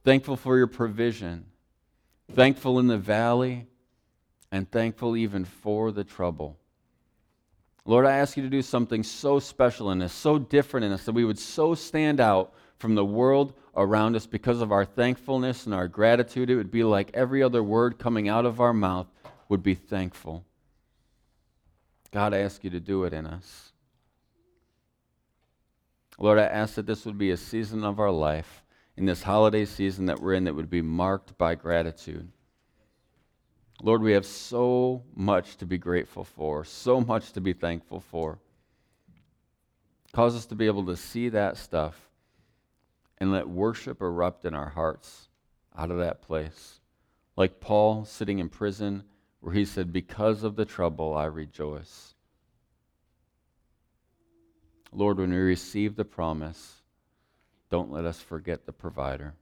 Thankful 0.04 0.36
for 0.36 0.56
your 0.56 0.66
provision, 0.66 1.46
thankful 2.32 2.78
in 2.78 2.88
the 2.88 2.98
valley, 2.98 3.66
and 4.50 4.70
thankful 4.70 5.16
even 5.16 5.44
for 5.44 5.92
the 5.92 6.04
trouble. 6.04 6.58
Lord, 7.84 8.06
I 8.06 8.16
ask 8.16 8.36
you 8.36 8.42
to 8.42 8.48
do 8.48 8.62
something 8.62 9.02
so 9.02 9.38
special 9.38 9.90
in 9.90 10.02
us, 10.02 10.12
so 10.12 10.38
different 10.38 10.86
in 10.86 10.92
us, 10.92 11.04
that 11.04 11.12
we 11.12 11.24
would 11.24 11.38
so 11.38 11.74
stand 11.74 12.20
out 12.20 12.52
from 12.78 12.94
the 12.94 13.04
world 13.04 13.54
around 13.76 14.16
us 14.16 14.26
because 14.26 14.60
of 14.60 14.72
our 14.72 14.84
thankfulness 14.84 15.66
and 15.66 15.74
our 15.74 15.88
gratitude. 15.88 16.50
It 16.50 16.56
would 16.56 16.70
be 16.70 16.84
like 16.84 17.10
every 17.14 17.42
other 17.42 17.62
word 17.62 17.98
coming 17.98 18.28
out 18.28 18.44
of 18.44 18.60
our 18.60 18.72
mouth 18.72 19.06
would 19.48 19.62
be 19.62 19.74
thankful. 19.74 20.44
God, 22.10 22.34
I 22.34 22.38
ask 22.38 22.62
you 22.62 22.70
to 22.70 22.80
do 22.80 23.04
it 23.04 23.12
in 23.12 23.26
us. 23.26 23.72
Lord, 26.18 26.38
I 26.38 26.44
ask 26.44 26.74
that 26.74 26.86
this 26.86 27.04
would 27.06 27.18
be 27.18 27.30
a 27.30 27.36
season 27.36 27.84
of 27.84 27.98
our 27.98 28.10
life, 28.10 28.62
in 28.96 29.06
this 29.06 29.22
holiday 29.22 29.64
season 29.64 30.06
that 30.06 30.20
we're 30.20 30.34
in, 30.34 30.44
that 30.44 30.54
would 30.54 30.70
be 30.70 30.82
marked 30.82 31.36
by 31.38 31.54
gratitude. 31.54 32.30
Lord, 33.82 34.02
we 34.02 34.12
have 34.12 34.26
so 34.26 35.02
much 35.14 35.56
to 35.56 35.66
be 35.66 35.78
grateful 35.78 36.24
for, 36.24 36.64
so 36.64 37.00
much 37.00 37.32
to 37.32 37.40
be 37.40 37.52
thankful 37.52 38.00
for. 38.00 38.38
Cause 40.12 40.36
us 40.36 40.46
to 40.46 40.54
be 40.54 40.66
able 40.66 40.86
to 40.86 40.96
see 40.96 41.30
that 41.30 41.56
stuff 41.56 41.96
and 43.18 43.32
let 43.32 43.48
worship 43.48 44.02
erupt 44.02 44.44
in 44.44 44.54
our 44.54 44.68
hearts 44.68 45.28
out 45.76 45.90
of 45.90 45.98
that 45.98 46.22
place. 46.22 46.80
Like 47.36 47.60
Paul 47.60 48.04
sitting 48.04 48.38
in 48.38 48.50
prison, 48.50 49.04
where 49.40 49.54
he 49.54 49.64
said, 49.64 49.92
Because 49.92 50.44
of 50.44 50.54
the 50.54 50.64
trouble, 50.64 51.14
I 51.14 51.24
rejoice. 51.24 52.14
Lord, 54.92 55.18
when 55.18 55.30
we 55.30 55.38
receive 55.38 55.96
the 55.96 56.04
promise, 56.04 56.81
don't 57.72 57.90
let 57.90 58.04
us 58.04 58.20
forget 58.20 58.66
the 58.66 58.72
provider. 58.72 59.32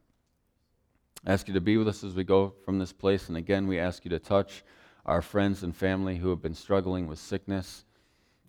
I 1.27 1.33
ask 1.33 1.49
you 1.49 1.55
to 1.55 1.61
be 1.61 1.77
with 1.77 1.89
us 1.89 2.05
as 2.05 2.15
we 2.15 2.23
go 2.23 2.55
from 2.65 2.79
this 2.79 2.93
place. 2.93 3.27
And 3.27 3.37
again, 3.37 3.67
we 3.67 3.81
ask 3.81 4.05
you 4.05 4.09
to 4.11 4.21
touch 4.21 4.63
our 5.05 5.21
friends 5.21 5.65
and 5.65 5.75
family 5.75 6.17
who 6.17 6.31
have 6.31 6.41
been 6.41 6.55
struggling 6.55 7.09
with 7.09 7.19
sickness. 7.19 7.85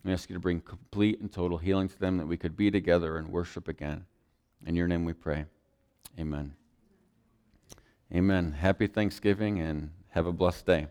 We 0.05 0.13
ask 0.13 0.29
you 0.29 0.35
to 0.35 0.39
bring 0.39 0.61
complete 0.61 1.19
and 1.19 1.33
total 1.33 1.57
healing 1.57 1.89
to 1.89 1.99
them 1.99 2.17
that 2.17 2.27
we 2.27 2.37
could 2.37 2.55
be 2.55 2.69
together 2.69 3.17
and 3.17 3.29
worship 3.29 3.67
again. 3.67 4.05
In 4.67 4.75
your 4.75 4.87
name 4.87 5.03
we 5.03 5.13
pray. 5.13 5.45
Amen. 6.19 6.53
Amen. 8.13 8.51
Happy 8.51 8.85
Thanksgiving 8.85 9.61
and 9.61 9.89
have 10.09 10.27
a 10.27 10.31
blessed 10.31 10.67
day. 10.67 10.87